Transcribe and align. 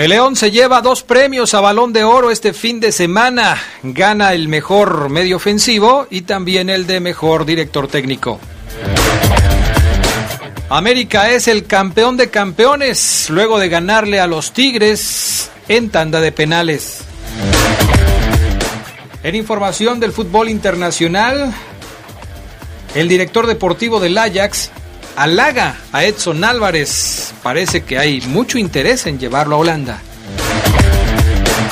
El 0.00 0.08
León 0.08 0.34
se 0.34 0.50
lleva 0.50 0.80
dos 0.80 1.02
premios 1.02 1.52
a 1.52 1.60
balón 1.60 1.92
de 1.92 2.04
oro 2.04 2.30
este 2.30 2.54
fin 2.54 2.80
de 2.80 2.90
semana. 2.90 3.58
Gana 3.82 4.32
el 4.32 4.48
mejor 4.48 5.10
medio 5.10 5.36
ofensivo 5.36 6.06
y 6.08 6.22
también 6.22 6.70
el 6.70 6.86
de 6.86 7.00
mejor 7.00 7.44
director 7.44 7.86
técnico. 7.86 8.40
América 10.70 11.28
es 11.28 11.48
el 11.48 11.66
campeón 11.66 12.16
de 12.16 12.30
campeones 12.30 13.28
luego 13.28 13.58
de 13.58 13.68
ganarle 13.68 14.20
a 14.20 14.26
los 14.26 14.52
Tigres 14.52 15.50
en 15.68 15.90
tanda 15.90 16.22
de 16.22 16.32
penales. 16.32 17.02
En 19.22 19.34
información 19.34 20.00
del 20.00 20.12
fútbol 20.12 20.48
internacional, 20.48 21.52
el 22.94 23.06
director 23.06 23.46
deportivo 23.46 24.00
del 24.00 24.16
Ajax 24.16 24.70
halaga 25.16 25.76
a 25.92 26.04
Edson 26.04 26.44
Álvarez. 26.44 27.32
Parece 27.42 27.82
que 27.82 27.98
hay 27.98 28.20
mucho 28.22 28.58
interés 28.58 29.06
en 29.06 29.18
llevarlo 29.18 29.56
a 29.56 29.58
Holanda. 29.58 30.00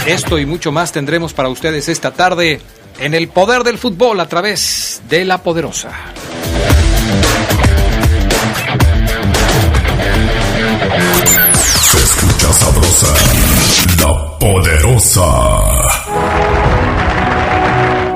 Esto 0.07 0.39
y 0.39 0.47
mucho 0.47 0.73
más 0.73 0.93
tendremos 0.93 1.35
para 1.35 1.49
ustedes 1.49 1.89
esta 1.89 2.13
tarde 2.13 2.61
en 2.99 3.15
el 3.15 3.29
poder 3.29 3.63
del 3.63 3.79
fútbol 3.79 4.19
a 4.21 4.27
través 4.27 5.03
de 5.09 5.25
la 5.25 5.43
poderosa. 5.43 5.93
Se 11.53 11.99
escucha 11.99 12.53
sabrosa, 12.53 13.15
la 13.99 14.39
poderosa. 14.39 16.68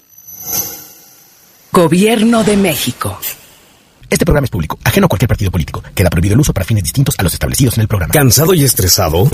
Gobierno 1.73 2.43
de 2.45 2.57
México. 2.57 3.19
Este 4.15 4.25
programa 4.25 4.45
es 4.45 4.51
público, 4.53 4.79
ajeno 4.85 5.07
a 5.07 5.09
cualquier 5.09 5.27
partido 5.27 5.51
político. 5.51 5.83
Queda 5.93 6.09
prohibido 6.09 6.35
el 6.35 6.41
uso 6.41 6.55
para 6.55 6.65
fines 6.65 6.85
distintos 6.85 7.17
a 7.19 7.25
los 7.25 7.33
establecidos 7.33 7.79
en 7.79 7.81
el 7.81 7.89
programa. 7.89 8.15
¿Cansado 8.15 8.55
y 8.55 8.63
estresado? 8.63 9.29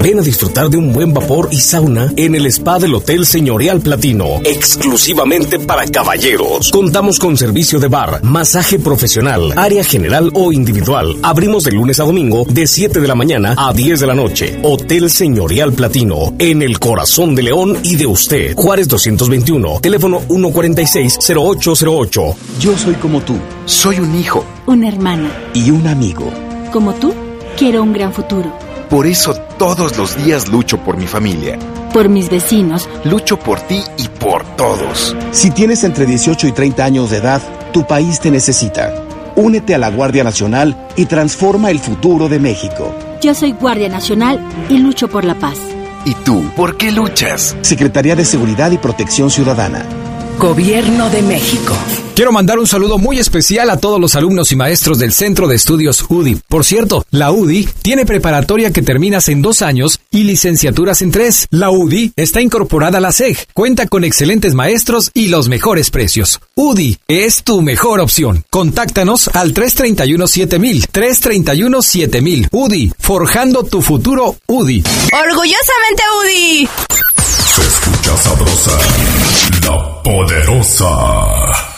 Ven 0.00 0.20
a 0.20 0.22
disfrutar 0.22 0.70
de 0.70 0.76
un 0.76 0.92
buen 0.92 1.12
vapor 1.12 1.48
y 1.50 1.58
sauna 1.58 2.12
en 2.16 2.36
el 2.36 2.46
spa 2.46 2.78
del 2.78 2.94
Hotel 2.94 3.26
Señorial 3.26 3.80
Platino, 3.80 4.40
exclusivamente 4.44 5.58
para 5.58 5.88
caballeros. 5.88 6.70
Contamos 6.70 7.18
con 7.18 7.36
servicio 7.36 7.80
de 7.80 7.88
bar, 7.88 8.22
masaje 8.22 8.78
profesional, 8.78 9.58
área 9.58 9.82
general 9.82 10.30
o 10.34 10.52
individual. 10.52 11.16
Abrimos 11.24 11.64
de 11.64 11.72
lunes 11.72 11.98
a 11.98 12.04
domingo 12.04 12.44
de 12.48 12.68
7 12.68 13.00
de 13.00 13.08
la 13.08 13.16
mañana 13.16 13.56
a 13.58 13.72
10 13.72 13.98
de 13.98 14.06
la 14.06 14.14
noche. 14.14 14.56
Hotel 14.62 15.10
Señorial 15.10 15.72
Platino, 15.72 16.32
en 16.38 16.62
el 16.62 16.78
corazón 16.78 17.34
de 17.34 17.42
León 17.42 17.76
y 17.82 17.96
de 17.96 18.06
usted. 18.06 18.54
Juárez 18.54 18.86
221, 18.86 19.80
teléfono 19.80 20.20
146-0808. 20.28 22.36
Yo 22.60 22.78
soy 22.78 22.94
como 22.94 23.20
tú. 23.20 23.36
Soy 23.66 23.98
un 24.00 24.14
hijo 24.18 24.44
una 24.66 24.88
hermana. 24.88 25.30
y 25.54 25.70
un 25.70 25.86
amigo. 25.86 26.30
Como 26.72 26.94
tú, 26.94 27.14
quiero 27.56 27.82
un 27.82 27.92
gran 27.92 28.12
futuro. 28.12 28.52
Por 28.90 29.06
eso 29.06 29.34
todos 29.58 29.96
los 29.96 30.22
días 30.24 30.48
lucho 30.48 30.78
por 30.78 30.96
mi 30.96 31.06
familia. 31.06 31.58
Por 31.92 32.08
mis 32.08 32.28
vecinos. 32.28 32.88
Lucho 33.04 33.38
por 33.38 33.60
ti 33.60 33.82
y 33.96 34.08
por 34.08 34.44
todos. 34.56 35.16
Si 35.30 35.50
tienes 35.50 35.84
entre 35.84 36.06
18 36.06 36.46
y 36.48 36.52
30 36.52 36.84
años 36.84 37.10
de 37.10 37.18
edad, 37.18 37.42
tu 37.72 37.86
país 37.86 38.20
te 38.20 38.30
necesita. 38.30 38.92
Únete 39.36 39.74
a 39.74 39.78
la 39.78 39.90
Guardia 39.90 40.24
Nacional 40.24 40.88
y 40.96 41.06
transforma 41.06 41.70
el 41.70 41.78
futuro 41.78 42.28
de 42.28 42.38
México. 42.38 42.94
Yo 43.22 43.34
soy 43.34 43.52
Guardia 43.52 43.88
Nacional 43.88 44.40
y 44.68 44.78
lucho 44.78 45.08
por 45.08 45.24
la 45.24 45.34
paz. 45.34 45.58
¿Y 46.04 46.14
tú? 46.14 46.42
¿Por 46.56 46.76
qué 46.76 46.90
luchas? 46.90 47.56
Secretaría 47.62 48.16
de 48.16 48.24
Seguridad 48.24 48.72
y 48.72 48.78
Protección 48.78 49.30
Ciudadana. 49.30 49.84
Gobierno 50.38 51.08
de 51.10 51.22
México. 51.22 51.74
Quiero 52.14 52.30
mandar 52.30 52.58
un 52.58 52.66
saludo 52.66 52.98
muy 52.98 53.18
especial 53.18 53.70
a 53.70 53.78
todos 53.78 53.98
los 53.98 54.16
alumnos 54.16 54.52
y 54.52 54.56
maestros 54.56 54.98
del 54.98 55.14
Centro 55.14 55.48
de 55.48 55.56
Estudios 55.56 56.04
UDI. 56.06 56.42
Por 56.46 56.62
cierto, 56.62 57.06
la 57.10 57.32
UDI 57.32 57.66
tiene 57.80 58.04
preparatoria 58.04 58.70
que 58.70 58.82
terminas 58.82 59.30
en 59.30 59.40
dos 59.40 59.62
años 59.62 59.98
y 60.10 60.24
licenciaturas 60.24 61.00
en 61.00 61.10
tres. 61.10 61.46
La 61.48 61.70
UDI 61.70 62.12
está 62.16 62.42
incorporada 62.42 62.98
a 62.98 63.00
la 63.00 63.12
SEG, 63.12 63.48
cuenta 63.54 63.86
con 63.86 64.04
excelentes 64.04 64.52
maestros 64.52 65.10
y 65.14 65.28
los 65.28 65.48
mejores 65.48 65.90
precios. 65.90 66.40
UDI 66.54 66.98
es 67.08 67.44
tu 67.44 67.62
mejor 67.62 67.98
opción. 68.00 68.44
Contáctanos 68.50 69.28
al 69.28 69.54
331-7000. 69.54 70.88
331-7000. 70.92 72.48
UDI, 72.52 72.92
forjando 72.98 73.64
tu 73.64 73.80
futuro 73.80 74.36
UDI. 74.48 74.84
Orgullosamente 75.14 76.02
UDI. 76.20 76.68
Se 77.56 77.62
escucha 77.62 78.16
sabrosa, 78.18 78.78
la 79.66 80.02
poderosa. 80.02 81.71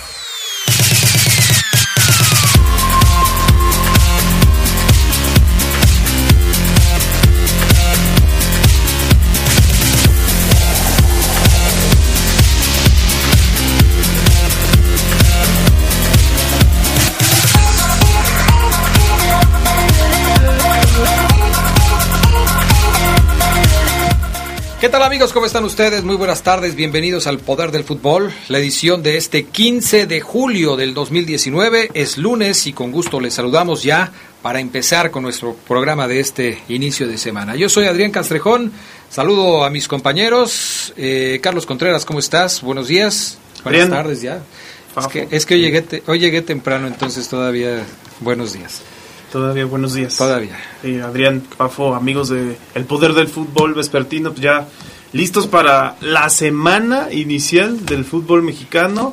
¿Qué 24.84 24.90
tal 24.90 25.02
amigos? 25.02 25.32
¿Cómo 25.32 25.46
están 25.46 25.64
ustedes? 25.64 26.04
Muy 26.04 26.14
buenas 26.16 26.42
tardes, 26.42 26.74
bienvenidos 26.74 27.26
al 27.26 27.38
Poder 27.38 27.70
del 27.70 27.84
Fútbol, 27.84 28.30
la 28.48 28.58
edición 28.58 29.02
de 29.02 29.16
este 29.16 29.44
15 29.44 30.04
de 30.04 30.20
julio 30.20 30.76
del 30.76 30.92
2019. 30.92 31.92
Es 31.94 32.18
lunes 32.18 32.66
y 32.66 32.74
con 32.74 32.92
gusto 32.92 33.18
les 33.18 33.32
saludamos 33.32 33.82
ya 33.82 34.12
para 34.42 34.60
empezar 34.60 35.10
con 35.10 35.22
nuestro 35.22 35.56
programa 35.66 36.06
de 36.06 36.20
este 36.20 36.58
inicio 36.68 37.08
de 37.08 37.16
semana. 37.16 37.56
Yo 37.56 37.70
soy 37.70 37.86
Adrián 37.86 38.10
Castrejón, 38.10 38.72
saludo 39.08 39.64
a 39.64 39.70
mis 39.70 39.88
compañeros. 39.88 40.92
Eh, 40.98 41.40
Carlos 41.42 41.64
Contreras, 41.64 42.04
¿cómo 42.04 42.18
estás? 42.18 42.60
Buenos 42.60 42.86
días. 42.86 43.38
Buenas 43.64 43.88
tardes 43.88 44.20
ya. 44.20 44.42
Es 44.98 45.06
que, 45.06 45.28
es 45.30 45.46
que 45.46 45.54
hoy, 45.54 45.60
llegué 45.62 46.02
hoy 46.06 46.18
llegué 46.18 46.42
temprano, 46.42 46.88
entonces 46.88 47.26
todavía 47.26 47.82
buenos 48.20 48.52
días. 48.52 48.82
Todavía 49.34 49.64
buenos 49.64 49.94
días. 49.94 50.16
Todavía. 50.16 50.56
Adrián 51.04 51.42
Pafo, 51.56 51.96
amigos 51.96 52.28
de 52.28 52.56
El 52.76 52.84
Poder 52.84 53.14
del 53.14 53.26
Fútbol 53.26 53.74
Vespertino, 53.74 54.30
pues 54.30 54.42
ya 54.42 54.68
listos 55.12 55.48
para 55.48 55.96
la 56.00 56.30
semana 56.30 57.08
inicial 57.10 57.84
del 57.84 58.04
fútbol 58.04 58.44
mexicano 58.44 59.12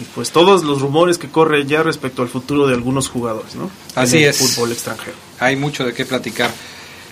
y 0.00 0.04
pues 0.14 0.30
todos 0.30 0.62
los 0.62 0.80
rumores 0.80 1.18
que 1.18 1.28
corren 1.28 1.66
ya 1.66 1.82
respecto 1.82 2.22
al 2.22 2.28
futuro 2.28 2.68
de 2.68 2.74
algunos 2.74 3.08
jugadores, 3.08 3.56
¿no? 3.56 3.68
Así 3.96 4.18
en 4.18 4.22
el 4.22 4.28
es. 4.28 4.36
Fútbol 4.38 4.70
extranjero. 4.70 5.16
Hay 5.40 5.56
mucho 5.56 5.84
de 5.84 5.92
qué 5.92 6.04
platicar. 6.04 6.52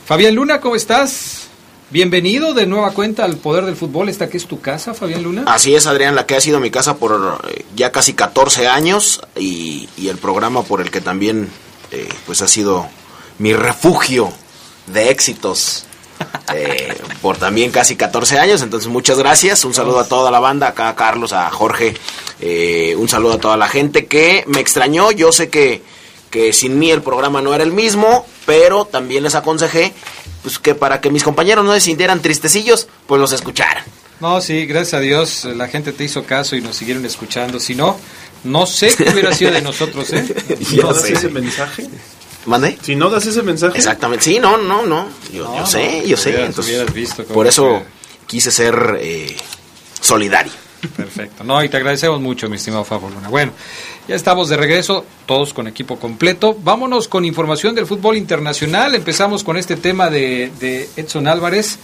Fabián 0.06 0.37
Luna, 0.37 0.61
¿cómo 0.61 0.76
estás? 0.76 1.49
Bienvenido 1.91 2.55
de 2.55 2.65
nueva 2.65 2.93
cuenta 2.93 3.25
al 3.25 3.38
Poder 3.38 3.65
del 3.65 3.75
Fútbol. 3.75 4.09
Esta 4.09 4.29
que 4.29 4.37
es 4.37 4.47
tu 4.47 4.61
casa, 4.61 4.94
Fabián 4.94 5.25
Luna. 5.25 5.43
Así 5.49 5.75
es, 5.75 5.88
Adrián, 5.88 6.15
la 6.15 6.26
que 6.26 6.37
ha 6.37 6.41
sido 6.41 6.61
mi 6.61 6.71
casa 6.71 6.97
por 6.97 7.41
eh, 7.49 7.65
ya 7.75 7.91
casi 7.91 8.12
14 8.12 8.69
años 8.69 9.21
y, 9.37 9.88
y 9.97 10.06
el 10.06 10.19
programa 10.19 10.62
por 10.62 10.81
el 10.81 10.93
que 10.93 11.00
también 11.00 11.49
eh, 11.91 12.09
pues 12.27 12.43
ha 12.43 12.49
sido 12.49 12.89
mi 13.39 13.55
refugio 13.55 14.33
de 14.87 15.11
éxitos 15.11 15.87
eh, 16.55 16.95
por 17.23 17.37
también 17.37 17.71
casi 17.71 17.97
14 17.97 18.39
años. 18.39 18.63
Entonces, 18.63 18.89
muchas 18.89 19.19
gracias. 19.19 19.65
Un 19.65 19.75
saludo 19.75 20.01
a 20.01 20.09
toda 20.09 20.31
la 20.31 20.41
banda, 20.41 20.69
acá 20.69 20.89
a 20.89 20.97
Carlos, 20.97 21.33
a 21.33 21.51
Jorge. 21.51 21.95
Eh, 22.41 22.95
un 22.97 23.09
saludo 23.09 23.35
a 23.35 23.39
toda 23.39 23.57
la 23.57 23.69
gente 23.69 24.07
que 24.07 24.45
me 24.47 24.61
extrañó. 24.61 25.11
Yo 25.11 25.33
sé 25.33 25.49
que, 25.49 25.83
que 26.31 26.53
sin 26.53 26.79
mí 26.79 26.91
el 26.91 27.03
programa 27.03 27.41
no 27.43 27.55
era 27.55 27.65
el 27.65 27.73
mismo, 27.73 28.27
pero 28.47 28.85
también 28.85 29.23
les 29.23 29.35
aconsejé 29.35 29.93
pues 30.43 30.59
que 30.59 30.75
para 30.75 31.01
que 31.01 31.11
mis 31.11 31.23
compañeros 31.23 31.65
no 31.65 31.75
se 31.75 31.81
sintieran 31.81 32.23
tristecillos, 32.23 32.89
pues 33.07 33.21
los 33.21 33.33
escucharan. 33.33 33.85
No, 34.21 34.41
sí, 34.41 34.67
gracias 34.67 34.95
a 34.95 35.01
Dios 35.01 35.45
la 35.45 35.69
gente 35.69 35.93
te 35.93 36.05
hizo 36.05 36.25
caso 36.25 36.57
y 36.57 36.61
nos 36.61 36.77
siguieron 36.77 37.05
escuchando. 37.07 37.59
Si 37.59 37.75
no, 37.75 37.99
no 38.45 38.67
sé 38.67 38.95
qué 38.97 39.11
hubiera 39.11 39.35
sido 39.35 39.53
de 39.53 39.63
nosotros, 39.63 40.13
¿eh? 40.13 40.25
¿No 40.77 40.93
das 40.93 41.05
ese 41.05 41.29
mensaje? 41.29 41.87
¿Mande? 42.47 42.79
Si 42.83 42.97
no 42.97 43.11
das 43.11 43.27
ese 43.27 43.43
mensaje. 43.43 43.77
Exactamente, 43.77 44.25
sí, 44.25 44.39
no, 44.41 44.57
no, 44.57 44.87
no. 44.87 45.09
Yo, 45.33 45.45
No, 45.45 45.55
yo 45.57 45.61
no, 45.61 45.67
sé, 45.67 46.03
yo 46.07 46.17
sé. 46.17 46.31
hubieras- 46.31 46.49
Entonces, 46.49 46.75
hubieras 46.75 46.95
visto 46.95 47.23
cómo 47.25 47.35
por 47.35 47.47
eso 47.47 47.79
que- 47.81 48.27
quise 48.27 48.51
ser 48.51 48.99
eh, 49.01 49.37
solidario. 50.01 50.53
Perfecto. 50.97 51.45
No, 51.45 51.63
y 51.63 51.69
te 51.69 51.77
agradecemos 51.77 52.21
mucho, 52.23 52.49
mi 52.49 52.57
estimado 52.57 52.85
Fabio 52.85 53.11
Luna. 53.11 53.29
Bueno, 53.29 53.53
ya 54.09 54.15
estamos 54.15 54.49
de 54.49 54.57
regreso, 54.57 55.05
todos 55.27 55.53
con 55.53 55.67
equipo 55.69 55.99
completo. 55.99 56.57
Vámonos 56.59 57.07
con 57.07 57.27
información 57.27 57.75
del 57.75 57.85
fútbol 57.87 58.17
internacional. 58.17 58.95
Empezamos 58.95 59.45
con 59.45 59.59
este 59.59 59.77
tema 59.77 60.09
de, 60.09 60.51
de 60.59 60.89
Edson 60.97 61.29
Álvarez, 61.29 61.79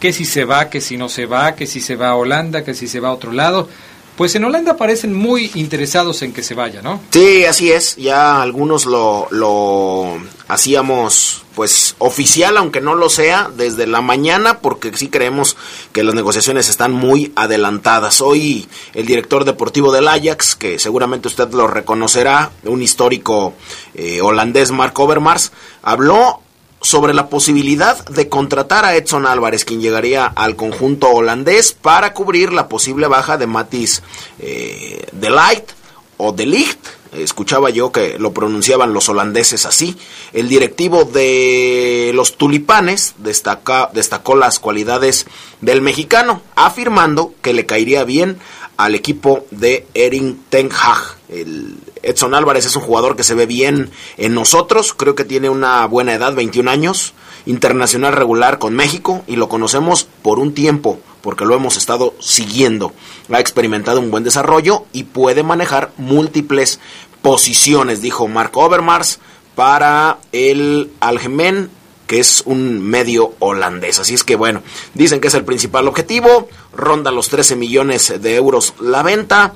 que 0.00 0.14
si 0.14 0.24
se 0.24 0.46
va, 0.46 0.70
que 0.70 0.80
si 0.80 0.96
no 0.96 1.10
se 1.10 1.26
va, 1.26 1.54
que 1.54 1.66
si 1.66 1.82
se 1.82 1.96
va 1.96 2.08
a 2.08 2.16
Holanda, 2.16 2.64
que 2.64 2.72
si 2.72 2.88
se 2.88 2.98
va 3.00 3.08
a 3.10 3.12
otro 3.12 3.30
lado. 3.32 3.68
Pues 4.16 4.34
en 4.34 4.44
Holanda 4.44 4.76
parecen 4.76 5.14
muy 5.14 5.50
interesados 5.54 6.22
en 6.22 6.32
que 6.32 6.42
se 6.42 6.54
vaya, 6.54 6.82
¿no? 6.82 7.00
Sí, 7.10 7.44
así 7.44 7.72
es. 7.72 7.96
Ya 7.96 8.42
algunos 8.42 8.84
lo, 8.84 9.28
lo 9.30 10.18
hacíamos 10.48 11.42
pues 11.54 11.94
oficial, 11.98 12.56
aunque 12.56 12.80
no 12.80 12.94
lo 12.94 13.10
sea, 13.10 13.50
desde 13.54 13.86
la 13.86 14.00
mañana, 14.00 14.60
porque 14.60 14.96
sí 14.96 15.08
creemos 15.08 15.56
que 15.92 16.04
las 16.04 16.14
negociaciones 16.14 16.68
están 16.68 16.92
muy 16.92 17.32
adelantadas. 17.36 18.20
Hoy 18.20 18.68
el 18.94 19.06
director 19.06 19.44
deportivo 19.44 19.92
del 19.92 20.08
Ajax, 20.08 20.54
que 20.56 20.78
seguramente 20.78 21.28
usted 21.28 21.50
lo 21.52 21.66
reconocerá, 21.66 22.50
un 22.64 22.82
histórico 22.82 23.54
eh, 23.94 24.20
holandés, 24.20 24.70
Mark 24.70 24.98
Overmars, 24.98 25.52
habló 25.82 26.40
sobre 26.80 27.14
la 27.14 27.28
posibilidad 27.28 28.04
de 28.06 28.28
contratar 28.28 28.84
a 28.84 28.96
Edson 28.96 29.26
Álvarez, 29.26 29.64
quien 29.64 29.80
llegaría 29.80 30.26
al 30.26 30.56
conjunto 30.56 31.10
holandés 31.10 31.72
para 31.72 32.14
cubrir 32.14 32.52
la 32.52 32.68
posible 32.68 33.06
baja 33.06 33.36
de 33.36 33.46
Matis 33.46 34.02
eh, 34.38 35.06
de 35.12 35.30
Light 35.30 35.64
o 36.16 36.32
de 36.32 36.46
Ligt. 36.46 36.86
Escuchaba 37.12 37.70
yo 37.70 37.90
que 37.90 38.18
lo 38.20 38.32
pronunciaban 38.32 38.94
los 38.94 39.08
holandeses 39.08 39.66
así. 39.66 39.96
El 40.32 40.48
directivo 40.48 41.04
de 41.04 42.12
los 42.14 42.36
tulipanes 42.36 43.14
destacó 43.18 44.36
las 44.36 44.60
cualidades 44.60 45.26
del 45.60 45.82
mexicano, 45.82 46.40
afirmando 46.54 47.34
que 47.42 47.52
le 47.52 47.66
caería 47.66 48.04
bien 48.04 48.38
al 48.76 48.94
equipo 48.94 49.44
de 49.50 49.86
Erin 49.94 50.40
Ten 50.50 50.70
Hag. 50.72 51.19
El 51.30 51.76
Edson 52.02 52.34
Álvarez 52.34 52.66
es 52.66 52.76
un 52.76 52.82
jugador 52.82 53.16
que 53.16 53.24
se 53.24 53.34
ve 53.34 53.46
bien 53.46 53.90
en 54.16 54.34
nosotros, 54.34 54.92
creo 54.92 55.14
que 55.14 55.24
tiene 55.24 55.48
una 55.48 55.86
buena 55.86 56.14
edad, 56.14 56.34
21 56.34 56.70
años, 56.70 57.14
internacional 57.46 58.12
regular 58.12 58.58
con 58.58 58.74
México 58.74 59.22
y 59.26 59.36
lo 59.36 59.48
conocemos 59.48 60.08
por 60.22 60.38
un 60.38 60.54
tiempo 60.54 60.98
porque 61.20 61.44
lo 61.44 61.54
hemos 61.54 61.76
estado 61.76 62.14
siguiendo. 62.18 62.92
Ha 63.30 63.40
experimentado 63.40 64.00
un 64.00 64.10
buen 64.10 64.24
desarrollo 64.24 64.84
y 64.92 65.04
puede 65.04 65.42
manejar 65.42 65.92
múltiples 65.96 66.80
posiciones, 67.22 68.00
dijo 68.00 68.26
Mark 68.28 68.56
Overmars 68.56 69.20
para 69.54 70.18
el 70.32 70.90
Algemen 71.00 71.70
que 72.10 72.18
es 72.18 72.42
un 72.44 72.82
medio 72.82 73.34
holandés. 73.38 74.00
Así 74.00 74.14
es 74.14 74.24
que 74.24 74.34
bueno, 74.34 74.64
dicen 74.94 75.20
que 75.20 75.28
es 75.28 75.34
el 75.34 75.44
principal 75.44 75.86
objetivo, 75.86 76.48
ronda 76.72 77.12
los 77.12 77.28
13 77.28 77.54
millones 77.54 78.12
de 78.20 78.34
euros 78.34 78.74
la 78.80 79.04
venta. 79.04 79.54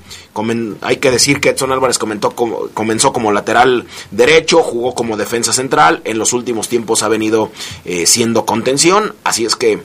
Hay 0.81 0.99
que 0.99 1.11
decir 1.11 1.41
que 1.41 1.49
Edson 1.49 1.73
Álvarez 1.73 1.99
comentó 1.99 2.31
comenzó 2.31 3.13
como 3.13 3.33
lateral 3.33 3.87
derecho, 4.13 4.63
jugó 4.63 4.95
como 4.95 5.17
defensa 5.17 5.53
central, 5.53 6.01
en 6.05 6.17
los 6.17 6.33
últimos 6.33 6.69
tiempos 6.69 7.03
ha 7.03 7.09
venido 7.09 7.51
eh, 7.85 8.07
siendo 8.07 8.47
contención, 8.47 9.17
así 9.25 9.45
es 9.45 9.57
que 9.57 9.83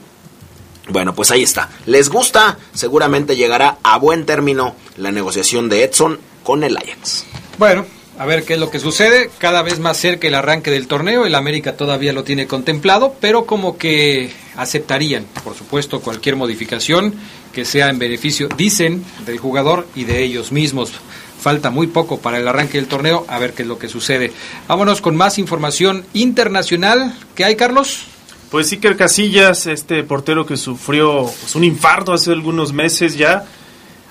bueno, 0.90 1.12
pues 1.12 1.32
ahí 1.32 1.42
está. 1.42 1.70
¿Les 1.86 2.08
gusta? 2.08 2.56
Seguramente 2.72 3.34
llegará 3.34 3.78
a 3.82 3.98
buen 3.98 4.26
término 4.26 4.76
la 4.96 5.10
negociación 5.10 5.68
de 5.68 5.82
Edson 5.82 6.20
con 6.44 6.62
el 6.62 6.76
Ajax. 6.76 7.26
Bueno, 7.58 7.84
a 8.20 8.26
ver 8.26 8.44
qué 8.44 8.52
es 8.52 8.60
lo 8.60 8.70
que 8.70 8.78
sucede. 8.78 9.30
Cada 9.38 9.62
vez 9.62 9.78
más 9.78 9.96
cerca 9.96 10.28
el 10.28 10.34
arranque 10.34 10.70
del 10.70 10.88
torneo. 10.88 11.24
El 11.24 11.34
América 11.34 11.78
todavía 11.78 12.12
lo 12.12 12.22
tiene 12.22 12.46
contemplado, 12.46 13.16
pero 13.18 13.46
como 13.46 13.78
que 13.78 14.30
aceptarían, 14.56 15.24
por 15.42 15.54
supuesto, 15.54 16.02
cualquier 16.02 16.36
modificación 16.36 17.14
que 17.54 17.64
sea 17.64 17.88
en 17.88 17.98
beneficio, 17.98 18.50
dicen, 18.54 19.02
del 19.24 19.38
jugador 19.38 19.88
y 19.94 20.04
de 20.04 20.22
ellos 20.22 20.52
mismos. 20.52 20.92
Falta 21.40 21.70
muy 21.70 21.86
poco 21.86 22.20
para 22.20 22.36
el 22.36 22.46
arranque 22.46 22.76
del 22.76 22.88
torneo, 22.88 23.24
a 23.26 23.38
ver 23.38 23.54
qué 23.54 23.62
es 23.62 23.68
lo 23.68 23.78
que 23.78 23.88
sucede. 23.88 24.32
Vámonos 24.68 25.00
con 25.00 25.16
más 25.16 25.38
información 25.38 26.04
internacional. 26.12 27.14
¿Qué 27.34 27.46
hay, 27.46 27.56
Carlos? 27.56 28.02
Pues 28.50 28.70
Iker 28.70 28.98
Casillas, 28.98 29.66
este 29.66 30.04
portero 30.04 30.44
que 30.44 30.58
sufrió 30.58 31.22
pues, 31.22 31.54
un 31.54 31.64
infarto 31.64 32.12
hace 32.12 32.32
algunos 32.32 32.74
meses 32.74 33.16
ya, 33.16 33.46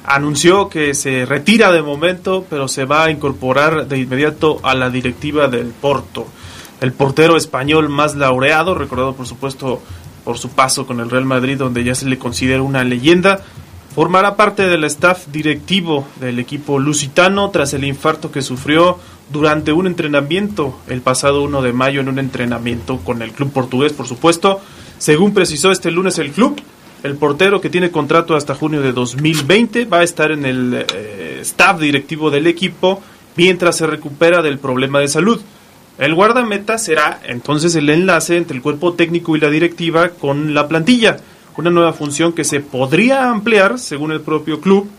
anunció 0.05 0.69
que 0.69 0.93
se 0.93 1.25
retira 1.25 1.71
de 1.71 1.81
momento, 1.81 2.45
pero 2.49 2.67
se 2.67 2.85
va 2.85 3.05
a 3.05 3.11
incorporar 3.11 3.87
de 3.87 3.99
inmediato 3.99 4.59
a 4.63 4.75
la 4.75 4.89
directiva 4.89 5.47
del 5.47 5.67
Porto. 5.67 6.27
El 6.81 6.93
portero 6.93 7.35
español 7.35 7.89
más 7.89 8.15
laureado, 8.15 8.73
recordado 8.73 9.13
por 9.13 9.27
supuesto 9.27 9.81
por 10.23 10.37
su 10.37 10.49
paso 10.49 10.85
con 10.85 10.99
el 10.99 11.09
Real 11.09 11.25
Madrid, 11.25 11.57
donde 11.57 11.83
ya 11.83 11.95
se 11.95 12.05
le 12.05 12.17
considera 12.17 12.61
una 12.61 12.83
leyenda, 12.83 13.41
formará 13.93 14.35
parte 14.35 14.67
del 14.67 14.83
staff 14.85 15.27
directivo 15.27 16.07
del 16.19 16.39
equipo 16.39 16.79
lusitano 16.79 17.49
tras 17.49 17.73
el 17.73 17.83
infarto 17.83 18.31
que 18.31 18.41
sufrió 18.41 18.97
durante 19.31 19.73
un 19.73 19.87
entrenamiento 19.87 20.79
el 20.87 21.01
pasado 21.01 21.43
1 21.43 21.61
de 21.61 21.73
mayo 21.73 22.01
en 22.01 22.09
un 22.09 22.19
entrenamiento 22.19 22.97
con 22.97 23.21
el 23.21 23.31
club 23.31 23.51
portugués, 23.51 23.93
por 23.93 24.07
supuesto. 24.07 24.61
Según 24.97 25.33
precisó 25.33 25.71
este 25.71 25.91
lunes 25.91 26.17
el 26.17 26.31
club, 26.31 26.61
el 27.03 27.15
portero 27.15 27.61
que 27.61 27.69
tiene 27.69 27.91
contrato 27.91 28.35
hasta 28.35 28.55
junio 28.55 28.81
de 28.81 28.91
2020 28.91 29.85
va 29.85 29.99
a 29.99 30.03
estar 30.03 30.31
en 30.31 30.45
el 30.45 30.85
eh, 30.93 31.39
staff 31.41 31.79
directivo 31.79 32.29
del 32.29 32.47
equipo 32.47 33.01
mientras 33.35 33.77
se 33.77 33.87
recupera 33.87 34.41
del 34.41 34.59
problema 34.59 34.99
de 34.99 35.07
salud. 35.07 35.41
El 35.97 36.15
guardameta 36.15 36.77
será 36.77 37.21
entonces 37.25 37.75
el 37.75 37.89
enlace 37.89 38.37
entre 38.37 38.55
el 38.55 38.61
cuerpo 38.61 38.93
técnico 38.93 39.35
y 39.35 39.39
la 39.39 39.49
directiva 39.49 40.09
con 40.09 40.53
la 40.53 40.67
plantilla, 40.67 41.17
una 41.57 41.69
nueva 41.69 41.93
función 41.93 42.33
que 42.33 42.45
se 42.45 42.61
podría 42.61 43.29
ampliar 43.29 43.79
según 43.79 44.11
el 44.11 44.21
propio 44.21 44.61
club, 44.61 44.89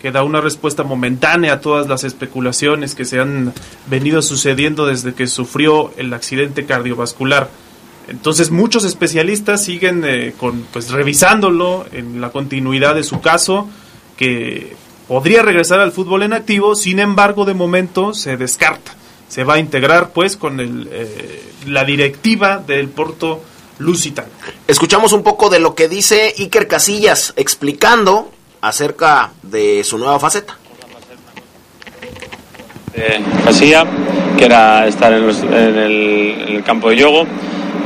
que 0.00 0.10
da 0.12 0.24
una 0.24 0.40
respuesta 0.40 0.82
momentánea 0.82 1.54
a 1.54 1.60
todas 1.60 1.88
las 1.88 2.04
especulaciones 2.04 2.94
que 2.94 3.04
se 3.04 3.20
han 3.20 3.52
venido 3.88 4.22
sucediendo 4.22 4.86
desde 4.86 5.14
que 5.14 5.26
sufrió 5.26 5.92
el 5.96 6.12
accidente 6.12 6.66
cardiovascular. 6.66 7.48
Entonces 8.08 8.50
muchos 8.50 8.84
especialistas 8.84 9.62
siguen 9.64 10.02
eh, 10.06 10.32
con, 10.38 10.62
pues, 10.72 10.90
revisándolo 10.90 11.84
en 11.92 12.20
la 12.20 12.30
continuidad 12.30 12.94
de 12.94 13.04
su 13.04 13.20
caso, 13.20 13.68
que 14.16 14.74
podría 15.06 15.42
regresar 15.42 15.80
al 15.80 15.92
fútbol 15.92 16.22
en 16.22 16.32
activo, 16.32 16.74
sin 16.74 16.98
embargo 17.00 17.44
de 17.44 17.54
momento 17.54 18.14
se 18.14 18.36
descarta. 18.36 18.94
Se 19.28 19.44
va 19.44 19.54
a 19.54 19.58
integrar 19.58 20.10
pues 20.14 20.36
con 20.38 20.58
el, 20.58 20.88
eh, 20.90 21.42
la 21.66 21.84
directiva 21.84 22.58
del 22.66 22.88
Porto 22.88 23.42
Lusitano. 23.78 24.28
Escuchamos 24.66 25.12
un 25.12 25.22
poco 25.22 25.50
de 25.50 25.60
lo 25.60 25.74
que 25.74 25.86
dice 25.88 26.34
Iker 26.38 26.66
Casillas 26.66 27.34
explicando 27.36 28.32
acerca 28.62 29.32
de 29.42 29.84
su 29.84 29.98
nueva 29.98 30.18
faceta. 30.18 30.56
Eh, 32.94 33.20
Casilla, 33.44 33.84
que 34.36 34.44
era 34.46 34.86
estar 34.86 35.12
en, 35.12 35.26
los- 35.26 35.42
en 35.42 35.52
el, 35.52 36.44
en 36.48 36.56
el 36.56 36.64
campo 36.64 36.90
de 36.90 36.96
juego. 37.00 37.26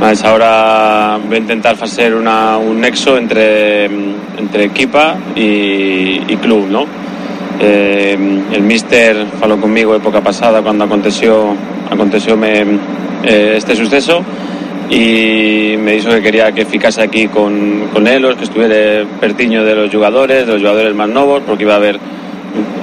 Más 0.00 0.24
ahora 0.24 1.18
voy 1.24 1.36
a 1.36 1.38
intentar 1.38 1.76
hacer 1.80 2.14
una, 2.14 2.58
un 2.58 2.80
nexo 2.80 3.16
entre, 3.16 3.84
entre 3.84 4.64
equipa 4.64 5.16
y, 5.36 6.20
y 6.26 6.36
club, 6.40 6.66
¿no? 6.68 6.86
Eh, 7.60 8.18
el 8.52 8.62
míster 8.62 9.26
faló 9.38 9.60
conmigo 9.60 9.94
época 9.94 10.20
pasada 10.20 10.62
cuando 10.62 10.84
aconteció, 10.84 11.54
aconteció 11.88 12.36
me, 12.36 12.62
eh, 13.22 13.54
este 13.56 13.76
suceso 13.76 14.24
y 14.90 15.76
me 15.78 15.92
dijo 15.92 16.10
que 16.10 16.20
quería 16.20 16.50
que 16.52 16.64
ficase 16.66 17.02
aquí 17.02 17.28
con, 17.28 17.88
con 17.92 18.06
ellos, 18.08 18.36
que 18.36 18.44
estuviera 18.44 19.06
pertiño 19.20 19.64
de 19.64 19.74
los 19.76 19.94
jugadores, 19.94 20.46
de 20.46 20.52
los 20.52 20.60
jugadores 20.60 20.94
más 20.94 21.08
nuevos, 21.08 21.42
porque 21.46 21.62
iba 21.62 21.74
a 21.74 21.76
haber 21.76 21.98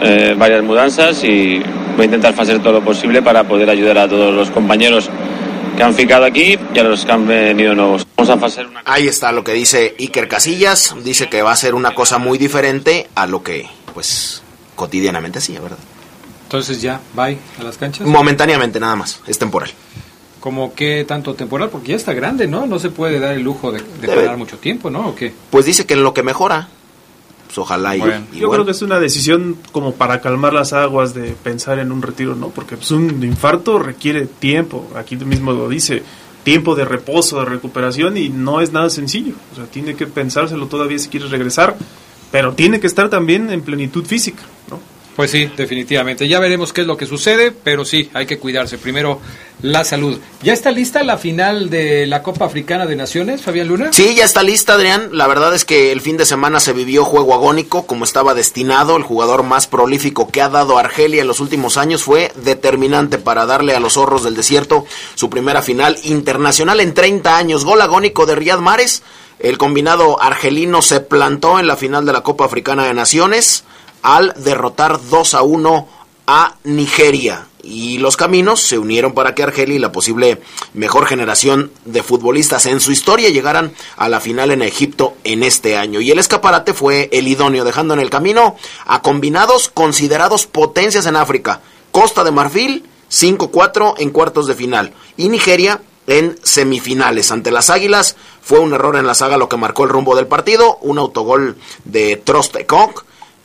eh, 0.02 0.36
varias 0.38 0.64
mudanzas 0.64 1.24
y 1.24 1.62
voy 1.96 2.04
a 2.04 2.06
intentar 2.06 2.34
hacer 2.38 2.60
todo 2.60 2.74
lo 2.74 2.82
posible 2.82 3.22
para 3.22 3.44
poder 3.44 3.70
ayudar 3.70 3.98
a 3.98 4.08
todos 4.08 4.34
los 4.34 4.50
compañeros 4.50 5.10
que 5.80 5.84
han 5.84 5.94
ficado 5.94 6.26
aquí 6.26 6.60
y 6.74 6.80
a 6.80 6.84
los 6.84 7.06
que 7.06 7.12
han 7.14 7.26
venido 7.26 7.74
nuevos. 7.74 8.06
Vamos 8.18 8.44
a 8.44 8.46
hacer 8.48 8.68
una 8.68 8.82
Ahí 8.84 9.08
está 9.08 9.32
lo 9.32 9.46
que 9.46 9.54
dice 9.54 9.96
Iker 9.98 10.28
Casillas. 10.28 10.94
Dice 11.06 11.30
que 11.30 11.42
va 11.42 11.54
a 11.54 11.56
ser 11.56 11.74
una 11.74 11.96
cosa 11.96 12.18
muy 12.18 12.38
diferente 12.38 13.08
a 13.16 13.26
lo 13.26 13.44
que, 13.44 13.66
pues, 13.94 14.44
cotidianamente 14.76 15.40
hacía, 15.40 15.62
¿verdad? 15.62 15.78
Entonces 16.44 16.82
ya, 16.82 17.00
bye 17.14 17.38
a 17.58 17.64
las 17.64 17.78
canchas. 17.78 18.06
Momentáneamente 18.06 18.78
nada 18.78 18.98
más, 18.98 19.22
es 19.26 19.40
temporal. 19.40 19.72
Como 20.42 20.74
que 20.74 21.06
tanto 21.06 21.34
temporal, 21.36 21.70
porque 21.70 21.92
ya 21.92 21.96
está 21.96 22.12
grande, 22.12 22.46
¿no? 22.46 22.66
No 22.66 22.78
se 22.78 22.90
puede 22.90 23.18
dar 23.22 23.36
el 23.36 23.44
lujo 23.44 23.72
de, 23.72 23.82
de 24.02 24.08
parar 24.10 24.36
mucho 24.36 24.58
tiempo, 24.58 24.90
¿no? 24.90 25.08
¿O 25.08 25.16
qué? 25.16 25.32
Pues 25.50 25.66
dice 25.66 25.86
que 25.86 25.94
en 25.94 26.04
lo 26.04 26.14
que 26.14 26.24
mejora, 26.24 26.68
pues 27.50 27.58
ojalá 27.58 27.96
y, 27.96 28.00
Bueno. 28.00 28.26
y 28.32 28.40
Yo 28.40 28.48
bueno. 28.48 28.64
creo 28.64 28.66
que 28.66 28.72
es 28.74 28.82
una 28.84 29.00
decisión 29.00 29.58
como 29.72 29.96
para 29.96 30.22
calmar 30.22 30.54
las 30.54 30.72
aguas 30.72 31.16
de 31.16 31.32
pensar 31.32 31.80
en 31.80 31.92
un 31.92 32.04
retiro, 32.04 32.36
¿no? 32.36 32.50
Porque 32.50 32.78
pues, 32.78 32.92
un 32.92 33.24
infarto 33.24 33.80
requiere 33.80 34.28
tiempo, 34.28 34.88
aquí 34.96 35.16
mismo 35.16 35.52
lo 35.52 35.68
dice, 35.68 36.04
tiempo 36.44 36.76
de 36.76 36.86
reposo, 36.86 37.40
de 37.40 37.46
recuperación 37.46 38.18
y 38.18 38.30
no 38.30 38.62
es 38.62 38.72
nada 38.72 38.92
sencillo. 38.92 39.34
O 39.52 39.56
sea, 39.56 39.66
tiene 39.66 39.96
que 39.96 40.06
pensárselo 40.06 40.68
todavía 40.68 41.00
si 41.00 41.10
quiere 41.10 41.28
regresar, 41.28 41.76
pero 42.32 42.54
tiene 42.54 42.80
que 42.80 42.86
estar 42.86 43.10
también 43.10 43.50
en 43.50 43.62
plenitud 43.62 44.06
física, 44.06 44.44
¿no? 44.70 44.80
Pues 45.20 45.32
sí, 45.32 45.52
definitivamente. 45.58 46.30
Ya 46.30 46.40
veremos 46.40 46.72
qué 46.72 46.80
es 46.80 46.88
lo 46.88 46.96
que 46.96 47.06
sucede, 47.06 47.52
pero 47.52 47.84
sí, 47.84 48.10
hay 48.14 48.26
que 48.26 48.40
cuidarse. 48.40 48.78
Primero, 48.78 49.20
la 49.62 49.84
salud. 49.84 50.18
¿Ya 50.44 50.54
está 50.54 50.72
lista 50.72 51.04
la 51.04 51.18
final 51.18 51.70
de 51.70 52.08
la 52.08 52.24
Copa 52.24 52.46
Africana 52.46 52.86
de 52.86 52.96
Naciones, 52.96 53.42
Fabián 53.42 53.68
Luna? 53.68 53.92
Sí, 53.92 54.16
ya 54.16 54.24
está 54.24 54.44
lista, 54.44 54.76
Adrián. 54.76 55.10
La 55.12 55.28
verdad 55.28 55.54
es 55.54 55.66
que 55.66 55.92
el 55.92 56.00
fin 56.00 56.16
de 56.16 56.26
semana 56.26 56.62
se 56.62 56.72
vivió 56.72 57.04
juego 57.04 57.34
agónico, 57.34 57.86
como 57.86 58.06
estaba 58.06 58.34
destinado. 58.34 58.96
El 58.96 59.04
jugador 59.04 59.44
más 59.44 59.68
prolífico 59.68 60.30
que 60.30 60.42
ha 60.42 60.48
dado 60.48 60.78
Argelia 60.78 61.20
en 61.20 61.28
los 61.28 61.42
últimos 61.42 61.76
años 61.76 62.02
fue 62.02 62.32
determinante 62.42 63.18
para 63.18 63.46
darle 63.46 63.76
a 63.76 63.82
los 63.82 63.96
zorros 63.96 64.24
del 64.24 64.38
desierto 64.38 64.86
su 65.16 65.30
primera 65.30 65.62
final 65.62 65.98
internacional 66.06 66.80
en 66.80 66.94
30 66.94 67.36
años. 67.36 67.66
Gol 67.66 67.82
agónico 67.82 68.26
de 68.26 68.36
Riyad 68.36 68.60
Mahrez. 68.60 69.02
El 69.40 69.58
combinado 69.58 70.22
argelino 70.22 70.82
se 70.82 71.02
plantó 71.02 71.60
en 71.60 71.68
la 71.68 71.76
final 71.76 72.06
de 72.06 72.14
la 72.14 72.22
Copa 72.22 72.46
Africana 72.46 72.86
de 72.86 72.94
Naciones 72.94 73.66
al 74.02 74.34
derrotar 74.38 75.00
2 75.10 75.34
a 75.34 75.42
1 75.42 75.88
a 76.28 76.56
Nigeria. 76.64 77.48
Y 77.62 77.98
los 77.98 78.16
caminos 78.16 78.62
se 78.62 78.78
unieron 78.78 79.14
para 79.14 79.36
que 79.36 79.44
Argelia 79.44 79.76
y 79.76 79.80
la 79.80 79.92
posible 79.92 80.42
mejor 80.74 81.08
generación 81.08 81.72
de 81.86 82.04
futbolistas 82.04 82.66
en 82.66 82.80
su 82.80 82.92
historia 82.92 83.30
llegaran 83.30 83.74
a 83.98 84.08
la 84.08 84.22
final 84.22 84.52
en 84.52 84.62
Egipto 84.62 85.16
en 85.24 85.44
este 85.44 85.76
año. 85.76 86.00
Y 86.00 86.12
el 86.12 86.20
escaparate 86.20 86.74
fue 86.74 87.10
el 87.12 87.28
idóneo, 87.28 87.66
dejando 87.66 87.94
en 87.94 88.00
el 88.00 88.10
camino 88.10 88.56
a 88.86 89.02
combinados 89.02 89.70
considerados 89.70 90.46
potencias 90.46 91.06
en 91.06 91.18
África. 91.18 91.62
Costa 91.92 92.24
de 92.24 92.32
Marfil, 92.32 92.86
5-4 93.12 93.96
en 93.98 94.12
cuartos 94.12 94.48
de 94.48 94.56
final. 94.56 94.94
Y 95.18 95.30
Nigeria 95.30 95.82
en 96.08 96.40
semifinales. 96.44 97.32
Ante 97.32 97.52
las 97.52 97.70
Águilas 97.70 98.16
fue 98.42 98.60
un 98.60 98.74
error 98.74 98.96
en 98.96 99.06
la 99.06 99.16
saga 99.16 99.38
lo 99.38 99.50
que 99.50 99.58
marcó 99.58 99.84
el 99.84 99.90
rumbo 99.90 100.16
del 100.16 100.28
partido. 100.28 100.78
Un 100.82 100.98
autogol 100.98 101.58
de 101.86 102.18
Trostekong 102.18 102.94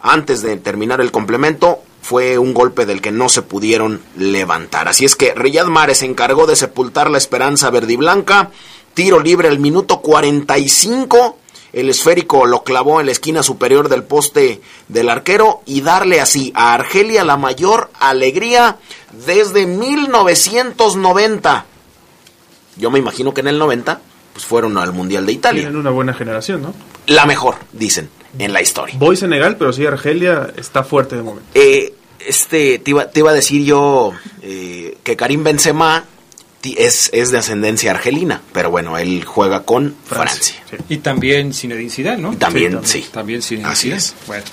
antes 0.04 0.42
de 0.42 0.58
terminar 0.58 1.00
el 1.00 1.10
complemento, 1.10 1.80
fue 2.02 2.36
un 2.36 2.52
golpe 2.52 2.84
del 2.84 3.00
que 3.00 3.10
no 3.10 3.30
se 3.30 3.40
pudieron 3.40 4.02
levantar. 4.18 4.86
Así 4.86 5.06
es 5.06 5.16
que 5.16 5.32
Riyad 5.34 5.64
Mahrez 5.68 6.00
se 6.00 6.04
encargó 6.04 6.46
de 6.46 6.56
sepultar 6.56 7.10
la 7.10 7.16
esperanza 7.16 7.70
verde 7.70 7.94
y 7.94 7.96
blanca. 7.96 8.50
Tiro 8.92 9.18
libre 9.18 9.48
al 9.48 9.58
minuto 9.58 10.02
45. 10.02 11.38
El 11.72 11.88
esférico 11.88 12.44
lo 12.44 12.64
clavó 12.64 13.00
en 13.00 13.06
la 13.06 13.12
esquina 13.12 13.42
superior 13.42 13.88
del 13.88 14.04
poste 14.04 14.60
del 14.88 15.08
arquero 15.08 15.62
y 15.64 15.80
darle 15.80 16.20
así 16.20 16.52
a 16.54 16.74
Argelia 16.74 17.24
la 17.24 17.38
mayor 17.38 17.90
alegría 17.98 18.76
desde 19.26 19.66
1990. 19.66 21.64
Yo 22.76 22.90
me 22.90 22.98
imagino 22.98 23.32
que 23.32 23.40
en 23.40 23.48
el 23.48 23.58
90 23.58 24.02
pues 24.34 24.44
fueron 24.44 24.76
al 24.76 24.92
Mundial 24.92 25.24
de 25.24 25.32
Italia. 25.32 25.62
Tienen 25.62 25.80
una 25.80 25.88
buena 25.90 26.12
generación, 26.12 26.60
¿no? 26.60 26.74
La 27.06 27.24
mejor, 27.24 27.56
dicen, 27.72 28.10
en 28.38 28.52
la 28.52 28.62
historia. 28.62 28.96
Voy 28.98 29.16
Senegal, 29.16 29.56
pero 29.56 29.72
sí 29.72 29.86
Argelia 29.86 30.52
está 30.56 30.84
fuerte 30.84 31.16
de 31.16 31.22
momento. 31.22 31.48
Eh, 31.54 31.94
este, 32.26 32.78
te 32.78 32.90
iba, 32.90 33.10
te 33.10 33.20
iba 33.20 33.30
a 33.30 33.34
decir 33.34 33.64
yo 33.64 34.12
eh, 34.42 34.96
que 35.02 35.16
Karim 35.16 35.44
Benzema 35.44 36.04
es, 36.64 37.10
es 37.12 37.30
de 37.30 37.38
ascendencia 37.38 37.90
argelina, 37.90 38.40
pero 38.52 38.70
bueno, 38.70 38.96
él 38.96 39.24
juega 39.24 39.64
con 39.64 39.94
Francia. 40.06 40.56
Y 40.88 40.98
también 40.98 41.52
Zinedine 41.52 41.90
Zidane, 41.90 42.22
¿no? 42.22 42.32
Y 42.32 42.36
también, 42.36 42.80
sí. 42.84 43.04
También 43.12 43.42
Zinedine 43.42 43.70
Así 43.70 43.82
Zidane. 43.88 43.98
es. 43.98 44.14
Bueno, 44.26 44.44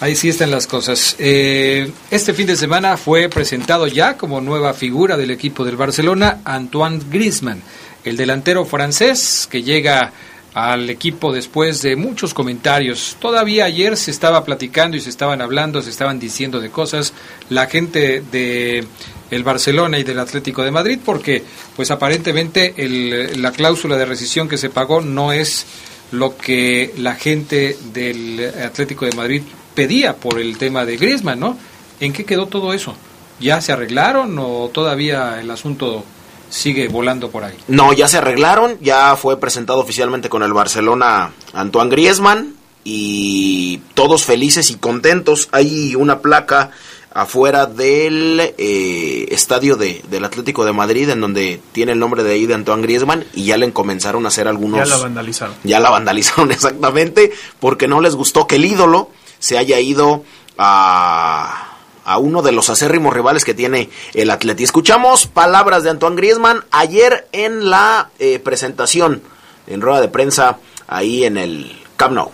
ahí 0.00 0.16
sí 0.16 0.28
están 0.28 0.50
las 0.50 0.66
cosas. 0.66 1.14
Eh, 1.18 1.90
este 2.10 2.34
fin 2.34 2.46
de 2.46 2.56
semana 2.56 2.96
fue 2.96 3.28
presentado 3.28 3.86
ya 3.86 4.16
como 4.16 4.40
nueva 4.40 4.74
figura 4.74 5.16
del 5.16 5.30
equipo 5.30 5.64
del 5.64 5.76
Barcelona 5.76 6.40
Antoine 6.44 7.00
Griezmann, 7.08 7.62
el 8.04 8.16
delantero 8.16 8.64
francés 8.64 9.48
que 9.50 9.62
llega 9.62 10.12
al 10.54 10.88
equipo 10.88 11.32
después 11.32 11.82
de 11.82 11.96
muchos 11.96 12.32
comentarios. 12.32 13.16
Todavía 13.20 13.64
ayer 13.64 13.96
se 13.96 14.10
estaba 14.12 14.44
platicando 14.44 14.96
y 14.96 15.00
se 15.00 15.10
estaban 15.10 15.42
hablando, 15.42 15.82
se 15.82 15.90
estaban 15.90 16.20
diciendo 16.20 16.60
de 16.60 16.70
cosas 16.70 17.12
la 17.50 17.66
gente 17.66 18.22
de 18.32 18.84
el 19.30 19.42
Barcelona 19.42 19.98
y 19.98 20.04
del 20.04 20.20
Atlético 20.20 20.62
de 20.62 20.70
Madrid 20.70 20.98
porque 21.04 21.42
pues 21.74 21.90
aparentemente 21.90 22.74
el- 22.76 23.42
la 23.42 23.50
cláusula 23.50 23.96
de 23.96 24.04
rescisión 24.04 24.48
que 24.48 24.56
se 24.58 24.70
pagó 24.70 25.00
no 25.00 25.32
es 25.32 25.66
lo 26.12 26.36
que 26.36 26.94
la 26.98 27.16
gente 27.16 27.76
del 27.92 28.52
Atlético 28.64 29.06
de 29.06 29.12
Madrid 29.16 29.42
pedía 29.74 30.14
por 30.14 30.38
el 30.38 30.56
tema 30.56 30.84
de 30.84 30.96
Griezmann, 30.96 31.40
¿no? 31.40 31.58
¿En 31.98 32.12
qué 32.12 32.24
quedó 32.24 32.46
todo 32.46 32.72
eso? 32.72 32.94
¿Ya 33.40 33.60
se 33.60 33.72
arreglaron 33.72 34.38
o 34.38 34.70
todavía 34.72 35.40
el 35.40 35.50
asunto 35.50 36.04
sigue 36.50 36.88
volando 36.88 37.30
por 37.30 37.44
ahí? 37.44 37.54
No, 37.68 37.92
ya 37.92 38.08
se 38.08 38.18
arreglaron, 38.18 38.78
ya 38.80 39.16
fue 39.16 39.38
presentado 39.38 39.80
oficialmente 39.80 40.28
con 40.28 40.42
el 40.42 40.52
Barcelona 40.52 41.32
Antoine 41.52 41.90
Griezmann 41.90 42.54
y 42.84 43.78
todos 43.94 44.24
felices 44.24 44.70
y 44.70 44.76
contentos. 44.76 45.48
Hay 45.52 45.94
una 45.94 46.20
placa 46.20 46.70
afuera 47.14 47.66
del 47.66 48.40
eh, 48.58 49.26
estadio 49.30 49.76
de, 49.76 50.02
del 50.10 50.24
Atlético 50.24 50.64
de 50.64 50.72
Madrid 50.72 51.08
en 51.08 51.20
donde 51.20 51.60
tiene 51.72 51.92
el 51.92 51.98
nombre 52.00 52.24
de 52.24 52.32
ahí 52.32 52.46
de 52.46 52.54
Antoine 52.54 52.82
Griezmann 52.82 53.24
y 53.34 53.44
ya 53.44 53.56
le 53.56 53.72
comenzaron 53.72 54.24
a 54.24 54.28
hacer 54.28 54.48
algunos... 54.48 54.88
Ya 54.88 54.96
la 54.96 55.02
vandalizaron. 55.02 55.54
Ya 55.62 55.80
la 55.80 55.90
vandalizaron 55.90 56.50
exactamente 56.52 57.32
porque 57.60 57.88
no 57.88 58.00
les 58.00 58.16
gustó 58.16 58.46
que 58.46 58.56
el 58.56 58.64
ídolo 58.64 59.10
se 59.38 59.58
haya 59.58 59.78
ido 59.78 60.24
a, 60.58 61.73
a 62.04 62.18
uno 62.18 62.42
de 62.42 62.52
los 62.52 62.70
acérrimos 62.70 63.14
rivales 63.14 63.44
que 63.44 63.54
tiene 63.54 63.90
el 64.14 64.30
Atleti. 64.30 64.62
Escuchamos 64.64 65.26
palabras 65.26 65.82
de 65.82 65.90
Antoine 65.90 66.16
Griezmann 66.16 66.64
ayer 66.70 67.26
en 67.32 67.70
la 67.70 68.10
eh, 68.18 68.38
presentación 68.38 69.22
en 69.66 69.80
rueda 69.80 70.00
de 70.00 70.08
prensa 70.08 70.58
ahí 70.86 71.24
en 71.24 71.36
el 71.38 71.72
Camp 71.96 72.14
Nou. 72.14 72.30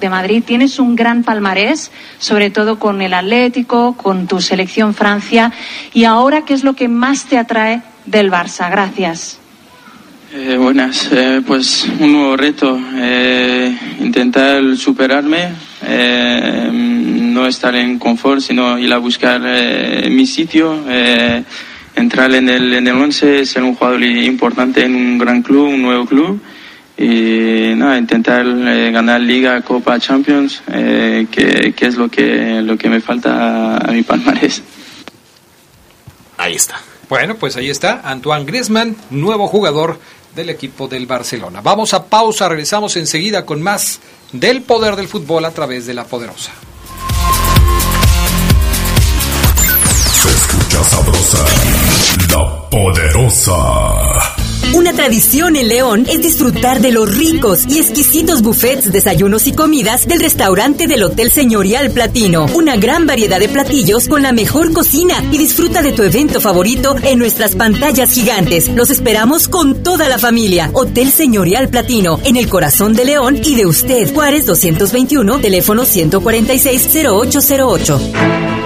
de 0.00 0.08
Madrid 0.08 0.42
tienes 0.46 0.78
un 0.78 0.94
gran 0.94 1.22
palmarés, 1.24 1.90
sobre 2.18 2.50
todo 2.50 2.78
con 2.78 3.02
el 3.02 3.14
Atlético, 3.14 3.96
con 3.96 4.26
tu 4.26 4.40
selección 4.40 4.94
Francia. 4.94 5.52
¿Y 5.92 6.04
ahora 6.04 6.44
qué 6.44 6.54
es 6.54 6.62
lo 6.64 6.74
que 6.74 6.88
más 6.88 7.24
te 7.24 7.38
atrae 7.38 7.82
del 8.04 8.30
Barça? 8.30 8.70
Gracias. 8.70 9.38
Eh, 10.32 10.56
buenas, 10.58 11.08
Eh, 11.12 11.40
pues 11.46 11.84
un 11.98 12.12
nuevo 12.12 12.36
reto, 12.36 12.78
eh, 12.96 13.76
intentar 14.00 14.76
superarme, 14.76 15.52
eh, 15.82 16.68
no 17.36 17.46
estar 17.46 17.74
en 17.76 17.98
confort, 17.98 18.40
sino 18.40 18.78
ir 18.78 18.92
a 18.92 18.98
buscar 18.98 19.40
eh, 19.44 20.08
mi 20.10 20.26
sitio, 20.26 20.82
eh, 20.88 21.44
entrar 21.94 22.32
en 22.34 22.48
el, 22.48 22.72
en 22.72 22.88
el 22.88 22.96
once, 22.96 23.44
ser 23.44 23.62
un 23.62 23.74
jugador 23.74 24.02
importante 24.02 24.84
en 24.84 24.94
un 24.94 25.18
gran 25.18 25.42
club, 25.42 25.68
un 25.68 25.82
nuevo 25.82 26.06
club 26.06 26.40
y 26.96 27.74
nada, 27.76 27.98
intentar 27.98 28.46
eh, 28.46 28.90
ganar 28.90 29.20
Liga, 29.20 29.60
Copa, 29.60 29.98
Champions, 29.98 30.62
eh, 30.68 31.26
que, 31.30 31.74
que 31.74 31.86
es 31.86 31.96
lo 31.96 32.08
que, 32.08 32.62
lo 32.62 32.78
que 32.78 32.88
me 32.88 33.00
falta 33.00 33.76
a 33.76 33.92
mi 33.92 34.02
palmarés. 34.02 34.62
Ahí 36.38 36.54
está. 36.54 36.80
Bueno, 37.08 37.36
pues 37.36 37.56
ahí 37.56 37.68
está 37.68 38.00
Antoine 38.02 38.46
Griezmann, 38.46 38.96
nuevo 39.10 39.46
jugador 39.46 40.00
del 40.34 40.50
equipo 40.50 40.88
del 40.88 41.06
Barcelona. 41.06 41.60
Vamos 41.62 41.92
a 41.94 42.06
pausa, 42.06 42.48
regresamos 42.48 42.96
enseguida 42.96 43.44
con 43.44 43.62
más 43.62 44.00
del 44.32 44.62
poder 44.62 44.96
del 44.96 45.08
fútbol 45.08 45.44
a 45.44 45.50
través 45.50 45.86
de 45.86 45.94
la 45.94 46.04
poderosa. 46.04 46.52
Sabrosa, 50.84 51.44
la 52.30 52.70
poderosa. 52.70 54.46
Una 54.74 54.92
tradición 54.92 55.54
en 55.56 55.68
León 55.68 56.04
es 56.08 56.20
disfrutar 56.20 56.80
de 56.80 56.90
los 56.90 57.16
ricos 57.16 57.64
y 57.68 57.78
exquisitos 57.78 58.42
buffets, 58.42 58.90
desayunos 58.92 59.46
y 59.46 59.52
comidas 59.52 60.06
del 60.06 60.20
restaurante 60.20 60.86
del 60.86 61.02
Hotel 61.04 61.30
Señorial 61.30 61.90
Platino. 61.92 62.44
Una 62.54 62.76
gran 62.76 63.06
variedad 63.06 63.38
de 63.38 63.48
platillos 63.48 64.08
con 64.08 64.22
la 64.22 64.32
mejor 64.32 64.72
cocina 64.72 65.22
y 65.30 65.38
disfruta 65.38 65.82
de 65.82 65.92
tu 65.92 66.02
evento 66.02 66.40
favorito 66.40 66.96
en 67.02 67.18
nuestras 67.18 67.54
pantallas 67.54 68.12
gigantes. 68.12 68.68
Los 68.68 68.90
esperamos 68.90 69.48
con 69.48 69.82
toda 69.82 70.08
la 70.08 70.18
familia. 70.18 70.70
Hotel 70.74 71.10
Señorial 71.10 71.68
Platino, 71.68 72.18
en 72.24 72.36
el 72.36 72.48
corazón 72.48 72.92
de 72.92 73.06
León 73.06 73.40
y 73.42 73.54
de 73.54 73.66
usted. 73.66 74.12
Juárez 74.12 74.44
221, 74.46 75.38
teléfono 75.38 75.84
146-0808. 75.84 78.65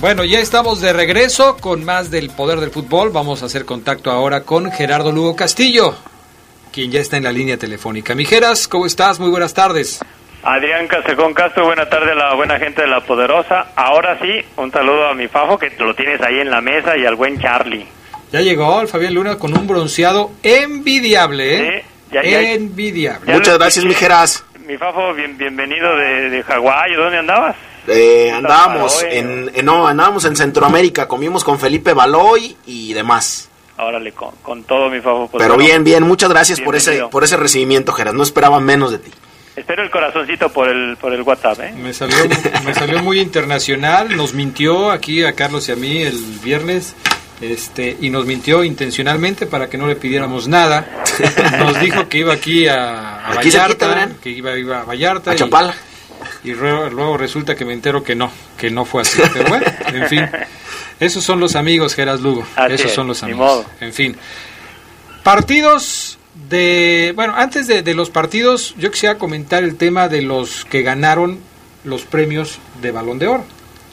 Bueno, 0.00 0.24
ya 0.24 0.40
estamos 0.40 0.80
de 0.80 0.92
regreso 0.92 1.56
con 1.58 1.84
más 1.84 2.10
del 2.10 2.30
poder 2.30 2.58
del 2.60 2.70
fútbol. 2.70 3.10
Vamos 3.10 3.42
a 3.42 3.46
hacer 3.46 3.64
contacto 3.66 4.10
ahora 4.10 4.42
con 4.44 4.70
Gerardo 4.72 5.12
Lugo 5.12 5.36
Castillo, 5.36 5.94
quien 6.72 6.90
ya 6.90 7.00
está 7.00 7.18
en 7.18 7.24
la 7.24 7.32
línea 7.32 7.58
telefónica. 7.58 8.14
Mijeras, 8.14 8.66
¿cómo 8.66 8.86
estás? 8.86 9.20
Muy 9.20 9.28
buenas 9.30 9.52
tardes. 9.52 10.00
Adrián 10.42 10.86
Casejón 10.88 11.34
Castro, 11.34 11.66
buena 11.66 11.86
tarde 11.90 12.12
a 12.12 12.14
la 12.14 12.34
buena 12.34 12.58
gente 12.58 12.80
de 12.80 12.88
La 12.88 13.02
Poderosa. 13.02 13.72
Ahora 13.76 14.18
sí, 14.22 14.40
un 14.56 14.72
saludo 14.72 15.08
a 15.08 15.14
mi 15.14 15.28
Fafo, 15.28 15.58
que 15.58 15.70
lo 15.78 15.94
tienes 15.94 16.18
ahí 16.22 16.40
en 16.40 16.50
la 16.50 16.62
mesa, 16.62 16.96
y 16.96 17.04
al 17.04 17.14
buen 17.16 17.38
Charlie. 17.38 17.86
Ya 18.32 18.40
llegó 18.40 18.80
el 18.80 18.88
Fabián 18.88 19.12
Luna 19.12 19.36
con 19.36 19.52
un 19.56 19.66
bronceado 19.66 20.30
envidiable, 20.42 21.56
¿eh? 21.76 21.84
Sí, 22.10 22.14
ya- 22.14 22.22
ya- 22.22 22.52
envidiable. 22.52 23.26
Ya 23.26 23.34
Muchas 23.34 23.58
gracias, 23.58 23.84
mijeras. 23.84 24.44
Mi 24.66 24.78
Fafo, 24.78 25.12
bien, 25.12 25.36
bienvenido 25.36 25.94
de, 25.96 26.30
de 26.30 26.42
Hawái. 26.42 26.94
¿Dónde 26.94 27.18
andabas? 27.18 27.56
Eh, 27.88 28.30
andábamos 28.30 28.96
Baloy. 29.02 29.16
en, 29.18 29.50
en- 29.54 29.64
no, 29.64 29.86
andábamos 29.86 30.24
en 30.24 30.36
Centroamérica, 30.36 31.08
comimos 31.08 31.44
con 31.44 31.58
Felipe 31.58 31.92
Baloy 31.92 32.56
y 32.66 32.92
demás. 32.92 33.48
Órale, 33.78 34.12
con, 34.12 34.32
con 34.42 34.64
todo 34.64 34.90
mi 34.90 34.98
Fafo. 35.00 35.28
Pues 35.30 35.42
Pero 35.42 35.54
bueno, 35.54 35.66
bien, 35.68 35.84
bien, 35.84 36.02
muchas 36.02 36.28
gracias 36.30 36.60
por 36.60 36.76
ese, 36.76 37.04
por 37.10 37.24
ese 37.24 37.36
recibimiento, 37.38 37.92
Geras. 37.92 38.12
No 38.14 38.22
esperaba 38.22 38.60
menos 38.60 38.90
de 38.92 38.98
ti. 38.98 39.10
Espero 39.56 39.82
el 39.82 39.90
corazoncito 39.90 40.50
por 40.50 40.68
el, 40.68 40.96
por 40.98 41.12
el 41.12 41.22
WhatsApp, 41.22 41.60
¿eh? 41.60 41.72
Me 41.76 41.92
salió, 41.92 42.16
me 42.64 42.72
salió 42.74 43.02
muy 43.02 43.20
internacional, 43.20 44.16
nos 44.16 44.32
mintió 44.34 44.90
aquí 44.90 45.24
a 45.24 45.34
Carlos 45.34 45.68
y 45.68 45.72
a 45.72 45.76
mí 45.76 46.02
el 46.02 46.16
viernes, 46.42 46.94
este, 47.40 47.96
y 48.00 48.10
nos 48.10 48.26
mintió 48.26 48.64
intencionalmente 48.64 49.46
para 49.46 49.68
que 49.68 49.76
no 49.78 49.86
le 49.86 49.96
pidiéramos 49.96 50.46
nada. 50.46 50.86
Nos 51.58 51.78
dijo 51.80 52.08
que 52.08 52.18
iba 52.18 52.32
aquí 52.32 52.68
a, 52.68 53.16
a 53.26 53.32
Aquí 53.32 53.50
cerquita, 53.50 53.88
Vallarta, 53.88 54.14
que 54.22 54.30
iba, 54.30 54.56
iba 54.58 54.80
a 54.80 54.84
Vallarta. 54.84 55.30
A 55.32 55.34
y- 55.34 55.38
Chapala. 55.38 55.74
Y, 56.42 56.52
luego, 56.52 56.88
luego 56.90 57.16
resulta 57.16 57.54
que 57.54 57.64
me 57.64 57.72
entero 57.72 58.02
que 58.02 58.14
no, 58.14 58.30
que 58.56 58.70
no 58.70 58.84
fue 58.84 59.02
así. 59.02 59.20
Pero 59.32 59.48
bueno, 59.48 59.66
en 59.86 60.08
fin, 60.08 60.28
esos 61.00 61.22
son 61.22 61.40
los 61.40 61.56
amigos, 61.56 61.94
Geras 61.94 62.20
Lugo. 62.20 62.46
Así 62.56 62.74
esos 62.74 62.86
es, 62.86 62.94
son 62.94 63.06
los 63.06 63.22
amigos. 63.22 63.66
En 63.80 63.92
fin. 63.92 64.16
Partidos 65.22 66.18
de... 66.48 67.12
Bueno, 67.14 67.34
antes 67.36 67.66
de, 67.66 67.82
de 67.82 67.94
los 67.94 68.10
partidos, 68.10 68.74
yo 68.78 68.90
quisiera 68.90 69.18
comentar 69.18 69.64
el 69.64 69.76
tema 69.76 70.08
de 70.08 70.22
los 70.22 70.64
que 70.64 70.82
ganaron 70.82 71.40
los 71.84 72.02
premios 72.02 72.58
de 72.80 72.90
Balón 72.90 73.18
de 73.18 73.28
Oro. 73.28 73.44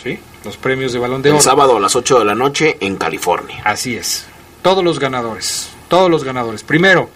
¿Sí? 0.03 0.19
Los 0.45 0.57
premios 0.57 0.93
de 0.93 0.99
Balón 0.99 1.21
de 1.21 1.29
El 1.29 1.35
Oro. 1.35 1.43
sábado 1.43 1.77
a 1.77 1.79
las 1.79 1.95
8 1.95 2.19
de 2.19 2.25
la 2.25 2.35
noche 2.35 2.77
en 2.79 2.95
California. 2.95 3.61
Así 3.65 3.95
es. 3.95 4.25
Todos 4.61 4.83
los 4.83 4.99
ganadores. 4.99 5.69
Todos 5.89 6.09
los 6.09 6.23
ganadores. 6.23 6.63
Primero. 6.63 7.09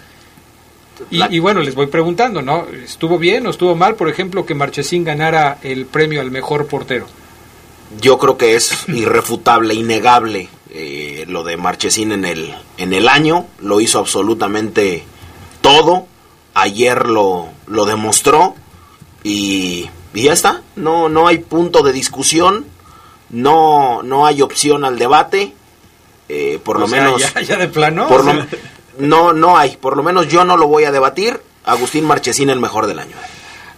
Y, 1.10 1.40
bueno, 1.40 1.62
les 1.62 1.76
voy 1.76 1.88
preguntando, 1.88 2.42
¿no? 2.42 2.66
¿Estuvo 2.68 3.18
bien 3.18 3.48
o 3.48 3.50
estuvo 3.50 3.76
mal, 3.76 3.96
por 3.96 4.08
ejemplo, 4.10 4.46
que 4.46 4.54
Marchesín 4.56 5.04
ganara 5.04 5.58
el 5.64 5.86
premio 5.86 6.22
al 6.22 6.32
mejor 6.32 6.68
portero? 6.68 7.08
Yo 8.00 8.18
creo 8.18 8.38
que 8.38 8.56
es 8.56 8.88
irrefutable, 8.88 9.74
innegable 9.74 10.48
eh, 10.70 11.26
lo 11.28 11.44
de 11.44 11.58
Marchesín 11.58 12.12
en 12.12 12.24
el, 12.26 12.54
en 12.78 12.94
el 12.94 13.08
año. 13.10 13.48
Lo 13.60 13.82
hizo 13.82 14.00
absolutamente 14.00 15.04
todo. 15.62 16.08
Ayer 16.54 17.08
lo, 17.08 17.50
lo 17.68 17.86
demostró. 17.86 18.56
Y, 19.24 19.90
y 20.14 20.24
ya 20.24 20.34
está. 20.34 20.62
No, 20.76 21.10
no 21.10 21.28
hay 21.28 21.40
punto 21.40 21.84
de 21.84 21.92
discusión. 21.94 22.66
No, 23.30 24.04
no 24.04 24.26
hay 24.26 24.42
opción 24.42 24.84
al 24.86 24.98
debate. 25.00 25.54
Eh, 26.30 26.60
por 26.64 26.78
O 26.78 26.80
lo 26.82 26.88
sea, 26.88 27.04
menos. 27.04 27.22
Ya, 27.34 27.42
ya 27.42 27.58
de 27.58 27.68
plano. 27.68 28.08
por 28.08 28.24
lo- 28.26 28.46
no, 28.98 29.34
no 29.34 29.58
hay. 29.58 29.78
Por 29.78 29.98
lo 29.98 30.04
menos 30.04 30.28
yo 30.28 30.44
no 30.46 30.58
lo 30.58 30.68
voy 30.68 30.84
a 30.86 30.92
debatir. 30.92 31.40
Agustín 31.66 32.06
Marchesín 32.06 32.50
el 32.50 32.60
mejor 32.60 32.88
del 32.88 33.00
año. 33.00 33.16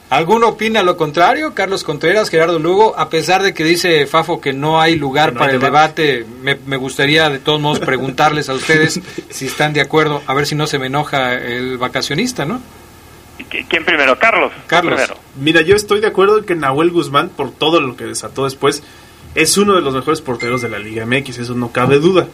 ¿Alguno 0.10 0.50
opina 0.50 0.84
lo 0.84 0.96
contrario? 0.96 1.56
Carlos 1.56 1.84
Contreras, 1.84 2.30
Gerardo 2.30 2.60
Lugo, 2.60 2.94
a 3.00 3.10
pesar 3.10 3.42
de 3.42 3.54
que 3.56 3.64
dice 3.64 4.06
Fafo 4.06 4.40
que 4.40 4.54
no 4.54 4.80
hay 4.80 4.96
lugar 4.96 5.34
no 5.34 5.40
para 5.40 5.52
hay 5.52 5.56
el 5.56 5.62
debate. 5.62 6.04
debate, 6.20 6.34
me, 6.42 6.56
me 6.68 6.78
gustaría 6.78 7.30
de 7.30 7.40
todos 7.40 7.60
modos 7.60 7.80
preguntarles 7.80 8.48
a 8.50 8.54
ustedes 8.54 9.00
si 9.32 9.48
están 9.48 9.74
de 9.74 9.82
acuerdo, 9.82 10.22
a 10.28 10.34
ver 10.36 10.46
si 10.46 10.54
no 10.54 10.68
se 10.68 10.78
me 10.78 10.86
enoja 10.88 11.34
el 11.34 11.80
vacacionista, 11.80 12.46
¿no? 12.46 12.62
¿Qui- 13.50 13.66
¿Quién 13.68 13.84
primero? 13.86 14.20
Carlos. 14.20 14.52
Carlos. 14.68 14.94
Primero. 14.94 15.16
Mira, 15.40 15.62
yo 15.62 15.76
estoy 15.76 16.00
de 16.00 16.08
acuerdo 16.08 16.38
en 16.38 16.46
que 16.46 16.54
Nahuel 16.54 16.92
Guzmán, 16.92 17.30
por 17.30 17.50
todo 17.52 17.82
lo 17.82 17.96
que 17.98 18.04
desató 18.06 18.44
después, 18.44 18.84
es 19.34 19.58
uno 19.58 19.74
de 19.74 19.82
los 19.82 19.96
mejores 19.96 20.22
porteros 20.22 20.62
de 20.62 20.70
la 20.70 20.78
Liga 20.78 21.08
MX, 21.08 21.40
eso 21.40 21.56
no 21.56 21.72
cabe 21.72 21.98
duda. 21.98 22.28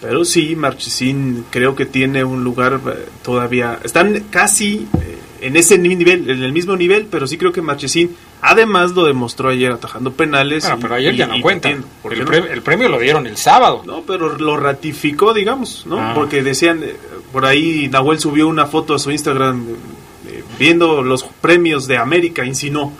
Pero 0.00 0.24
sí, 0.24 0.54
Marchesín 0.54 1.44
creo 1.50 1.74
que 1.74 1.84
tiene 1.86 2.22
un 2.24 2.44
lugar 2.44 2.80
eh, 2.86 3.06
todavía. 3.22 3.80
Están 3.82 4.24
casi 4.30 4.86
eh, 5.00 5.18
en 5.40 5.56
ese 5.56 5.76
ni- 5.76 5.96
nivel, 5.96 6.30
en 6.30 6.42
el 6.42 6.52
mismo 6.52 6.76
nivel, 6.76 7.06
pero 7.10 7.26
sí 7.26 7.36
creo 7.36 7.52
que 7.52 7.62
Marchesín, 7.62 8.14
además 8.40 8.92
lo 8.92 9.04
demostró 9.06 9.48
ayer 9.48 9.72
atajando 9.72 10.12
penales. 10.12 10.62
Bueno, 10.62 10.78
y- 10.78 10.82
pero 10.82 10.94
ayer 10.94 11.14
y- 11.14 11.16
ya 11.16 11.26
no 11.26 11.40
cuenta. 11.40 11.68
metiendo. 11.68 11.88
¿Por 12.00 12.12
qué 12.12 12.18
El, 12.20 12.24
no? 12.24 12.30
premio, 12.30 12.52
el 12.52 12.62
premio 12.62 12.88
lo 12.88 12.98
dieron 13.00 13.26
el 13.26 13.36
sábado. 13.36 13.82
No, 13.86 14.02
pero 14.02 14.38
lo 14.38 14.56
ratificó, 14.56 15.34
digamos, 15.34 15.84
¿no? 15.86 15.98
Ah. 16.00 16.12
Porque 16.14 16.44
decían, 16.44 16.80
eh, 16.84 16.94
por 17.32 17.44
ahí 17.44 17.88
Nahuel 17.90 18.20
subió 18.20 18.46
una 18.46 18.66
foto 18.66 18.94
a 18.94 18.98
su 19.00 19.10
Instagram 19.10 19.66
eh, 20.28 20.44
viendo 20.60 21.02
los 21.02 21.24
premios 21.40 21.88
de 21.88 21.96
América, 21.96 22.44
insinuó, 22.44 22.92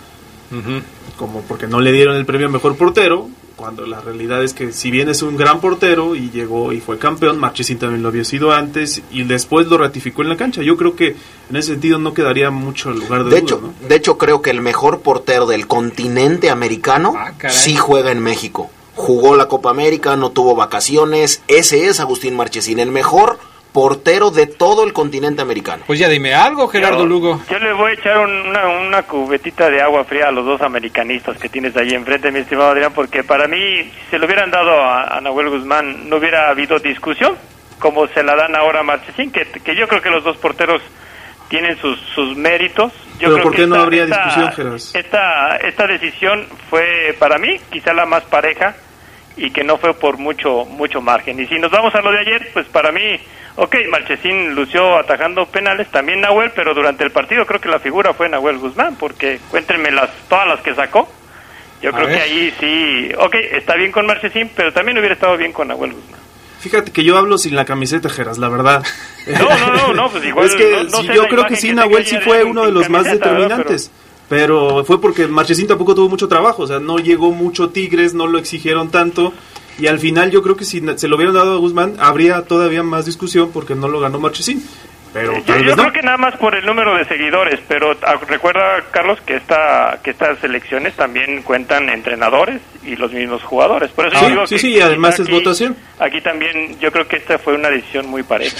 como 1.17 1.41
porque 1.43 1.67
no 1.67 1.79
le 1.79 1.91
dieron 1.91 2.15
el 2.15 2.25
premio 2.25 2.47
a 2.47 2.49
mejor 2.49 2.75
portero, 2.75 3.29
cuando 3.59 3.85
la 3.85 3.99
realidad 3.99 4.41
es 4.41 4.53
que 4.53 4.71
si 4.71 4.89
bien 4.89 5.09
es 5.09 5.21
un 5.21 5.35
gran 5.35 5.59
portero 5.59 6.15
y 6.15 6.29
llegó 6.29 6.71
y 6.71 6.79
fue 6.79 6.97
campeón, 6.97 7.37
Marchesín 7.37 7.77
también 7.77 8.01
lo 8.01 8.07
había 8.07 8.23
sido 8.23 8.53
antes 8.53 9.01
y 9.11 9.23
después 9.23 9.67
lo 9.67 9.77
ratificó 9.77 10.21
en 10.21 10.29
la 10.29 10.37
cancha. 10.37 10.61
Yo 10.61 10.77
creo 10.77 10.95
que 10.95 11.17
en 11.49 11.55
ese 11.57 11.73
sentido 11.73 11.99
no 11.99 12.13
quedaría 12.13 12.51
mucho 12.51 12.89
lugar 12.91 13.25
de, 13.25 13.29
De 13.29 13.29
duda, 13.31 13.37
hecho, 13.39 13.59
¿no? 13.61 13.87
de 13.87 13.95
hecho, 13.95 14.17
creo 14.17 14.41
que 14.41 14.49
el 14.51 14.61
mejor 14.61 15.01
portero 15.01 15.45
del 15.45 15.67
continente 15.67 16.49
americano 16.49 17.13
Ah, 17.17 17.33
sí 17.49 17.75
juega 17.75 18.11
en 18.11 18.21
México. 18.21 18.69
Jugó 18.95 19.35
la 19.35 19.47
Copa 19.49 19.69
América, 19.71 20.15
no 20.15 20.31
tuvo 20.31 20.55
vacaciones. 20.55 21.41
Ese 21.49 21.87
es 21.87 21.99
Agustín 21.99 22.35
Marchesín, 22.37 22.79
el 22.79 22.91
mejor 22.91 23.39
portero 23.71 24.31
de 24.31 24.47
todo 24.47 24.83
el 24.83 24.93
continente 24.93 25.41
americano. 25.41 25.83
Pues 25.85 25.99
ya 25.99 26.07
dime 26.09 26.33
algo, 26.33 26.67
Gerardo 26.67 26.99
Yo- 26.99 27.05
Lugo. 27.05 27.39
Yo 27.49 27.59
le 27.59 27.71
voy 27.73 27.91
a 27.91 27.93
echar 27.93 28.17
un- 28.17 28.47
una, 28.49 28.67
una 28.67 29.03
cubetita 29.03 29.69
de 29.69 29.81
agua 29.81 30.03
fría 30.05 30.27
a 30.27 30.31
los 30.31 30.45
dos 30.45 30.61
americanistas 30.61 31.37
que 31.37 31.49
tienes 31.49 31.75
ahí 31.77 31.93
enfrente, 31.93 32.31
mi 32.31 32.39
estimado 32.39 32.69
Adrián, 32.71 32.93
porque 32.93 33.23
para 33.23 33.47
mí, 33.47 33.57
si 33.83 33.91
se 34.11 34.17
lo 34.19 34.25
hubieran 34.25 34.49
dado 34.51 34.71
a, 34.81 35.17
a 35.17 35.21
Nahuel 35.21 35.49
Guzmán, 35.49 36.09
no 36.09 36.17
hubiera 36.17 36.49
habido 36.49 36.79
discusión, 36.79 37.35
como 37.79 38.07
se 38.07 38.23
la 38.23 38.35
dan 38.35 38.55
ahora 38.55 38.79
a 38.79 38.83
Marchesín, 38.83 39.31
que, 39.31 39.45
que 39.45 39.75
yo 39.75 39.87
creo 39.87 40.01
que 40.01 40.09
los 40.09 40.23
dos 40.23 40.37
porteros 40.37 40.81
tienen 41.47 41.77
sus, 41.79 41.99
sus 42.15 42.35
méritos. 42.35 42.91
Yo 43.19 43.29
Pero 43.29 43.33
creo 43.33 43.43
¿por 43.43 43.51
que 43.53 43.61
qué 43.61 43.67
no 43.67 43.75
esta- 43.75 43.83
habría 43.85 44.03
esta- 44.03 44.23
discusión, 44.25 44.53
Geras? 44.53 44.95
Esta, 44.95 45.57
esta 45.57 45.87
decisión 45.87 46.47
fue 46.69 47.15
para 47.19 47.37
mí 47.37 47.59
quizá 47.71 47.93
la 47.93 48.05
más 48.05 48.23
pareja 48.23 48.75
y 49.45 49.51
que 49.51 49.63
no 49.63 49.77
fue 49.77 49.93
por 49.93 50.17
mucho 50.17 50.65
mucho 50.65 51.01
margen. 51.01 51.39
Y 51.39 51.47
si 51.47 51.57
nos 51.59 51.71
vamos 51.71 51.93
a 51.95 52.01
lo 52.01 52.11
de 52.11 52.19
ayer, 52.19 52.49
pues 52.53 52.65
para 52.67 52.91
mí, 52.91 53.19
ok, 53.55 53.75
Marchesín 53.89 54.55
lució 54.55 54.97
atajando 54.97 55.45
penales, 55.47 55.87
también 55.89 56.21
Nahuel, 56.21 56.51
pero 56.55 56.73
durante 56.73 57.03
el 57.03 57.11
partido 57.11 57.45
creo 57.45 57.59
que 57.61 57.69
la 57.69 57.79
figura 57.79 58.13
fue 58.13 58.29
Nahuel 58.29 58.57
Guzmán, 58.59 58.95
porque 58.97 59.39
cuéntenme 59.49 59.91
las, 59.91 60.09
todas 60.27 60.47
las 60.47 60.61
que 60.61 60.75
sacó. 60.75 61.07
Yo 61.81 61.91
A 61.91 61.93
creo 61.93 62.07
ver. 62.07 62.17
que 62.17 62.21
ahí 62.23 62.53
sí, 62.59 63.11
ok, 63.17 63.35
está 63.53 63.75
bien 63.75 63.91
con 63.91 64.05
Marchesín, 64.05 64.51
pero 64.55 64.73
también 64.73 64.97
hubiera 64.97 65.15
estado 65.15 65.37
bien 65.37 65.53
con 65.53 65.67
Nahuel 65.69 65.93
Guzmán. 65.93 66.19
Fíjate 66.59 66.91
que 66.91 67.05
yo 67.05 67.17
hablo 67.17 67.37
sin 67.37 67.55
la 67.55 67.63
camiseta, 67.63 68.09
Geras, 68.09 68.37
la 68.37 68.49
verdad. 68.49 68.83
No, 69.27 69.47
no, 69.47 69.73
no, 69.75 69.93
no, 69.93 70.09
pues 70.09 70.25
igual 70.25 70.47
es 70.47 70.55
que 70.55 70.71
no- 70.71 70.83
no 71.03 71.13
yo 71.13 71.27
creo 71.27 71.45
que 71.45 71.55
sí, 71.55 71.71
Nahuel 71.73 72.05
sí 72.05 72.17
fue 72.19 72.39
de- 72.39 72.43
uno 72.45 72.65
de 72.65 72.71
los 72.71 72.89
más 72.89 73.05
determinantes. 73.05 73.89
Pero 73.91 74.08
fue 74.85 75.01
porque 75.01 75.27
Marchesín 75.27 75.67
tampoco 75.67 75.95
tuvo 75.95 76.07
mucho 76.09 76.27
trabajo, 76.27 76.63
o 76.63 76.67
sea, 76.67 76.79
no 76.79 76.99
llegó 76.99 77.31
mucho 77.31 77.69
Tigres, 77.69 78.13
no 78.13 78.27
lo 78.27 78.37
exigieron 78.37 78.89
tanto. 78.91 79.33
Y 79.79 79.87
al 79.87 79.99
final 79.99 80.29
yo 80.29 80.43
creo 80.43 80.55
que 80.57 80.65
si 80.65 80.83
se 80.97 81.07
lo 81.07 81.15
hubieran 81.15 81.33
dado 81.35 81.53
a 81.53 81.57
Guzmán, 81.57 81.95
habría 81.99 82.41
todavía 82.43 82.83
más 82.83 83.05
discusión 83.05 83.49
porque 83.53 83.75
no 83.75 83.87
lo 83.87 83.99
ganó 83.99 84.19
Marchesín. 84.19 84.63
Pero 85.11 85.33
Yo, 85.43 85.75
no. 85.75 85.81
creo 85.81 85.93
que 85.93 86.01
nada 86.03 86.17
más 86.17 86.37
por 86.37 86.53
el 86.55 86.63
número 86.63 86.95
de 86.95 87.03
seguidores, 87.05 87.59
pero 87.67 87.97
ah, 88.03 88.19
recuerda, 88.27 88.83
Carlos, 88.91 89.17
que 89.25 89.37
esta 89.37 89.99
que 90.03 90.11
estas 90.11 90.43
elecciones 90.43 90.93
también 90.95 91.41
cuentan 91.41 91.89
entrenadores 91.89 92.61
y 92.83 92.95
los 92.95 93.11
mismos 93.11 93.41
jugadores. 93.41 93.89
Por 93.89 94.05
eso 94.05 94.27
digo 94.29 94.45
sí, 94.45 94.53
que 94.55 94.59
sí, 94.61 94.69
y 94.75 94.81
además 94.81 95.15
quizá 95.15 95.23
es 95.23 95.29
aquí- 95.29 95.37
votación. 95.39 95.75
Aquí 95.97 96.21
también 96.21 96.77
yo 96.79 96.91
creo 96.91 97.07
que 97.07 97.15
esta 97.15 97.39
fue 97.39 97.55
una 97.55 97.69
decisión 97.71 98.05
muy 98.07 98.21
pareja. 98.21 98.55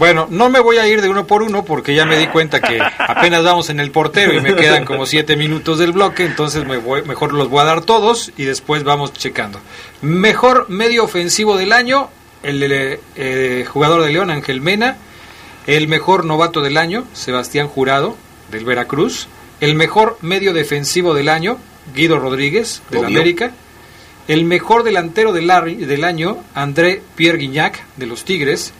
Bueno, 0.00 0.26
no 0.30 0.48
me 0.48 0.60
voy 0.60 0.78
a 0.78 0.88
ir 0.88 1.02
de 1.02 1.10
uno 1.10 1.26
por 1.26 1.42
uno 1.42 1.62
porque 1.62 1.94
ya 1.94 2.06
me 2.06 2.16
di 2.16 2.26
cuenta 2.28 2.62
que 2.62 2.80
apenas 2.80 3.44
vamos 3.44 3.68
en 3.68 3.80
el 3.80 3.90
portero 3.90 4.32
y 4.32 4.40
me 4.40 4.56
quedan 4.56 4.86
como 4.86 5.04
siete 5.04 5.36
minutos 5.36 5.78
del 5.78 5.92
bloque, 5.92 6.24
entonces 6.24 6.64
me 6.64 6.78
voy, 6.78 7.02
mejor 7.02 7.34
los 7.34 7.50
voy 7.50 7.60
a 7.60 7.64
dar 7.64 7.82
todos 7.82 8.32
y 8.38 8.44
después 8.44 8.82
vamos 8.82 9.12
checando. 9.12 9.60
Mejor 10.00 10.70
medio 10.70 11.04
ofensivo 11.04 11.58
del 11.58 11.74
año, 11.74 12.08
el 12.42 12.62
eh, 12.64 13.66
jugador 13.68 14.02
de 14.02 14.08
León, 14.08 14.30
Ángel 14.30 14.62
Mena. 14.62 14.96
El 15.66 15.86
mejor 15.86 16.24
novato 16.24 16.62
del 16.62 16.78
año, 16.78 17.04
Sebastián 17.12 17.68
Jurado, 17.68 18.16
del 18.50 18.64
Veracruz. 18.64 19.28
El 19.60 19.74
mejor 19.74 20.16
medio 20.22 20.54
defensivo 20.54 21.12
del 21.12 21.28
año, 21.28 21.58
Guido 21.94 22.18
Rodríguez, 22.18 22.80
del 22.88 23.00
Obvio. 23.00 23.18
América. 23.18 23.50
El 24.28 24.46
mejor 24.46 24.82
delantero 24.82 25.34
del, 25.34 25.46
del 25.86 26.04
año, 26.04 26.38
André 26.54 27.02
Pierre 27.16 27.36
Guignac, 27.36 27.84
de 27.96 28.06
los 28.06 28.24
Tigres. 28.24 28.72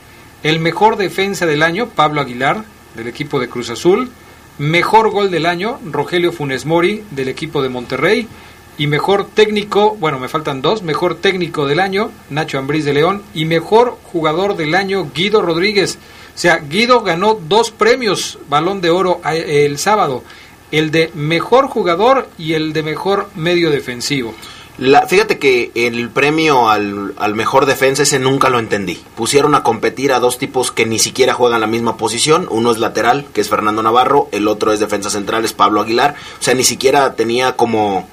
El 0.43 0.59
mejor 0.59 0.97
defensa 0.97 1.45
del 1.45 1.61
año, 1.61 1.89
Pablo 1.89 2.19
Aguilar, 2.19 2.63
del 2.95 3.07
equipo 3.07 3.39
de 3.39 3.47
Cruz 3.47 3.69
Azul. 3.69 4.09
Mejor 4.57 5.11
gol 5.11 5.29
del 5.29 5.45
año, 5.45 5.79
Rogelio 5.85 6.31
Funes 6.31 6.65
Mori, 6.65 7.03
del 7.11 7.27
equipo 7.27 7.61
de 7.61 7.69
Monterrey. 7.69 8.27
Y 8.77 8.87
mejor 8.87 9.27
técnico, 9.27 9.95
bueno, 9.99 10.17
me 10.17 10.29
faltan 10.29 10.63
dos, 10.63 10.81
mejor 10.81 11.13
técnico 11.13 11.67
del 11.67 11.79
año, 11.79 12.09
Nacho 12.31 12.57
Ambriz 12.57 12.85
de 12.85 12.93
León. 12.93 13.21
Y 13.35 13.45
mejor 13.45 13.99
jugador 14.11 14.55
del 14.55 14.73
año, 14.73 15.11
Guido 15.13 15.43
Rodríguez. 15.43 15.99
O 16.33 16.37
sea, 16.37 16.57
Guido 16.57 17.01
ganó 17.01 17.35
dos 17.35 17.69
premios 17.69 18.39
Balón 18.49 18.81
de 18.81 18.89
Oro 18.89 19.21
el 19.23 19.77
sábado. 19.77 20.23
El 20.71 20.89
de 20.89 21.11
mejor 21.13 21.67
jugador 21.67 22.27
y 22.39 22.53
el 22.53 22.73
de 22.73 22.81
mejor 22.81 23.29
medio 23.35 23.69
defensivo. 23.69 24.33
La, 24.81 25.05
fíjate 25.05 25.37
que 25.37 25.69
el 25.75 26.09
premio 26.09 26.67
al, 26.67 27.13
al 27.17 27.35
mejor 27.35 27.67
defensa 27.67 28.01
ese 28.01 28.17
nunca 28.17 28.49
lo 28.49 28.57
entendí. 28.57 28.99
Pusieron 29.15 29.53
a 29.53 29.61
competir 29.61 30.11
a 30.11 30.19
dos 30.19 30.39
tipos 30.39 30.71
que 30.71 30.87
ni 30.87 30.97
siquiera 30.97 31.35
juegan 31.35 31.61
la 31.61 31.67
misma 31.67 31.97
posición. 31.97 32.47
Uno 32.49 32.71
es 32.71 32.79
lateral, 32.79 33.27
que 33.31 33.41
es 33.41 33.49
Fernando 33.49 33.83
Navarro, 33.83 34.27
el 34.31 34.47
otro 34.47 34.73
es 34.73 34.79
defensa 34.79 35.11
central, 35.11 35.45
es 35.45 35.53
Pablo 35.53 35.81
Aguilar. 35.81 36.15
O 36.39 36.43
sea, 36.43 36.55
ni 36.55 36.63
siquiera 36.63 37.13
tenía 37.13 37.55
como, 37.55 38.07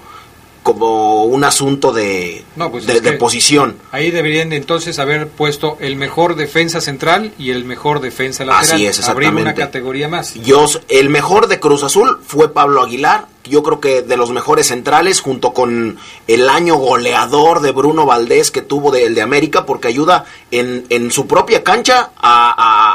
como 0.63 1.25
un 1.25 1.45
asunto 1.45 1.93
de, 1.93 2.45
No, 2.57 2.71
pues 2.71 2.87
de, 2.87 3.13
posición. 3.13 3.77
Ahí 3.91 4.11
deberían 4.11 4.51
de 4.51 4.57
entonces 4.57 4.99
haber 4.99 5.29
puesto 5.29 5.77
el 5.81 5.97
mejor 5.97 6.37
defensa 6.37 6.81
central 6.81 7.33
y 7.39 7.51
el 7.51 7.65
mejor 7.65 8.01
defensa 8.01 8.45
lateral. 8.45 8.75
Así 8.77 8.87
es, 8.87 8.99
Abrir 9.09 9.29
una 9.31 9.39
exactamente. 9.41 9.61
categoría 9.61 10.09
más. 10.09 10.35
Yo, 10.35 10.67
el 10.89 11.09
mejor 11.09 11.49
de 11.49 11.59
Cruz 11.61 11.83
Azul 11.83 12.21
fue 12.27 12.53
Pablo 12.53 12.83
Aguilar. 12.83 13.27
Yo 13.45 13.63
creo 13.63 13.81
que 13.81 14.03
de 14.03 14.17
los 14.19 14.31
mejores 14.31 14.67
centrales, 14.67 15.21
junto 15.23 15.55
con 15.55 15.97
el 16.27 16.49
año 16.51 16.75
goleador 16.77 17.61
de 17.63 17.73
Bruno 17.73 18.05
Valdés 18.05 18.51
que 18.51 18.61
tuvo 18.61 18.91
del 18.91 19.15
de 19.15 19.23
América, 19.23 19.65
porque 19.65 19.89
ayuda 19.89 20.27
en, 20.51 20.85
en 20.91 21.11
su 21.11 21.27
propia 21.27 21.65
cancha 21.65 22.11
a, 22.19 22.51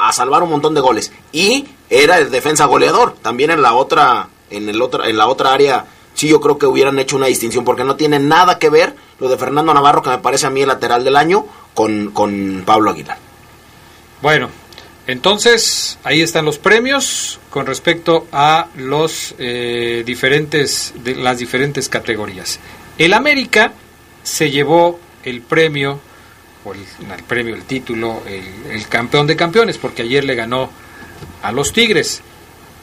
a- 0.06 0.10
a 0.10 0.14
salvar 0.14 0.44
un 0.44 0.52
montón 0.52 0.76
de 0.76 0.82
goles. 0.82 1.12
Y 1.32 1.66
era 1.90 2.20
el 2.20 2.30
defensa 2.30 2.66
goleador. 2.66 3.16
También 3.22 3.50
en 3.50 3.64
la 3.64 3.74
otra, 3.74 4.28
en 4.52 4.70
el 4.70 4.80
otra, 4.82 5.10
en 5.10 5.18
la 5.18 5.28
otra 5.28 5.54
área, 5.54 5.86
sí 6.24 6.30
yo 6.30 6.40
creo 6.40 6.58
que 6.58 6.66
hubieran 6.66 6.98
hecho 7.00 7.18
una 7.18 7.28
distinción, 7.28 7.66
porque 7.66 7.84
no 7.84 7.98
tiene 7.98 8.18
nada 8.18 8.58
que 8.58 8.70
ver 8.70 8.96
lo 9.20 9.28
de 9.28 9.38
Fernando 9.38 9.74
Navarro, 9.74 10.02
que 10.02 10.10
me 10.10 10.20
parece 10.20 10.46
a 10.46 10.50
mí 10.50 10.62
el 10.62 10.70
lateral 10.70 11.04
del 11.04 11.18
año, 11.18 11.46
con, 11.74 12.12
con 12.12 12.64
Pablo 12.66 12.92
Aguilar. 12.92 13.18
Bueno, 14.22 14.50
entonces 15.06 16.00
ahí 16.06 16.22
están 16.22 16.46
los 16.46 16.58
premios 16.60 17.42
con 17.50 17.66
respecto 17.66 18.28
a 18.32 18.68
los 18.78 19.36
eh, 19.38 20.04
diferentes 20.06 20.94
de 21.04 21.16
las 21.16 21.40
diferentes 21.40 21.90
categorías. 21.90 22.58
El 22.98 23.14
América 23.14 23.74
se 24.24 24.50
llevó 24.50 25.00
el 25.26 25.42
premio 25.42 26.00
o 26.64 26.74
el, 26.74 27.24
premio, 27.28 27.54
el 27.54 27.64
título, 27.64 28.24
el 28.26 28.88
campeón 28.88 29.28
de 29.28 29.36
campeones, 29.36 29.78
porque 29.78 30.04
ayer 30.04 30.24
le 30.24 30.36
ganó 30.36 30.70
a 31.42 31.52
los 31.52 31.74
Tigres. 31.74 32.22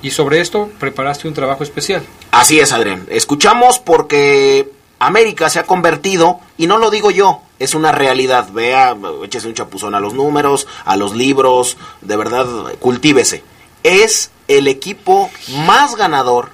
Y 0.03 0.11
sobre 0.11 0.41
esto 0.43 0.71
preparaste 0.79 1.27
un 1.27 1.33
trabajo 1.33 1.63
especial. 1.65 2.03
Así 2.31 2.61
es, 2.61 2.73
Adrián. 2.73 3.07
Escuchamos 3.11 3.79
porque 3.79 4.71
América 4.99 5.51
se 5.51 5.59
ha 5.59 5.65
convertido, 5.65 6.41
y 6.57 6.67
no 6.67 6.79
lo 6.79 6.91
digo 6.91 7.11
yo, 7.11 7.43
es 7.59 7.75
una 7.75 7.93
realidad. 7.93 8.51
Vea, 8.53 8.97
échese 9.25 9.49
un 9.49 9.55
chapuzón 9.55 9.95
a 9.95 10.01
los 10.01 10.15
números, 10.15 10.67
a 10.85 10.97
los 10.97 11.15
libros, 11.15 11.77
de 12.01 12.17
verdad, 12.17 12.47
cultívese. 12.79 13.43
Es 13.83 14.31
el 14.49 14.69
equipo 14.69 15.31
más 15.67 15.97
ganador 15.97 16.51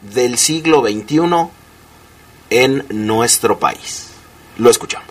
del 0.00 0.38
siglo 0.38 0.82
XXI 0.82 1.48
en 2.50 2.86
nuestro 2.90 3.58
país. 3.58 4.08
Lo 4.58 4.70
escuchamos. 4.70 5.06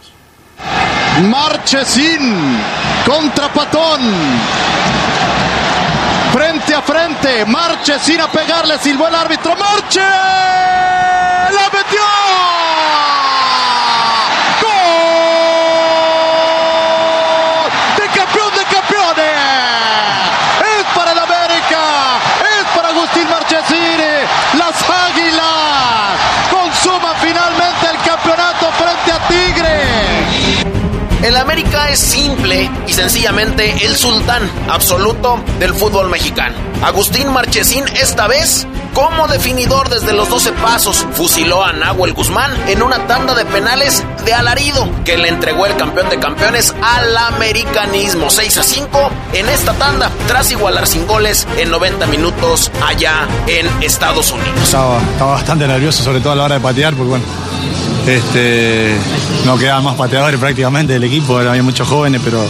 Marchesín 1.23 2.59
contra 3.05 3.51
Patón. 3.53 4.01
Frente 6.35 6.75
a 6.75 6.81
frente. 6.81 7.45
Marche 7.45 7.97
sin 7.97 8.19
a 8.19 8.27
pegarle, 8.29 8.77
silbó 8.79 9.07
el 9.07 9.15
árbitro. 9.15 9.55
Marche. 9.55 10.01
La 10.01 11.69
metió. 11.71 12.01
¡Gol! 14.61 14.71
De 17.95 18.05
campeón 18.19 18.51
de 18.53 18.65
campeones. 18.65 19.37
Es 20.77 20.85
para 20.93 21.11
el 21.13 21.19
América. 21.19 22.19
Es 22.59 22.65
para 22.75 22.89
Agustín 22.89 23.29
Marchesini. 23.29 24.27
Las 24.57 24.75
Águilas 24.89 26.19
consuman 26.51 27.15
finalmente 27.21 27.91
el 27.91 27.97
campeonato 28.03 28.73
frente 28.73 29.09
a 29.13 29.19
Tigre. 29.29 29.85
El 31.25 31.37
América 31.37 31.89
es 31.89 31.99
simple 31.99 32.69
sencillamente 32.95 33.85
el 33.85 33.97
sultán 33.97 34.49
absoluto 34.69 35.43
del 35.59 35.73
fútbol 35.73 36.09
mexicano. 36.09 36.55
Agustín 36.81 37.27
Marchesín 37.33 37.83
esta 37.99 38.25
vez 38.27 38.65
como 38.93 39.27
definidor 39.27 39.89
desde 39.89 40.13
los 40.13 40.29
12 40.29 40.53
pasos 40.53 41.05
fusiló 41.11 41.65
a 41.65 41.73
Nahuel 41.73 42.13
Guzmán 42.13 42.53
en 42.69 42.81
una 42.81 43.05
tanda 43.05 43.35
de 43.35 43.43
penales 43.43 44.01
de 44.23 44.33
alarido 44.33 44.89
que 45.03 45.17
le 45.17 45.27
entregó 45.27 45.65
el 45.65 45.75
campeón 45.75 46.09
de 46.09 46.19
campeones 46.19 46.73
al 46.81 47.17
americanismo 47.17 48.29
6 48.29 48.57
a 48.59 48.63
5 48.63 49.09
en 49.33 49.49
esta 49.49 49.73
tanda 49.73 50.09
tras 50.29 50.49
igualar 50.51 50.87
sin 50.87 51.05
goles 51.05 51.45
en 51.57 51.71
90 51.71 52.07
minutos 52.07 52.71
allá 52.87 53.27
en 53.47 53.67
Estados 53.83 54.31
Unidos. 54.31 54.61
Estaba, 54.63 55.01
bastante 55.19 55.67
nervioso 55.67 56.01
sobre 56.01 56.21
todo 56.21 56.31
a 56.31 56.35
la 56.37 56.43
hora 56.45 56.55
de 56.55 56.61
patear 56.61 56.93
porque 56.93 57.09
bueno 57.09 57.25
este, 58.07 58.95
no 59.45 59.57
quedaban 59.57 59.83
más 59.83 59.95
pateadores 59.95 60.39
prácticamente 60.39 60.93
del 60.93 61.03
equipo, 61.03 61.39
había 61.39 61.63
muchos 61.63 61.87
jóvenes, 61.87 62.21
pero, 62.23 62.45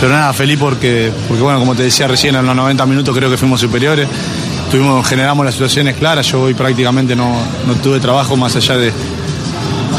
pero 0.00 0.12
nada, 0.12 0.32
feliz 0.32 0.58
porque, 0.58 1.10
porque, 1.26 1.42
bueno, 1.42 1.58
como 1.58 1.74
te 1.74 1.82
decía 1.82 2.06
recién, 2.06 2.34
en 2.36 2.46
los 2.46 2.54
90 2.54 2.84
minutos 2.86 3.16
creo 3.16 3.30
que 3.30 3.36
fuimos 3.36 3.60
superiores, 3.60 4.06
tuvimos, 4.70 5.06
generamos 5.06 5.44
las 5.44 5.54
situaciones 5.54 5.96
claras, 5.96 6.26
yo 6.30 6.42
hoy 6.42 6.54
prácticamente 6.54 7.16
no, 7.16 7.34
no 7.66 7.74
tuve 7.76 7.98
trabajo 8.00 8.36
más 8.36 8.54
allá 8.56 8.76
de, 8.76 8.92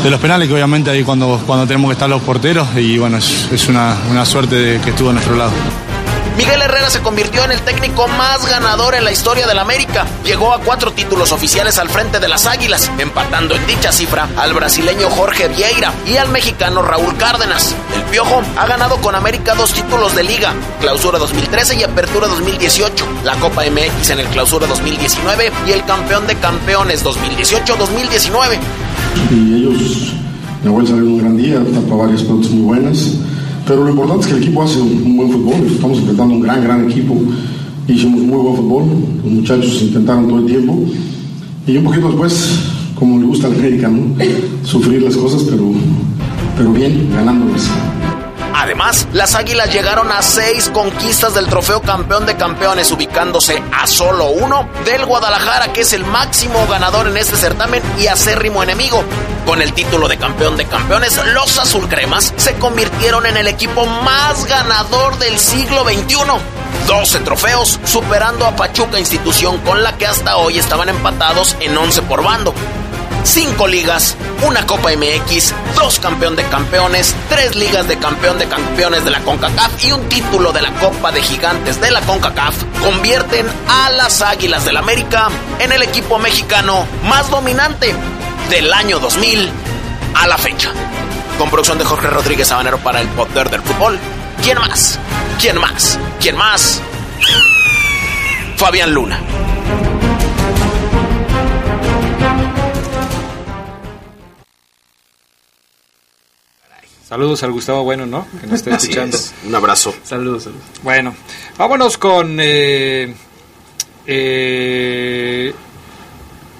de 0.03 0.09
los 0.09 0.19
penales, 0.19 0.47
que 0.47 0.53
obviamente 0.53 0.89
ahí 0.91 1.03
cuando, 1.03 1.41
cuando 1.45 1.65
tenemos 1.65 1.89
que 1.89 1.93
estar 1.93 2.09
los 2.09 2.21
porteros, 2.21 2.67
y 2.75 2.97
bueno, 2.97 3.17
es, 3.17 3.67
una, 3.69 3.97
una 4.09 4.25
suerte 4.25 4.79
que 4.83 4.91
estuvo 4.91 5.09
a 5.09 5.13
nuestro 5.13 5.35
lado. 5.35 5.51
Miguel 6.37 6.61
Herrera 6.61 6.91
se 6.91 7.01
convirtió 7.01 7.43
en 7.45 7.51
el 7.51 7.61
técnico 7.61 8.07
más 8.07 8.47
ganador 8.47 8.93
en 8.93 9.03
la 9.03 9.11
historia 9.11 9.47
del 9.47 9.57
América. 9.57 10.05
Llegó 10.23 10.53
a 10.53 10.59
cuatro 10.59 10.93
títulos 10.93 11.31
oficiales 11.31 11.79
al 11.79 11.89
frente 11.89 12.19
de 12.19 12.27
las 12.27 12.45
Águilas, 12.45 12.91
empatando 12.99 13.55
en 13.55 13.65
dicha 13.65 13.91
cifra 13.91 14.29
al 14.37 14.53
brasileño 14.53 15.09
Jorge 15.09 15.47
Vieira 15.47 15.91
y 16.05 16.17
al 16.17 16.29
mexicano 16.29 16.83
Raúl 16.83 17.17
Cárdenas. 17.17 17.73
El 17.95 18.03
Piojo 18.03 18.43
ha 18.55 18.67
ganado 18.67 18.97
con 18.97 19.15
América 19.15 19.55
dos 19.55 19.73
títulos 19.73 20.15
de 20.15 20.23
liga, 20.23 20.53
Clausura 20.79 21.17
2013 21.17 21.77
y 21.79 21.83
Apertura 21.83 22.27
2018, 22.27 23.05
la 23.23 23.33
Copa 23.37 23.63
MX 23.63 24.11
en 24.11 24.19
el 24.19 24.27
Clausura 24.27 24.67
2019 24.67 25.51
y 25.67 25.71
el 25.71 25.83
Campeón 25.85 26.27
de 26.27 26.35
Campeones 26.35 27.03
2018-2019. 27.03 28.59
Y 29.31 29.55
ellos, 29.55 30.13
Nahuel 30.63 30.85
salió 30.85 31.01
en 31.01 31.07
un 31.13 31.17
gran 31.17 31.35
día, 31.35 31.59
tapó 31.73 31.97
varias 31.97 32.21
pelotas 32.21 32.51
muy 32.51 32.61
buenas. 32.61 33.17
Pero 33.67 33.83
lo 33.83 33.89
importante 33.89 34.21
es 34.21 34.27
que 34.27 34.37
el 34.37 34.43
equipo 34.43 34.63
hace 34.63 34.79
un 34.79 35.17
buen 35.17 35.29
fútbol. 35.29 35.67
Estamos 35.67 35.97
enfrentando 35.97 36.35
un 36.35 36.41
gran, 36.41 36.63
gran 36.63 36.89
equipo. 36.89 37.17
Hicimos 37.87 38.21
muy 38.21 38.37
buen 38.37 38.55
fútbol. 38.55 38.83
Los 39.23 39.33
muchachos 39.33 39.81
intentaron 39.81 40.27
todo 40.27 40.39
el 40.39 40.45
tiempo. 40.45 40.79
Y 41.67 41.75
un 41.75 41.83
poquito 41.83 42.07
después, 42.07 42.59
como 42.95 43.19
le 43.19 43.25
gusta 43.25 43.47
al 43.47 43.55
América, 43.55 43.89
¿no? 43.89 44.15
Sufrir 44.63 45.01
las 45.01 45.17
cosas, 45.17 45.43
pero, 45.43 45.69
pero 46.55 46.71
bien, 46.71 47.09
ganándolas. 47.13 47.69
Además, 48.59 49.07
las 49.13 49.35
Águilas 49.35 49.71
llegaron 49.71 50.11
a 50.11 50.23
seis 50.23 50.71
conquistas 50.73 51.35
del 51.35 51.45
trofeo 51.45 51.79
campeón 51.79 52.25
de 52.25 52.35
campeones, 52.35 52.91
ubicándose 52.91 53.61
a 53.71 53.85
solo 53.85 54.29
uno 54.29 54.67
del 54.83 55.05
Guadalajara, 55.05 55.71
que 55.73 55.81
es 55.81 55.93
el 55.93 56.03
máximo 56.03 56.65
ganador 56.65 57.07
en 57.07 57.17
este 57.17 57.37
certamen 57.37 57.83
y 57.99 58.07
acérrimo 58.07 58.63
enemigo. 58.63 59.03
Con 59.45 59.61
el 59.61 59.73
título 59.73 60.07
de 60.07 60.17
campeón 60.17 60.57
de 60.57 60.65
campeones, 60.65 61.21
los 61.33 61.59
azulcremas 61.59 62.33
se 62.35 62.55
convirtieron 62.55 63.27
en 63.27 63.37
el 63.37 63.47
equipo 63.47 63.85
más 63.85 64.45
ganador 64.45 65.19
del 65.19 65.37
siglo 65.37 65.83
XXI. 65.83 66.17
12 66.87 67.19
trofeos, 67.19 67.79
superando 67.85 68.47
a 68.47 68.55
Pachuca, 68.55 68.97
institución 68.97 69.59
con 69.59 69.83
la 69.83 69.97
que 69.97 70.07
hasta 70.07 70.35
hoy 70.37 70.57
estaban 70.57 70.89
empatados 70.89 71.55
en 71.59 71.77
11 71.77 72.01
por 72.01 72.23
bando. 72.23 72.55
Cinco 73.27 73.67
ligas, 73.67 74.15
una 74.41 74.65
Copa 74.65 74.89
MX, 74.95 75.53
dos 75.75 75.99
campeón 75.99 76.37
de 76.37 76.45
campeones, 76.45 77.13
tres 77.27 77.57
ligas 77.57 77.85
de 77.85 77.99
campeón 77.99 78.39
de 78.39 78.47
campeones 78.47 79.03
de 79.03 79.11
la 79.11 79.19
CONCACAF 79.19 79.83
y 79.83 79.91
un 79.91 80.07
título 80.07 80.53
de 80.53 80.61
la 80.61 80.71
Copa 80.75 81.11
de 81.11 81.21
Gigantes 81.21 81.79
de 81.81 81.91
la 81.91 81.99
CONCACAF 82.01 82.55
convierten 82.81 83.45
a 83.67 83.89
las 83.89 84.21
Águilas 84.21 84.63
del 84.63 84.77
América 84.77 85.27
en 85.59 85.73
el 85.73 85.83
equipo 85.83 86.17
mexicano 86.17 86.87
más 87.03 87.29
dominante 87.29 87.93
del 88.49 88.73
año 88.73 88.97
2000 88.99 89.51
a 90.15 90.27
la 90.27 90.37
fecha. 90.37 90.71
Con 91.37 91.49
producción 91.49 91.77
de 91.77 91.85
Jorge 91.85 92.09
Rodríguez 92.09 92.47
Sabanero 92.47 92.77
para 92.77 93.01
el 93.01 93.09
Poder 93.09 93.49
del 93.49 93.61
Fútbol. 93.61 93.99
¿Quién 94.41 94.57
más? 94.57 94.97
¿Quién 95.39 95.59
más? 95.59 95.99
¿Quién 96.21 96.37
más? 96.37 96.81
Fabián 98.55 98.93
Luna. 98.93 99.19
Saludos 107.07 107.41
al 107.43 107.51
Gustavo 107.51 107.83
Bueno, 107.83 108.05
¿no? 108.05 108.27
Que 108.41 108.47
nos 108.47 108.55
está 108.59 108.71
escuchando. 108.75 109.15
es. 109.15 109.33
Un 109.45 109.55
abrazo. 109.55 109.93
Saludos, 110.03 110.43
saludos. 110.43 110.63
Bueno, 110.83 111.15
vámonos 111.57 111.97
con... 111.97 112.37
Eh, 112.41 113.13
eh, 114.05 115.53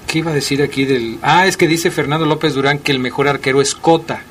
¿Qué 0.06 0.20
iba 0.20 0.32
a 0.32 0.34
decir 0.34 0.62
aquí 0.62 0.86
del...? 0.86 1.20
Ah, 1.22 1.48
es 1.48 1.58
que 1.58 1.68
dice 1.68 1.92
Fernando 1.92 2.26
López 2.26 2.54
Durán 2.54 2.80
que 2.80 2.92
el 2.94 3.00
mejor 3.00 3.28
arquero 3.28 3.62
es 3.62 3.76
Cota. 3.76 4.22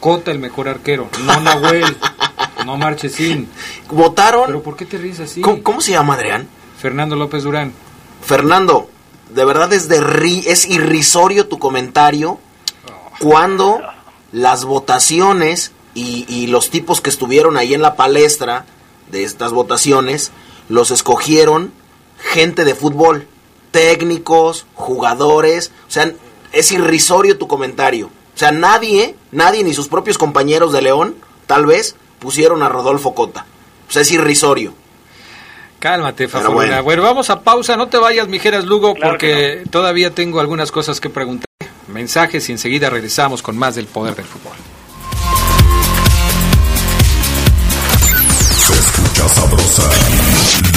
Cota 0.00 0.30
el 0.32 0.38
mejor 0.38 0.68
arquero, 0.68 1.08
no 1.24 1.40
Nahuel, 1.40 1.96
no 2.66 2.76
Marchesín. 2.76 3.48
¿Votaron? 3.90 4.44
¿Pero 4.46 4.62
por 4.62 4.76
qué 4.76 4.84
te 4.84 4.98
ríes 4.98 5.20
así? 5.20 5.40
¿Cómo, 5.40 5.62
cómo 5.62 5.80
se 5.80 5.92
llama 5.92 6.14
Adrián? 6.14 6.46
Fernando 6.78 7.16
López 7.16 7.42
Durán. 7.44 7.72
Fernando, 8.22 8.90
de 9.34 9.44
verdad 9.46 9.72
es 9.72 9.88
de 9.88 10.02
ri- 10.02 10.44
es 10.46 10.66
irrisorio 10.68 11.46
tu 11.46 11.58
comentario 11.58 12.38
cuando 13.20 13.80
las 14.34 14.64
votaciones 14.64 15.72
y, 15.94 16.26
y 16.28 16.48
los 16.48 16.68
tipos 16.68 17.00
que 17.00 17.08
estuvieron 17.08 17.56
ahí 17.56 17.72
en 17.72 17.80
la 17.80 17.94
palestra 17.94 18.66
de 19.10 19.22
estas 19.22 19.52
votaciones 19.52 20.32
los 20.68 20.90
escogieron 20.90 21.72
gente 22.18 22.64
de 22.64 22.74
fútbol, 22.74 23.28
técnicos, 23.70 24.66
jugadores, 24.74 25.70
o 25.88 25.90
sea, 25.90 26.12
es 26.52 26.72
irrisorio 26.72 27.38
tu 27.38 27.46
comentario. 27.46 28.06
O 28.34 28.38
sea, 28.38 28.50
nadie, 28.50 29.14
nadie 29.30 29.62
ni 29.62 29.72
sus 29.72 29.88
propios 29.88 30.18
compañeros 30.18 30.72
de 30.72 30.82
León, 30.82 31.14
tal 31.46 31.66
vez, 31.66 31.94
pusieron 32.18 32.62
a 32.62 32.68
Rodolfo 32.68 33.14
Cota. 33.14 33.46
O 33.88 33.92
sea, 33.92 34.02
es 34.02 34.10
irrisorio. 34.10 34.74
Cálmate, 35.78 36.26
Pero 36.28 36.40
Fafo. 36.40 36.52
bueno. 36.54 36.82
Bueno. 36.82 37.02
vamos 37.02 37.30
a 37.30 37.42
pausa. 37.42 37.76
No 37.76 37.88
te 37.88 37.98
vayas, 37.98 38.26
Mijeras 38.26 38.64
Lugo, 38.64 38.94
porque 38.94 39.62
todavía 39.70 40.14
tengo 40.14 40.40
algunas 40.40 40.72
cosas 40.72 40.98
que 41.00 41.10
preguntar. 41.10 41.44
Mensajes 41.88 42.48
y 42.48 42.52
enseguida 42.52 42.90
regresamos 42.90 43.42
con 43.42 43.56
más 43.56 43.74
del 43.74 43.86
poder 43.86 44.14
del 44.14 44.24
fútbol. 44.24 44.56
Se 48.66 48.72
escucha 48.72 49.28
sabrosa, 49.28 49.90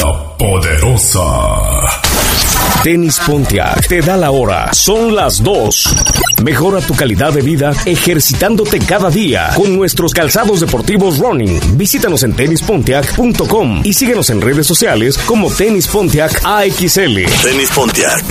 la 0.02 0.38
poderosa. 0.38 2.07
Tenis 2.88 3.19
Pontiac 3.19 3.86
te 3.86 4.00
da 4.00 4.15
la 4.15 4.32
hora. 4.32 4.73
Son 4.73 5.13
las 5.13 5.43
2. 5.43 5.95
Mejora 6.41 6.80
tu 6.80 6.95
calidad 6.95 7.34
de 7.34 7.41
vida 7.41 7.73
ejercitándote 7.86 8.80
cada 8.80 9.10
día 9.10 9.50
con 9.58 9.76
nuestros 9.76 10.13
calzados 10.13 10.62
deportivos 10.62 11.19
running. 11.19 11.60
Visítanos 11.78 12.23
en 12.23 12.32
tenispontiac.com 12.32 13.82
y 13.84 13.91
síguenos 13.91 14.30
en 14.30 14.39
redes 14.39 14.67
sociales 14.67 15.17
como 15.17 15.52
Tenis 15.52 15.86
Pontiac 15.88 16.39
AXL. 16.45 17.26
Tenis 17.43 17.71
Pontiac. 17.76 18.23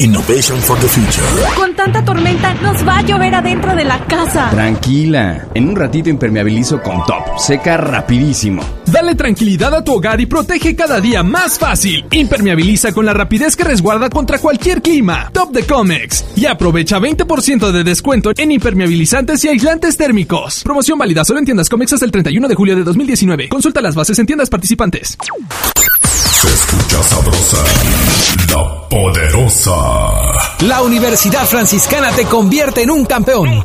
Innovation 0.00 0.58
for 0.58 0.76
the 0.80 0.88
future. 0.88 1.54
Con 1.54 1.76
tanta 1.76 2.04
tormenta 2.04 2.54
nos 2.54 2.86
va 2.86 2.98
a 2.98 3.02
llover 3.02 3.34
adentro 3.34 3.76
de 3.76 3.84
la 3.84 4.04
casa. 4.06 4.48
Tranquila, 4.50 5.48
en 5.54 5.68
un 5.68 5.76
ratito 5.76 6.08
impermeabilizo 6.08 6.82
con 6.82 7.04
top, 7.04 7.38
seca 7.38 7.76
rapidísimo. 7.76 8.64
Dale 8.86 9.14
tranquilidad 9.14 9.74
a 9.74 9.84
tu 9.84 9.92
hogar 9.94 10.20
y 10.20 10.26
protege 10.26 10.74
cada 10.74 11.00
día 11.00 11.22
más 11.22 11.58
fácil. 11.58 12.04
Impermeabiliza 12.10 12.92
con 12.92 13.06
la 13.06 13.14
rapidez 13.14 13.54
que 13.54 13.62
resguarda 13.82 14.08
contra 14.10 14.38
cualquier 14.38 14.80
clima. 14.80 15.28
Top 15.32 15.50
de 15.50 15.64
Comex. 15.66 16.24
Y 16.36 16.46
aprovecha 16.46 17.00
20% 17.00 17.72
de 17.72 17.82
descuento 17.82 18.30
en 18.36 18.52
impermeabilizantes 18.52 19.44
y 19.44 19.48
aislantes 19.48 19.96
térmicos. 19.96 20.62
Promoción 20.62 20.96
válida 20.96 21.24
solo 21.24 21.40
en 21.40 21.46
tiendas 21.46 21.68
Comex 21.68 21.92
hasta 21.94 22.04
el 22.04 22.12
31 22.12 22.46
de 22.46 22.54
julio 22.54 22.76
de 22.76 22.84
2019. 22.84 23.48
Consulta 23.48 23.80
las 23.80 23.96
bases 23.96 24.16
en 24.20 24.26
tiendas 24.26 24.48
participantes. 24.48 25.18
Se 26.30 26.48
escucha 26.48 27.02
sabrosa, 27.02 27.64
la 28.50 28.88
poderosa. 28.88 29.72
La 30.60 30.82
Universidad 30.82 31.44
Franciscana 31.46 32.12
te 32.12 32.24
convierte 32.26 32.82
en 32.82 32.90
un 32.92 33.04
campeón. 33.04 33.64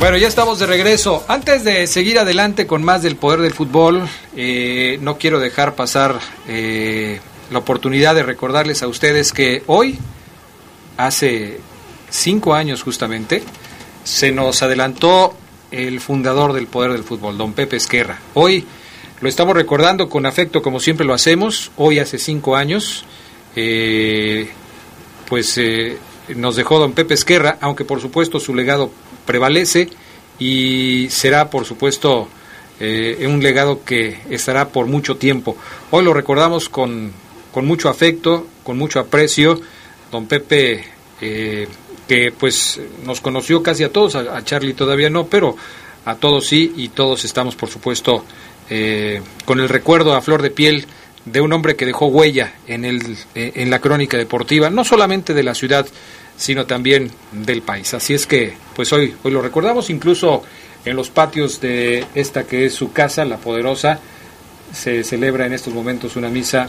Bueno, 0.00 0.16
ya 0.16 0.28
estamos 0.28 0.60
de 0.60 0.66
regreso. 0.66 1.24
Antes 1.26 1.64
de 1.64 1.88
seguir 1.88 2.20
adelante 2.20 2.68
con 2.68 2.84
más 2.84 3.02
del 3.02 3.16
poder 3.16 3.40
del 3.40 3.52
fútbol, 3.52 4.08
eh, 4.36 4.96
no 5.02 5.18
quiero 5.18 5.40
dejar 5.40 5.74
pasar 5.74 6.20
eh, 6.46 7.18
la 7.50 7.58
oportunidad 7.58 8.14
de 8.14 8.22
recordarles 8.22 8.84
a 8.84 8.86
ustedes 8.86 9.32
que 9.32 9.64
hoy, 9.66 9.98
hace 10.96 11.58
cinco 12.10 12.54
años 12.54 12.84
justamente, 12.84 13.42
se 14.04 14.30
nos 14.30 14.62
adelantó 14.62 15.34
el 15.72 15.98
fundador 15.98 16.52
del 16.52 16.68
poder 16.68 16.92
del 16.92 17.02
fútbol, 17.02 17.36
don 17.36 17.52
Pepe 17.52 17.74
Esquerra. 17.74 18.20
Hoy 18.34 18.64
lo 19.20 19.28
estamos 19.28 19.56
recordando 19.56 20.08
con 20.08 20.26
afecto 20.26 20.62
como 20.62 20.78
siempre 20.78 21.04
lo 21.04 21.12
hacemos. 21.12 21.72
Hoy 21.76 21.98
hace 21.98 22.18
cinco 22.18 22.54
años, 22.54 23.04
eh, 23.56 24.48
pues 25.28 25.60
nos 26.36 26.54
dejó 26.54 26.78
don 26.78 26.92
Pepe 26.92 27.14
Esquerra, 27.14 27.58
aunque 27.60 27.84
por 27.84 28.00
supuesto 28.00 28.38
su 28.38 28.54
legado 28.54 28.92
prevalece 29.28 29.90
y 30.38 31.08
será, 31.10 31.50
por 31.50 31.66
supuesto, 31.66 32.28
eh, 32.80 33.26
un 33.28 33.42
legado 33.42 33.84
que 33.84 34.20
estará 34.30 34.70
por 34.70 34.86
mucho 34.86 35.18
tiempo. 35.18 35.54
Hoy 35.90 36.02
lo 36.02 36.14
recordamos 36.14 36.70
con, 36.70 37.12
con 37.52 37.66
mucho 37.66 37.90
afecto, 37.90 38.46
con 38.64 38.78
mucho 38.78 39.00
aprecio. 39.00 39.60
Don 40.10 40.26
Pepe, 40.26 40.82
eh, 41.20 41.68
que 42.08 42.32
pues 42.32 42.80
nos 43.04 43.20
conoció 43.20 43.62
casi 43.62 43.84
a 43.84 43.92
todos, 43.92 44.14
a, 44.14 44.42
Charlie 44.44 44.72
todavía 44.72 45.10
no, 45.10 45.26
pero 45.26 45.56
a 46.06 46.14
todos 46.14 46.46
sí, 46.46 46.72
y 46.74 46.88
todos 46.88 47.26
estamos, 47.26 47.54
por 47.54 47.68
supuesto, 47.68 48.24
eh, 48.70 49.20
con 49.44 49.60
el 49.60 49.68
recuerdo 49.68 50.14
a 50.14 50.22
flor 50.22 50.40
de 50.40 50.50
piel 50.50 50.86
de 51.26 51.42
un 51.42 51.52
hombre 51.52 51.76
que 51.76 51.84
dejó 51.84 52.06
huella 52.06 52.54
en, 52.66 52.86
el, 52.86 53.02
en 53.34 53.68
la 53.68 53.80
crónica 53.80 54.16
deportiva, 54.16 54.70
no 54.70 54.84
solamente 54.84 55.34
de 55.34 55.42
la 55.42 55.54
ciudad, 55.54 55.86
sino 56.38 56.64
también 56.64 57.10
del 57.32 57.60
país. 57.60 57.92
Así 57.92 58.14
es 58.14 58.26
que, 58.26 58.54
pues 58.74 58.90
hoy, 58.92 59.14
hoy 59.22 59.32
lo 59.32 59.42
recordamos, 59.42 59.90
incluso 59.90 60.44
en 60.84 60.96
los 60.96 61.10
patios 61.10 61.60
de 61.60 62.06
esta 62.14 62.44
que 62.44 62.64
es 62.64 62.74
su 62.74 62.92
casa, 62.92 63.24
la 63.24 63.36
poderosa, 63.36 63.98
se 64.72 65.02
celebra 65.02 65.46
en 65.46 65.52
estos 65.52 65.74
momentos 65.74 66.16
una 66.16 66.28
misa 66.28 66.68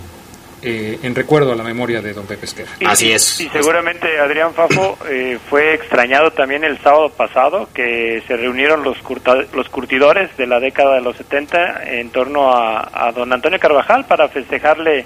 eh, 0.61 0.99
en 1.03 1.15
recuerdo 1.15 1.53
a 1.53 1.55
la 1.55 1.63
memoria 1.63 2.01
de 2.01 2.13
don 2.13 2.25
Pepe 2.25 2.45
Esquerra. 2.45 2.71
Así 2.85 3.11
es. 3.11 3.39
Y 3.39 3.47
seguramente 3.49 4.19
Adrián 4.19 4.53
Fafo 4.53 4.97
eh, 5.07 5.37
fue 5.49 5.75
extrañado 5.75 6.31
también 6.31 6.63
el 6.63 6.77
sábado 6.79 7.09
pasado, 7.09 7.69
que 7.73 8.21
se 8.27 8.35
reunieron 8.35 8.83
los, 8.83 8.97
los 9.53 9.69
curtidores 9.69 10.35
de 10.35 10.47
la 10.47 10.59
década 10.59 10.95
de 10.95 11.01
los 11.01 11.15
70 11.15 11.83
en 11.83 12.09
torno 12.09 12.51
a, 12.51 13.07
a 13.07 13.11
don 13.11 13.31
Antonio 13.31 13.59
Carvajal 13.59 14.05
para 14.05 14.27
festejarle 14.29 15.05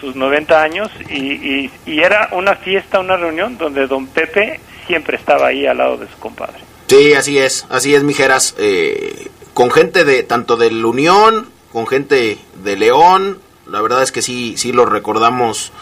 sus 0.00 0.14
90 0.14 0.62
años 0.62 0.90
y, 1.08 1.70
y, 1.86 2.00
era 2.00 2.28
una 2.32 2.54
fiesta, 2.56 3.00
una 3.00 3.16
reunión 3.16 3.56
donde 3.56 3.86
don 3.86 4.06
Pepe 4.06 4.60
siempre 4.86 5.16
estaba 5.16 5.48
ahí 5.48 5.66
al 5.66 5.78
lado 5.78 5.96
de 5.96 6.08
su 6.08 6.18
compadre. 6.18 6.58
Sí, 6.88 7.14
así 7.14 7.38
es, 7.38 7.66
así 7.70 7.94
es, 7.94 8.02
Mijeras, 8.02 8.54
eh, 8.58 9.28
con 9.54 9.70
gente 9.70 10.04
de 10.04 10.22
tanto 10.22 10.56
del 10.56 10.84
Unión, 10.84 11.48
con 11.72 11.86
gente 11.86 12.38
de 12.62 12.76
León, 12.76 13.38
la 13.66 13.80
verdad 13.80 14.02
es 14.02 14.12
que 14.12 14.22
sí, 14.22 14.54
sí 14.58 14.72
lo 14.72 14.84
recordamos 14.84 15.72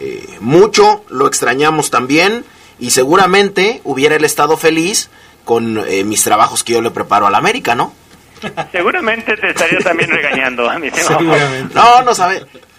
eh, 0.00 0.26
mucho, 0.40 1.04
lo 1.08 1.26
extrañamos 1.26 1.90
también 1.90 2.44
y 2.78 2.90
seguramente 2.90 3.80
hubiera 3.84 4.16
el 4.16 4.24
estado 4.24 4.56
feliz 4.56 5.10
con 5.44 5.78
eh, 5.88 6.04
mis 6.04 6.22
trabajos 6.22 6.62
que 6.62 6.74
yo 6.74 6.82
le 6.82 6.90
preparo 6.90 7.26
a 7.26 7.30
la 7.30 7.38
América, 7.38 7.74
¿no? 7.74 7.94
Seguramente 8.72 9.36
te 9.36 9.50
estaría 9.50 9.78
también 9.80 10.10
regañando, 10.10 10.68
a 10.68 10.78
mi 10.78 10.90
No, 11.74 12.02
nos, 12.02 12.20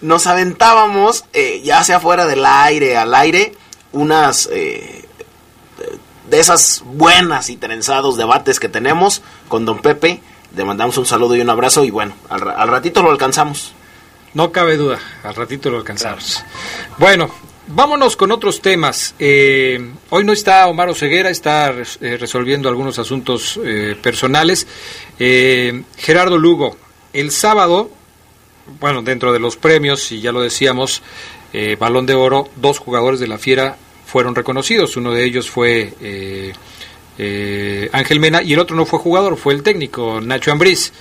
nos 0.01 0.27
aventábamos, 0.27 1.25
eh, 1.33 1.61
ya 1.63 1.83
sea 1.83 1.99
fuera 1.99 2.25
del 2.25 2.45
aire, 2.45 2.97
al 2.97 3.13
aire, 3.13 3.53
unas 3.91 4.49
eh, 4.51 5.05
de 6.29 6.39
esas 6.39 6.83
buenas 6.85 7.49
y 7.49 7.57
trenzados 7.57 8.17
debates 8.17 8.59
que 8.59 8.69
tenemos 8.69 9.21
con 9.47 9.65
don 9.65 9.79
Pepe. 9.79 10.21
Le 10.55 10.65
mandamos 10.65 10.97
un 10.97 11.05
saludo 11.05 11.35
y 11.35 11.41
un 11.41 11.49
abrazo 11.49 11.83
y 11.83 11.91
bueno, 11.91 12.13
al, 12.29 12.41
ratito 12.41 13.03
lo 13.03 13.11
alcanzamos. 13.11 13.73
No 14.33 14.51
cabe 14.51 14.77
duda, 14.77 14.99
al 15.23 15.35
ratito 15.35 15.69
lo 15.69 15.77
alcanzamos. 15.77 16.43
Bueno, 16.97 17.31
Vámonos 17.71 18.15
con 18.15 18.31
otros 18.31 18.61
temas. 18.63 19.13
Eh, 19.19 19.91
hoy 20.09 20.23
no 20.23 20.33
está 20.33 20.65
Omar 20.65 20.91
Ceguera, 20.95 21.29
está 21.29 21.71
eh, 22.01 22.17
resolviendo 22.17 22.67
algunos 22.67 22.97
asuntos 22.97 23.59
eh, 23.63 23.95
personales. 24.01 24.65
Gerardo 25.19 26.39
Lugo, 26.39 26.77
el 27.13 27.29
sábado, 27.29 27.91
bueno, 28.79 29.03
dentro 29.03 29.31
de 29.31 29.37
los 29.37 29.55
premios, 29.55 30.11
y 30.11 30.19
ya 30.19 30.31
lo 30.31 30.41
decíamos, 30.41 31.03
Balón 31.79 32.07
de 32.07 32.15
Oro, 32.15 32.49
dos 32.55 32.79
jugadores 32.79 33.19
de 33.19 33.27
la 33.27 33.37
Fiera 33.37 33.77
fueron 34.03 34.33
reconocidos. 34.33 34.97
Uno 34.97 35.13
de 35.13 35.25
ellos 35.25 35.47
fue 35.47 35.93
Ángel 37.91 38.19
Mena 38.19 38.41
y 38.41 38.53
el 38.53 38.59
otro 38.59 38.75
no 38.75 38.87
fue 38.87 38.97
jugador, 38.97 39.37
fue 39.37 39.53
el 39.53 39.61
técnico, 39.61 40.21
Nacho 40.21 40.51
Ambriz. 40.51 40.91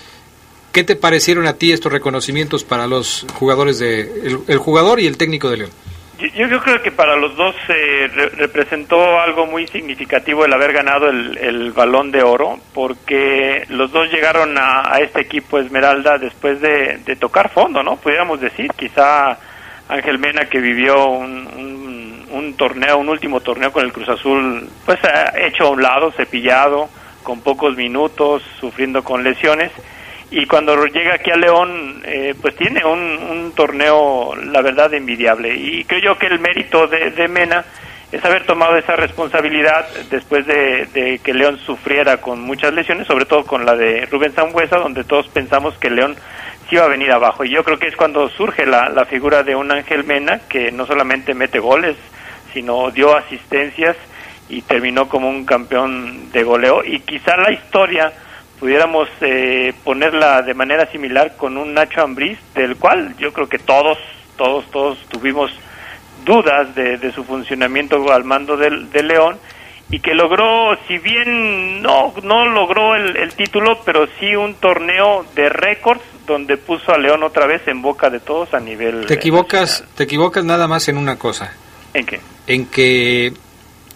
¿Qué 0.73 0.85
te 0.85 0.97
parecieron 0.97 1.47
a 1.47 1.55
ti 1.55 1.73
estos 1.73 1.91
reconocimientos 1.91 2.63
para 2.63 2.87
los 2.87 3.25
jugadores 3.35 3.79
de 3.79 4.37
el 4.47 4.59
jugador 4.59 5.01
y 5.01 5.07
el 5.07 5.17
técnico 5.17 5.49
de 5.49 5.57
León? 5.57 5.88
Yo, 6.19 6.49
yo, 6.49 6.61
creo 6.61 6.83
que 6.83 6.91
para 6.91 7.15
los 7.15 7.37
dos 7.37 7.55
eh, 7.69 8.09
representó 8.37 9.21
algo 9.21 9.47
muy 9.47 9.69
significativo 9.69 10.45
el 10.45 10.53
haber 10.53 10.73
ganado 10.73 11.09
el, 11.09 11.71
balón 11.71 12.11
de 12.11 12.25
oro, 12.25 12.59
porque 12.75 13.65
los 13.69 13.93
dos 13.93 14.11
llegaron 14.11 14.57
a, 14.59 14.99
este 15.01 15.21
equipo 15.21 15.59
Esmeralda 15.59 16.19
después 16.19 16.61
de, 16.61 17.17
tocar 17.21 17.51
fondo, 17.51 17.85
¿no? 17.85 17.97
Pudiéramos 17.97 18.41
decir, 18.41 18.73
quizá 18.77 19.39
Ángel 19.89 20.19
Mena 20.19 20.47
que 20.47 20.61
vivió 20.61 21.07
un, 21.07 22.27
un, 22.33 22.55
torneo, 22.55 22.99
un 22.99 23.09
último 23.09 23.41
torneo 23.41 23.71
con 23.71 23.85
el 23.85 23.93
Cruz 23.93 24.09
Azul, 24.09 24.69
pues 24.85 24.99
hecho 25.37 25.67
a 25.67 25.71
un 25.71 25.83
lado, 25.83 26.11
cepillado, 26.11 26.89
con 27.23 27.43
pocos 27.43 27.77
minutos, 27.77 28.43
sufriendo 28.59 29.05
con 29.05 29.23
lesiones 29.23 29.71
y 30.31 30.47
cuando 30.47 30.87
llega 30.87 31.15
aquí 31.15 31.31
a 31.31 31.37
León, 31.37 32.03
eh, 32.05 32.35
pues 32.41 32.55
tiene 32.57 32.85
un, 32.85 33.53
torneo, 33.57 34.37
la 34.37 34.61
verdad, 34.63 34.93
envidiable. 34.95 35.55
Y 35.55 35.85
creo 35.85 36.01
yo 36.01 36.19
que 36.19 36.27
el 36.27 36.39
mérito 36.39 36.87
de, 36.87 37.11
de 37.11 37.29
Mena 37.29 37.65
es 38.13 38.25
haber 38.25 38.45
tomado 38.45 38.77
esa 38.77 38.95
responsabilidad 38.95 39.87
después 40.11 40.47
de, 40.47 41.21
que 41.23 41.35
León 41.35 41.59
sufriera 41.59 42.19
con 42.19 42.41
muchas 42.41 42.73
lesiones, 42.73 43.07
sobre 43.07 43.25
todo 43.25 43.45
con 43.45 43.67
la 43.67 43.75
de 43.75 44.07
Rubén 44.07 44.35
Sambuesa, 44.35 44.77
donde 44.77 45.05
todos 45.05 45.29
pensamos 45.29 45.77
que 45.79 45.91
León 45.91 46.15
sí 46.69 46.77
iba 46.77 46.85
a 46.85 46.89
venir 46.89 47.11
abajo. 47.11 47.45
Y 47.45 47.51
yo 47.51 47.65
creo 47.65 47.79
que 47.79 47.89
es 47.89 47.97
cuando 47.97 48.29
surge 48.29 48.65
la 48.67 49.05
figura 49.07 49.43
de 49.43 49.57
un 49.57 49.73
Ángel 49.73 50.05
Mena, 50.05 50.41
que 50.49 50.71
no 50.71 50.87
solamente 50.87 51.35
mete 51.35 51.59
goles, 51.59 51.97
sino 52.53 52.91
dio 52.91 53.17
asistencias 53.17 53.97
y 54.49 54.63
terminó 54.63 55.09
como 55.09 55.29
un 55.29 55.45
campeón 55.45 56.31
de 56.33 56.43
goleo. 56.43 56.83
Y 56.85 57.01
quizá 57.01 57.37
la 57.37 57.53
historia 57.53 58.13
pudiéramos 58.59 59.09
eh, 59.21 59.73
ponerla 59.85 60.43
de 60.43 60.55
manera 60.55 60.91
similar 60.91 61.37
con 61.37 61.57
un 61.57 61.75
Nacho 61.75 62.03
Ambriz, 62.03 62.39
del 62.55 62.77
cual 62.77 63.15
yo 63.19 63.33
creo 63.33 63.49
que 63.49 63.59
todos, 63.59 63.99
todos, 64.37 64.71
todos 64.71 64.99
tuvimos 65.09 65.51
dudas 66.25 66.75
de, 66.75 67.13
su 67.13 67.25
funcionamiento 67.25 68.13
al 68.13 68.25
mando 68.25 68.57
del, 68.57 68.91
de 68.91 69.03
León 69.03 69.39
y 69.91 70.01
que 70.01 70.15
logró, 70.15 70.77
si 70.87 70.99
bien 70.99 71.81
no, 71.81 72.13
no 72.23 72.47
logró 72.47 72.95
el, 72.95 73.33
título, 73.35 73.81
pero 73.85 74.07
sí 74.19 74.37
un 74.37 74.55
torneo 74.55 75.25
de 75.35 75.49
récords 75.49 76.03
donde 76.27 76.59
puso 76.59 76.93
a 76.93 76.99
León 76.99 77.23
otra 77.23 77.47
vez 77.47 77.67
en 77.69 77.81
boca 77.81 78.11
de 78.11 78.21
todos 78.21 78.53
a 78.53 78.61
nivel. 78.61 79.07
Te 79.07 79.15
equivocas, 79.15 79.85
te 79.95 80.05
equivocas 80.05 80.45
nada 80.45 80.69
más 80.69 80.89
en 80.89 80.99
una 80.99 81.19
cosa. 81.19 81.55
¿En 81.95 82.05
qué? 82.05 82.21
En 82.47 82.67
que 82.67 83.33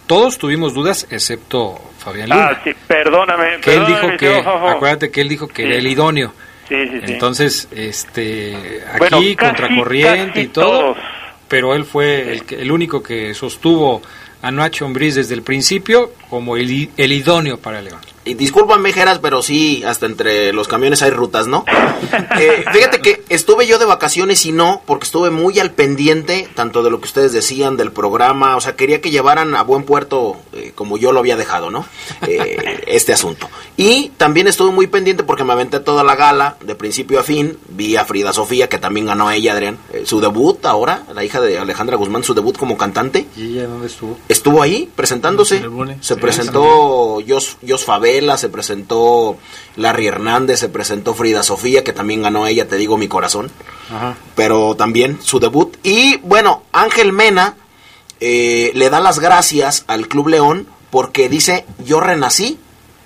todos 0.07 0.39
tuvimos 0.39 0.73
dudas, 0.73 1.05
excepto 1.11 1.79
Fabián 2.03 2.29
Luna. 2.29 2.49
Ah, 2.51 2.61
sí, 2.63 2.71
perdóname. 2.87 3.59
Que 3.61 3.75
él 3.75 3.85
dijo 3.85 4.07
que, 4.17 4.35
acuérdate 4.37 5.11
que 5.11 5.21
él 5.21 5.29
dijo 5.29 5.47
que 5.47 5.63
era 5.63 5.75
el 5.75 5.87
idóneo. 5.87 6.33
Sí, 6.67 6.75
sí, 6.87 6.99
sí. 7.05 7.13
Entonces, 7.13 7.67
este, 7.71 8.83
aquí 8.91 9.35
contracorriente 9.35 10.41
y 10.41 10.47
todo, 10.47 10.95
pero 11.47 11.75
él 11.75 11.85
fue 11.85 12.33
el, 12.33 12.43
el 12.49 12.71
único 12.71 13.01
que 13.03 13.33
sostuvo 13.33 14.01
a 14.41 14.51
Nacho 14.51 14.85
Ombriz 14.85 15.15
desde 15.15 15.33
el 15.35 15.41
principio 15.41 16.13
como 16.29 16.57
el, 16.57 16.89
el 16.97 17.11
idóneo 17.11 17.57
para 17.57 17.81
León. 17.81 17.99
Y 18.25 18.35
discúlpame, 18.35 18.93
Geras, 18.93 19.19
pero 19.19 19.41
sí, 19.41 19.83
hasta 19.85 20.05
entre 20.05 20.53
los 20.53 20.67
camiones 20.67 21.01
hay 21.01 21.11
rutas, 21.11 21.47
¿no? 21.47 21.65
Eh, 22.39 22.65
fíjate 22.71 22.99
que 22.99 23.23
estuve 23.29 23.67
yo 23.67 23.77
de 23.77 23.85
vacaciones 23.85 24.45
y 24.45 24.51
no, 24.51 24.81
porque 24.85 25.05
estuve 25.05 25.29
muy 25.29 25.59
al 25.59 25.71
pendiente, 25.71 26.47
tanto 26.55 26.81
de 26.83 26.89
lo 26.89 26.99
que 26.99 27.05
ustedes 27.05 27.31
decían 27.31 27.77
del 27.77 27.91
programa, 27.91 28.55
o 28.55 28.61
sea, 28.61 28.75
quería 28.75 29.01
que 29.01 29.11
llevaran 29.11 29.55
a 29.55 29.63
buen 29.63 29.83
puerto, 29.83 30.37
eh, 30.53 30.71
como 30.73 30.97
yo 30.97 31.11
lo 31.11 31.19
había 31.19 31.37
dejado, 31.37 31.69
¿no? 31.69 31.85
Eh, 32.27 32.81
este 32.87 33.13
asunto. 33.13 33.49
Y 33.77 34.09
también 34.17 34.47
estuve 34.47 34.71
muy 34.71 34.87
pendiente 34.87 35.23
porque 35.23 35.43
me 35.43 35.53
aventé 35.53 35.79
toda 35.79 36.03
la 36.03 36.15
gala, 36.15 36.57
de 36.61 36.75
principio 36.75 37.19
a 37.19 37.23
fin, 37.23 37.57
vi 37.69 37.95
a 37.95 38.05
Frida 38.05 38.33
Sofía, 38.33 38.67
que 38.67 38.77
también 38.77 39.05
ganó 39.05 39.29
ella, 39.31 39.53
Adrián, 39.53 39.77
eh, 39.91 40.03
su 40.05 40.19
debut 40.19 40.65
ahora, 40.65 41.03
la 41.13 41.23
hija 41.23 41.39
de 41.41 41.59
Alejandra 41.59 41.97
Guzmán, 41.97 42.23
su 42.23 42.33
debut 42.33 42.57
como 42.57 42.77
cantante. 42.77 43.27
¿Y 43.35 43.53
ella 43.53 43.67
dónde 43.67 43.87
estuvo? 43.87 44.17
Estuvo 44.27 44.61
ahí 44.61 44.89
presentándose. 44.95 45.63
Se 46.01 46.15
presentó 46.15 47.19
Jos, 47.27 47.57
Jos 47.67 47.85
Se 48.37 48.49
presentó 48.49 49.37
Larry 49.75 50.07
Hernández, 50.07 50.59
se 50.59 50.69
presentó 50.69 51.13
Frida 51.13 51.43
Sofía, 51.43 51.83
que 51.83 51.93
también 51.93 52.21
ganó 52.21 52.45
ella, 52.47 52.67
te 52.67 52.77
digo 52.77 52.97
mi 52.97 53.07
corazón. 53.07 53.51
Ajá. 53.93 54.15
Pero 54.35 54.75
también 54.75 55.19
su 55.21 55.39
debut. 55.39 55.75
Y 55.83 56.17
bueno, 56.17 56.63
Ángel 56.71 57.11
Mena 57.11 57.55
eh, 58.19 58.71
le 58.75 58.89
da 58.89 58.99
las 58.99 59.19
gracias 59.19 59.83
al 59.87 60.07
Club 60.07 60.29
León 60.29 60.67
porque 60.91 61.27
dice, 61.27 61.65
yo 61.83 61.99
renací 61.99 62.59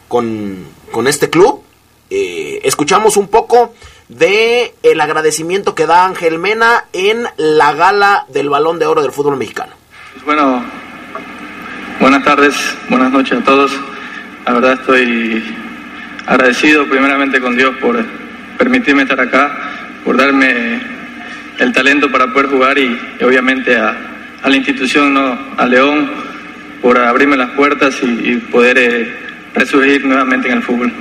con, 0.07 0.65
con 0.91 1.07
este 1.07 1.29
club. 1.29 1.63
Eh, 2.09 2.59
escuchamos 2.63 3.17
un 3.17 3.27
poco 3.27 3.73
de 4.09 4.75
el 4.83 5.01
agradecimiento 5.01 5.73
que 5.73 5.87
da 5.87 6.05
Ángel 6.05 6.37
Mena 6.37 6.85
en 6.93 7.27
la 7.37 7.73
gala 7.73 8.25
del 8.29 8.49
Balón 8.49 8.77
de 8.77 8.85
Oro 8.85 9.01
del 9.01 9.11
fútbol 9.11 9.37
mexicano. 9.37 9.73
Bueno, 10.25 10.63
buenas 11.99 12.23
tardes, 12.23 12.55
buenas 12.89 13.11
noches 13.11 13.39
a 13.39 13.43
todos. 13.43 13.71
La 14.47 14.53
verdad 14.53 14.79
estoy 14.79 15.43
agradecido 16.25 16.87
primeramente 16.87 17.41
con 17.41 17.57
Dios 17.57 17.75
por 17.81 18.01
permitirme 18.57 19.01
estar 19.03 19.19
acá, 19.19 19.51
por 20.05 20.15
darme 20.15 20.79
el 21.59 21.73
talento 21.73 22.09
para 22.09 22.31
poder 22.31 22.47
jugar 22.47 22.77
y, 22.77 22.97
obviamente 23.21 23.75
a, 23.75 23.93
la 24.45 24.55
institución, 24.55 25.13
¿no? 25.13 25.37
a 25.57 25.65
León, 25.65 26.09
por 26.81 26.97
abrirme 26.97 27.35
las 27.35 27.49
puertas 27.57 27.97
y, 28.01 28.05
y 28.05 28.37
poder 28.37 28.77
eh, 28.77 29.13
resurgir 29.53 30.05
nuevamente 30.05 30.47
en 30.47 30.59
el 30.59 30.63
fútbol. 30.63 30.93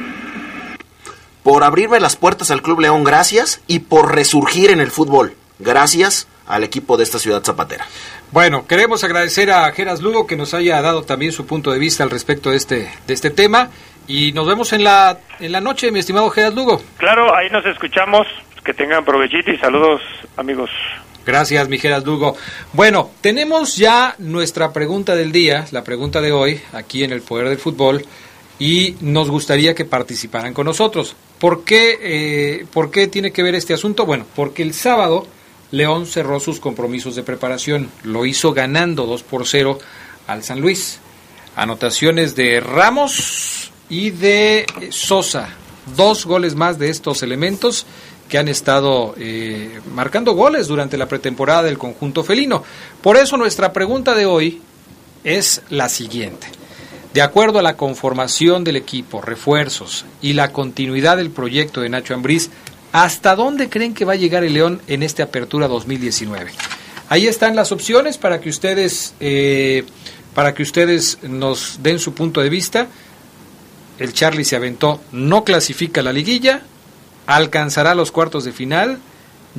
Por 1.44 1.62
abrirme 1.62 2.00
las 2.00 2.16
puertas 2.16 2.50
al 2.50 2.62
Club 2.62 2.80
León, 2.80 3.04
gracias. 3.04 3.60
Y 3.68 3.78
por 3.78 4.12
resurgir 4.12 4.72
en 4.72 4.80
el 4.80 4.90
fútbol, 4.90 5.34
gracias 5.60 6.26
al 6.46 6.64
equipo 6.64 6.96
de 6.96 7.04
esta 7.04 7.18
ciudad 7.18 7.42
zapatera. 7.42 7.86
Bueno, 8.32 8.66
queremos 8.66 9.04
agradecer 9.04 9.50
a 9.50 9.70
Geras 9.72 10.00
Lugo 10.00 10.26
que 10.26 10.36
nos 10.36 10.54
haya 10.54 10.80
dado 10.82 11.02
también 11.02 11.32
su 11.32 11.46
punto 11.46 11.70
de 11.70 11.78
vista 11.78 12.02
al 12.02 12.10
respecto 12.10 12.50
de 12.50 12.56
este, 12.56 12.90
de 13.06 13.14
este 13.14 13.30
tema. 13.30 13.70
Y 14.08 14.32
nos 14.32 14.46
vemos 14.46 14.72
en 14.72 14.84
la, 14.84 15.18
en 15.40 15.52
la 15.52 15.60
noche, 15.60 15.90
mi 15.90 15.98
estimado 15.98 16.30
Geras 16.30 16.54
Lugo. 16.54 16.80
Claro, 16.96 17.34
ahí 17.34 17.50
nos 17.50 17.64
escuchamos. 17.66 18.26
Que 18.64 18.74
tengan 18.74 19.04
provechito 19.04 19.52
y 19.52 19.58
saludos, 19.58 20.00
amigos. 20.36 20.70
Gracias, 21.24 21.68
mi 21.68 21.78
Geras 21.78 22.04
Lugo. 22.04 22.36
Bueno, 22.72 23.10
tenemos 23.20 23.76
ya 23.76 24.16
nuestra 24.18 24.72
pregunta 24.72 25.14
del 25.14 25.30
día, 25.30 25.66
la 25.70 25.84
pregunta 25.84 26.20
de 26.20 26.32
hoy, 26.32 26.60
aquí 26.72 27.04
en 27.04 27.12
el 27.12 27.20
Poder 27.20 27.48
del 27.48 27.58
Fútbol, 27.58 28.04
y 28.58 28.96
nos 29.00 29.30
gustaría 29.30 29.74
que 29.74 29.84
participaran 29.84 30.52
con 30.52 30.66
nosotros. 30.66 31.14
¿Por 31.38 31.64
qué, 31.64 31.98
eh, 32.00 32.66
¿Por 32.72 32.90
qué 32.90 33.06
tiene 33.06 33.32
que 33.32 33.42
ver 33.42 33.54
este 33.54 33.74
asunto? 33.74 34.06
Bueno, 34.06 34.24
porque 34.34 34.62
el 34.62 34.72
sábado 34.72 35.26
León 35.76 36.06
cerró 36.06 36.40
sus 36.40 36.60
compromisos 36.60 37.14
de 37.16 37.22
preparación, 37.22 37.90
lo 38.02 38.26
hizo 38.26 38.52
ganando 38.52 39.06
2 39.06 39.22
por 39.22 39.46
0 39.46 39.78
al 40.26 40.42
San 40.42 40.60
Luis. 40.60 40.98
Anotaciones 41.54 42.34
de 42.34 42.60
Ramos 42.60 43.70
y 43.88 44.10
de 44.10 44.66
Sosa, 44.90 45.48
dos 45.96 46.26
goles 46.26 46.54
más 46.54 46.78
de 46.78 46.90
estos 46.90 47.22
elementos 47.22 47.86
que 48.28 48.38
han 48.38 48.48
estado 48.48 49.14
eh, 49.18 49.80
marcando 49.94 50.32
goles 50.32 50.66
durante 50.66 50.98
la 50.98 51.06
pretemporada 51.08 51.62
del 51.62 51.78
conjunto 51.78 52.24
felino. 52.24 52.62
Por 53.02 53.16
eso 53.16 53.36
nuestra 53.36 53.72
pregunta 53.72 54.14
de 54.14 54.26
hoy 54.26 54.60
es 55.24 55.62
la 55.70 55.88
siguiente. 55.88 56.48
De 57.14 57.22
acuerdo 57.22 57.58
a 57.58 57.62
la 57.62 57.76
conformación 57.76 58.62
del 58.62 58.76
equipo, 58.76 59.22
refuerzos 59.22 60.04
y 60.20 60.34
la 60.34 60.52
continuidad 60.52 61.16
del 61.16 61.30
proyecto 61.30 61.80
de 61.80 61.88
Nacho 61.88 62.14
Ambriz, 62.14 62.50
¿hasta 62.92 63.36
dónde 63.36 63.68
creen 63.68 63.94
que 63.94 64.04
va 64.04 64.14
a 64.14 64.16
llegar 64.16 64.44
el 64.44 64.54
León 64.54 64.80
en 64.86 65.02
esta 65.02 65.24
apertura 65.24 65.68
2019? 65.68 66.50
Ahí 67.08 67.26
están 67.26 67.54
las 67.54 67.72
opciones 67.72 68.18
para 68.18 68.40
que 68.40 68.48
ustedes 68.48 69.14
eh, 69.20 69.84
para 70.34 70.54
que 70.54 70.62
ustedes 70.62 71.18
nos 71.22 71.82
den 71.82 71.98
su 71.98 72.12
punto 72.12 72.40
de 72.40 72.50
vista. 72.50 72.88
El 73.98 74.12
Charlie 74.12 74.44
se 74.44 74.56
aventó, 74.56 75.00
no 75.12 75.44
clasifica 75.44 76.02
la 76.02 76.12
liguilla, 76.12 76.62
alcanzará 77.26 77.94
los 77.94 78.12
cuartos 78.12 78.44
de 78.44 78.52
final, 78.52 78.98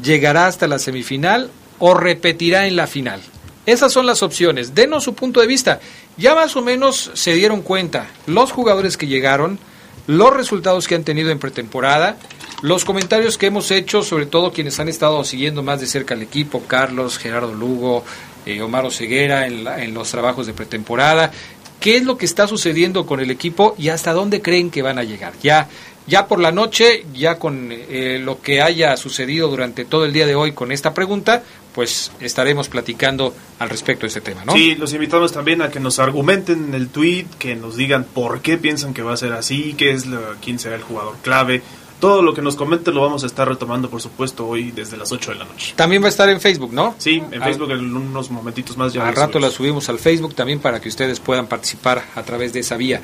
llegará 0.02 0.46
hasta 0.46 0.68
la 0.68 0.78
semifinal 0.78 1.50
o 1.80 1.96
repetirá 1.96 2.68
en 2.68 2.76
la 2.76 2.86
final. 2.86 3.22
Esas 3.66 3.92
son 3.92 4.06
las 4.06 4.24
opciones. 4.24 4.76
Denos 4.76 5.04
su 5.04 5.14
punto 5.14 5.42
de 5.42 5.48
vista. 5.48 5.80
Ya 6.16 6.36
más 6.36 6.56
o 6.56 6.62
menos 6.62 7.12
se 7.16 7.34
dieron 7.34 7.62
cuenta 7.62 8.08
los 8.26 8.52
jugadores 8.52 8.98
que 8.98 9.08
llegaron, 9.08 9.60
los 10.06 10.34
resultados 10.34 10.88
que 10.88 10.96
han 10.96 11.04
tenido 11.04 11.32
en 11.32 11.40
pretemporada, 11.40 12.18
los 12.62 12.86
comentarios 12.86 13.38
que 13.38 13.48
hemos 13.48 13.70
hecho, 13.72 14.02
sobre 14.04 14.26
todo 14.26 14.52
quienes 14.52 14.80
han 14.80 14.90
estado 14.90 15.24
siguiendo 15.24 15.62
más 15.64 15.80
de 15.80 15.88
cerca 15.88 16.16
al 16.16 16.22
equipo, 16.22 16.64
Carlos, 16.68 17.18
Gerardo 17.18 17.54
Lugo, 17.54 18.04
eh, 18.46 18.62
Omar 18.62 18.86
Oseguera, 18.86 19.46
en, 19.48 19.64
la- 19.64 19.84
en 19.84 19.94
los 19.94 20.10
trabajos 20.10 20.48
de 20.48 20.54
pretemporada. 20.54 21.32
¿Qué 21.80 21.98
es 21.98 22.04
lo 22.04 22.18
que 22.18 22.26
está 22.26 22.48
sucediendo 22.48 23.06
con 23.06 23.20
el 23.20 23.30
equipo 23.30 23.76
y 23.78 23.90
hasta 23.90 24.12
dónde 24.14 24.42
creen 24.42 24.72
que 24.72 24.82
van 24.82 24.98
a 24.98 25.04
llegar? 25.04 25.34
Ya, 25.44 25.70
ya 26.08 26.26
por 26.28 26.40
la 26.40 26.52
noche, 26.52 27.06
ya 27.14 27.38
con 27.38 27.70
eh, 27.72 28.20
lo 28.24 28.42
que 28.42 28.62
haya 28.64 28.98
sucedido 28.98 29.48
durante 29.50 29.86
todo 29.86 30.04
el 30.06 30.12
día 30.14 30.26
de 30.26 30.34
hoy 30.34 30.54
con 30.54 30.72
esta 30.72 30.96
pregunta, 30.96 31.44
pues 31.76 32.12
estaremos 32.20 32.70
platicando 32.70 33.36
al 33.60 33.70
respecto 33.70 34.02
de 34.02 34.08
este 34.08 34.22
tema, 34.22 34.44
¿no? 34.44 34.54
Sí, 34.54 34.74
los 34.74 34.92
invitamos 34.94 35.32
también 35.32 35.62
a 35.62 35.70
que 35.70 35.80
nos 35.80 36.00
argumenten 36.00 36.70
en 36.70 36.74
el 36.74 36.88
tweet, 36.88 37.28
que 37.38 37.56
nos 37.56 37.76
digan 37.78 38.04
por 38.04 38.42
qué 38.42 38.58
piensan 38.58 38.96
que 38.96 39.04
va 39.04 39.14
a 39.14 39.18
ser 39.18 39.34
así, 39.34 39.76
qué 39.78 39.92
es 39.92 40.06
quién 40.44 40.58
será 40.58 40.76
el 40.76 40.82
jugador 40.82 41.18
clave. 41.22 41.62
Todo 42.00 42.22
lo 42.22 42.34
que 42.34 42.44
nos 42.44 42.56
comenten 42.56 42.94
lo 42.94 43.02
vamos 43.02 43.24
a 43.24 43.26
estar 43.28 43.48
retomando, 43.48 43.90
por 43.90 44.02
supuesto, 44.02 44.46
hoy 44.48 44.70
desde 44.72 44.98
las 44.98 45.12
8 45.12 45.32
de 45.32 45.38
la 45.40 45.46
noche. 45.46 45.74
También 45.76 46.02
va 46.04 46.06
a 46.06 46.10
estar 46.10 46.30
en 46.30 46.40
Facebook, 46.40 46.72
¿no? 46.72 46.94
Sí, 47.00 47.24
en 47.32 47.42
Al- 47.42 47.50
Facebook 47.50 47.72
en 47.72 47.96
unos 47.96 48.30
momentitos 48.30 48.78
más 48.78 48.94
ya. 48.94 49.08
Al 49.08 49.16
rato 49.16 49.40
la 49.40 49.50
subimos. 49.50 49.90
al 49.90 49.98
Facebook 49.98 50.36
también 50.36 50.60
para 50.60 50.80
que 50.80 50.90
ustedes 50.90 51.20
puedan 51.20 51.48
participar 51.48 52.04
a 52.16 52.22
través 52.24 52.54
de 52.54 52.60
esa 52.60 52.78
vía. 52.78 53.02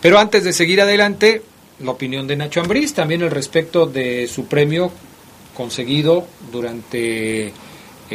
Pero 0.00 0.18
antes 0.18 0.44
de 0.44 0.52
seguir 0.52 0.80
adelante, 0.80 1.42
la 1.80 1.90
opinión 1.90 2.26
de 2.28 2.36
Nacho 2.36 2.60
Ambriz, 2.60 2.94
también 2.94 3.22
el 3.22 3.30
respecto 3.32 3.86
de 3.86 4.28
su 4.28 4.46
premio 4.46 4.92
conseguido 5.56 6.26
durante 6.52 7.46
eh, 7.48 7.52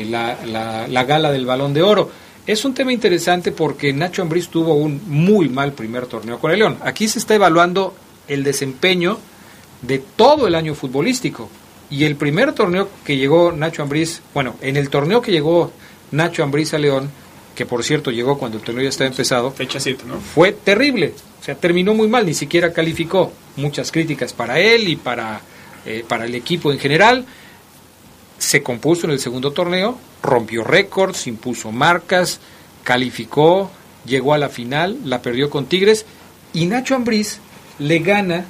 la, 0.09 0.37
la- 0.45 0.87
la 0.87 1.03
gala 1.03 1.31
del 1.31 1.45
Balón 1.45 1.73
de 1.73 1.81
Oro. 1.81 2.09
Es 2.47 2.65
un 2.65 2.73
tema 2.73 2.91
interesante 2.93 3.51
porque 3.51 3.93
Nacho 3.93 4.21
Ambriz 4.21 4.47
tuvo 4.47 4.73
un 4.75 5.01
muy 5.07 5.49
mal 5.49 5.73
primer 5.73 6.05
torneo 6.07 6.39
con 6.39 6.51
el 6.51 6.59
León. 6.59 6.77
Aquí 6.83 7.07
se 7.07 7.19
está 7.19 7.35
evaluando 7.35 7.93
el 8.27 8.43
desempeño 8.43 9.19
de 9.81 9.99
todo 9.99 10.47
el 10.47 10.55
año 10.55 10.75
futbolístico. 10.75 11.49
Y 11.89 12.05
el 12.05 12.15
primer 12.15 12.53
torneo 12.53 12.89
que 13.03 13.17
llegó 13.17 13.51
Nacho 13.51 13.83
Ambriz, 13.83 14.21
bueno, 14.33 14.55
en 14.61 14.77
el 14.77 14.89
torneo 14.89 15.21
que 15.21 15.31
llegó 15.31 15.71
Nacho 16.11 16.43
Ambriz 16.43 16.73
a 16.73 16.77
León, 16.77 17.09
que 17.55 17.65
por 17.65 17.83
cierto 17.83 18.11
llegó 18.11 18.37
cuando 18.37 18.57
el 18.57 18.63
torneo 18.63 18.83
ya 18.83 18.89
estaba 18.89 19.09
empezado, 19.09 19.51
Fecha 19.51 19.79
7, 19.79 20.05
¿no? 20.07 20.19
fue 20.19 20.53
terrible. 20.53 21.13
O 21.41 21.43
sea, 21.43 21.55
terminó 21.55 21.93
muy 21.93 22.07
mal, 22.07 22.25
ni 22.25 22.33
siquiera 22.33 22.71
calificó. 22.71 23.33
Muchas 23.57 23.91
críticas 23.91 24.31
para 24.31 24.59
él 24.59 24.87
y 24.87 24.95
para, 24.95 25.41
eh, 25.85 26.05
para 26.07 26.25
el 26.25 26.35
equipo 26.35 26.71
en 26.71 26.79
general. 26.79 27.25
Se 28.37 28.63
compuso 28.63 29.05
en 29.05 29.11
el 29.11 29.19
segundo 29.19 29.51
torneo, 29.51 29.97
rompió 30.23 30.63
récords, 30.63 31.27
impuso 31.27 31.71
marcas, 31.71 32.39
calificó, 32.83 33.69
llegó 34.05 34.33
a 34.33 34.37
la 34.37 34.49
final, 34.49 34.97
la 35.03 35.21
perdió 35.21 35.49
con 35.49 35.65
Tigres 35.65 36.05
y 36.53 36.65
Nacho 36.65 36.95
Ambriz 36.95 37.39
le 37.79 37.99
gana 37.99 38.45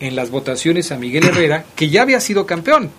en 0.00 0.16
las 0.16 0.30
votaciones 0.30 0.92
a 0.92 0.96
Miguel 0.96 1.24
Herrera, 1.24 1.64
que 1.76 1.88
ya 1.88 2.02
había 2.02 2.20
sido 2.20 2.46
campeón. 2.46 2.90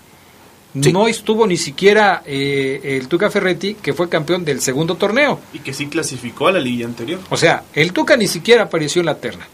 No 0.75 1.07
estuvo 1.07 1.47
ni 1.47 1.55
siquiera 1.55 2.21
eh, 2.25 2.81
el 2.83 3.07
Tuca 3.07 3.29
Ferretti, 3.29 3.75
que 3.75 3.93
fue 3.93 4.09
campeón 4.09 4.43
del 4.43 4.59
segundo 4.59 4.95
torneo. 4.95 5.39
Y 5.53 5.59
que 5.59 5.73
sí 5.73 5.87
clasificó 5.87 6.47
a 6.47 6.51
la 6.51 6.59
liga 6.59 6.85
anterior. 6.85 7.21
O 7.29 7.37
sea, 7.37 7.63
el 7.73 7.93
Tuca 7.93 8.17
ni 8.17 8.27
siquiera 8.27 8.63
apareció 8.63 8.99
en 8.99 9.05
la 9.05 9.15
terna. 9.15 9.47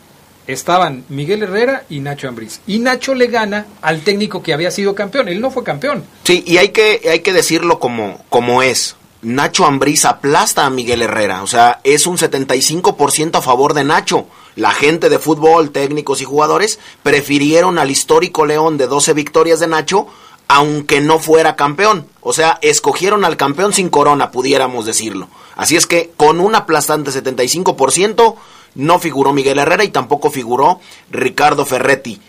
Estaban 0.47 1.05
Miguel 1.09 1.43
Herrera 1.43 1.85
y 1.89 1.99
Nacho 1.99 2.27
Ambriz. 2.27 2.61
Y 2.65 2.79
Nacho 2.79 3.13
le 3.13 3.27
gana 3.27 3.67
al 3.83 4.01
técnico 4.01 4.41
que 4.41 4.53
había 4.53 4.71
sido 4.71 4.95
campeón. 4.95 5.27
Él 5.29 5.39
no 5.39 5.51
fue 5.51 5.63
campeón. 5.63 6.03
Sí, 6.23 6.43
y 6.47 6.57
hay 6.57 6.69
que, 6.69 7.01
hay 7.09 7.19
que 7.19 7.33
decirlo 7.33 7.79
como, 7.79 8.25
como 8.29 8.63
es. 8.63 8.95
Nacho 9.21 9.65
Ambriz 9.65 10.05
aplasta 10.05 10.65
a 10.65 10.71
Miguel 10.71 11.03
Herrera. 11.03 11.43
O 11.43 11.47
sea, 11.47 11.79
es 11.83 12.07
un 12.07 12.17
75% 12.17 13.37
a 13.37 13.41
favor 13.41 13.75
de 13.75 13.83
Nacho. 13.83 14.25
La 14.56 14.72
gente 14.72 15.10
de 15.10 15.20
fútbol, 15.20 15.72
técnicos 15.72 16.22
y 16.22 16.26
jugadores, 16.26 16.80
prefirieron 17.04 17.80
al 17.80 17.91
histórico 17.91 18.45
León 18.45 18.78
de 18.78 18.88
12 18.88 19.14
victorias 19.14 19.60
de 19.60 19.68
Nacho, 19.68 20.08
aunque 20.47 20.99
no 20.99 21.20
fuera 21.20 21.56
campeón. 21.56 22.08
O 22.20 22.34
sea, 22.34 22.60
escogieron 22.62 23.24
al 23.24 23.38
campeón 23.38 23.74
sin 23.74 23.89
corona, 23.89 24.32
pudiéramos 24.32 24.86
decirlo. 24.86 25.30
Así 25.56 25.76
es 25.78 25.88
que 25.88 26.12
con 26.18 26.39
un 26.39 26.56
aplastante 26.56 27.12
75%, 27.12 28.36
no 28.76 28.99
figuró 28.99 29.34
Miguel 29.34 29.60
Herrera 29.60 29.84
y 29.84 29.89
tampoco 29.89 30.32
figuró 30.32 30.80
Ricardo 31.10 31.66
Ferretti. 31.66 32.22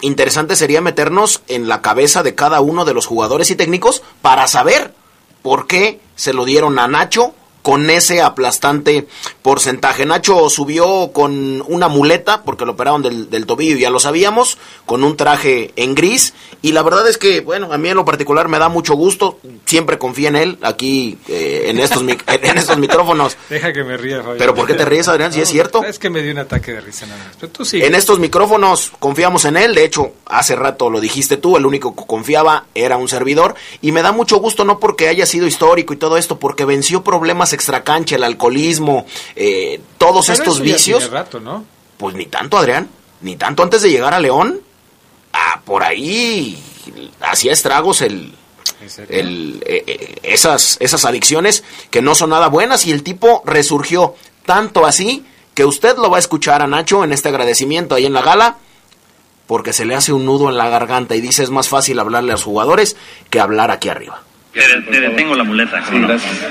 Interesante 0.00 0.56
sería 0.56 0.80
meternos 0.80 1.42
en 1.48 1.68
la 1.68 1.80
cabeza 1.80 2.22
de 2.22 2.34
cada 2.34 2.60
uno 2.60 2.84
de 2.84 2.94
los 2.94 3.06
jugadores 3.06 3.50
y 3.50 3.56
técnicos 3.56 4.02
para 4.22 4.46
saber 4.48 4.94
por 5.42 5.66
qué 5.66 6.00
se 6.16 6.32
lo 6.32 6.44
dieron 6.44 6.78
a 6.78 6.88
Nacho 6.88 7.34
con 7.64 7.88
ese 7.88 8.20
aplastante 8.20 9.08
porcentaje. 9.40 10.04
Nacho 10.04 10.50
subió 10.50 11.12
con 11.14 11.64
una 11.66 11.88
muleta, 11.88 12.42
porque 12.42 12.66
lo 12.66 12.72
operaron 12.72 13.00
del, 13.00 13.30
del, 13.30 13.46
tobillo, 13.46 13.78
ya 13.78 13.88
lo 13.88 13.98
sabíamos, 13.98 14.58
con 14.84 15.02
un 15.02 15.16
traje 15.16 15.72
en 15.76 15.94
gris. 15.94 16.34
Y 16.60 16.72
la 16.72 16.82
verdad 16.82 17.08
es 17.08 17.16
que, 17.16 17.40
bueno, 17.40 17.72
a 17.72 17.78
mí 17.78 17.88
en 17.88 17.96
lo 17.96 18.04
particular 18.04 18.48
me 18.48 18.58
da 18.58 18.68
mucho 18.68 18.96
gusto. 18.96 19.38
Siempre 19.64 19.96
confío 19.96 20.28
en 20.28 20.36
él, 20.36 20.58
aquí 20.60 21.16
eh, 21.26 21.64
en, 21.68 21.80
estos 21.80 22.02
en 22.26 22.58
estos 22.58 22.76
micrófonos. 22.76 23.38
Deja 23.48 23.72
que 23.72 23.82
me 23.82 23.96
ría, 23.96 24.18
Fabián. 24.18 24.36
¿Pero 24.36 24.54
por 24.54 24.66
qué 24.66 24.74
te 24.74 24.84
ríes, 24.84 25.08
Adrián? 25.08 25.32
Si 25.32 25.36
¿Sí 25.36 25.42
es 25.44 25.48
cierto. 25.48 25.82
Es 25.84 25.98
que 25.98 26.10
me 26.10 26.20
dio 26.20 26.32
un 26.32 26.40
ataque 26.40 26.74
de 26.74 26.82
risa 26.82 27.06
nada 27.06 27.24
más. 27.24 27.36
Pero 27.40 27.50
tú. 27.50 27.64
En 27.72 27.94
estos 27.94 28.18
micrófonos 28.18 28.92
confiamos 28.98 29.46
en 29.46 29.56
él. 29.56 29.74
De 29.74 29.86
hecho, 29.86 30.12
hace 30.26 30.54
rato 30.54 30.90
lo 30.90 31.00
dijiste 31.00 31.38
tú, 31.38 31.56
el 31.56 31.64
único 31.64 31.96
que 31.96 32.04
confiaba 32.06 32.66
era 32.74 32.98
un 32.98 33.08
servidor. 33.08 33.54
Y 33.80 33.92
me 33.92 34.02
da 34.02 34.12
mucho 34.12 34.36
gusto, 34.36 34.66
no 34.66 34.78
porque 34.78 35.08
haya 35.08 35.24
sido 35.24 35.46
histórico 35.46 35.94
y 35.94 35.96
todo 35.96 36.18
esto, 36.18 36.38
porque 36.38 36.66
venció 36.66 37.02
problemas 37.02 37.53
extracancha, 37.54 38.16
el 38.16 38.24
alcoholismo, 38.24 39.06
eh, 39.36 39.80
todos 39.98 40.26
Pero 40.26 40.38
estos 40.38 40.60
vicios. 40.60 41.10
rato, 41.10 41.40
¿no? 41.40 41.64
Pues 41.96 42.14
ni 42.14 42.26
tanto, 42.26 42.58
Adrián, 42.58 42.88
ni 43.20 43.36
tanto 43.36 43.62
antes 43.62 43.82
de 43.82 43.90
llegar 43.90 44.14
a 44.14 44.20
León. 44.20 44.60
Ah, 45.32 45.60
por 45.64 45.82
ahí 45.82 46.62
hacía 47.20 47.52
estragos 47.52 48.02
el, 48.02 48.34
el, 49.08 49.62
eh, 49.66 49.84
eh, 49.86 50.14
esas, 50.22 50.76
esas 50.80 51.04
adicciones 51.04 51.64
que 51.90 52.02
no 52.02 52.14
son 52.14 52.30
nada 52.30 52.48
buenas 52.48 52.86
y 52.86 52.92
el 52.92 53.02
tipo 53.02 53.42
resurgió 53.44 54.14
tanto 54.46 54.86
así 54.86 55.24
que 55.54 55.64
usted 55.64 55.96
lo 55.96 56.10
va 56.10 56.18
a 56.18 56.20
escuchar 56.20 56.62
a 56.62 56.66
Nacho 56.66 57.04
en 57.04 57.12
este 57.12 57.28
agradecimiento 57.28 57.94
ahí 57.94 58.06
en 58.06 58.12
la 58.12 58.22
gala 58.22 58.58
porque 59.46 59.72
se 59.72 59.84
le 59.84 59.94
hace 59.94 60.12
un 60.12 60.24
nudo 60.24 60.48
en 60.48 60.56
la 60.56 60.68
garganta 60.68 61.14
y 61.14 61.20
dice 61.20 61.42
es 61.42 61.50
más 61.50 61.68
fácil 61.68 61.98
hablarle 61.98 62.32
a 62.32 62.34
los 62.34 62.44
jugadores 62.44 62.96
que 63.30 63.40
hablar 63.40 63.70
aquí 63.70 63.88
arriba. 63.88 64.22
Te, 64.54 64.60
te 64.88 65.00
detengo 65.00 65.34
la 65.34 65.42
muleta. 65.42 65.82
Sí, 65.90 65.98
gracias. 65.98 66.48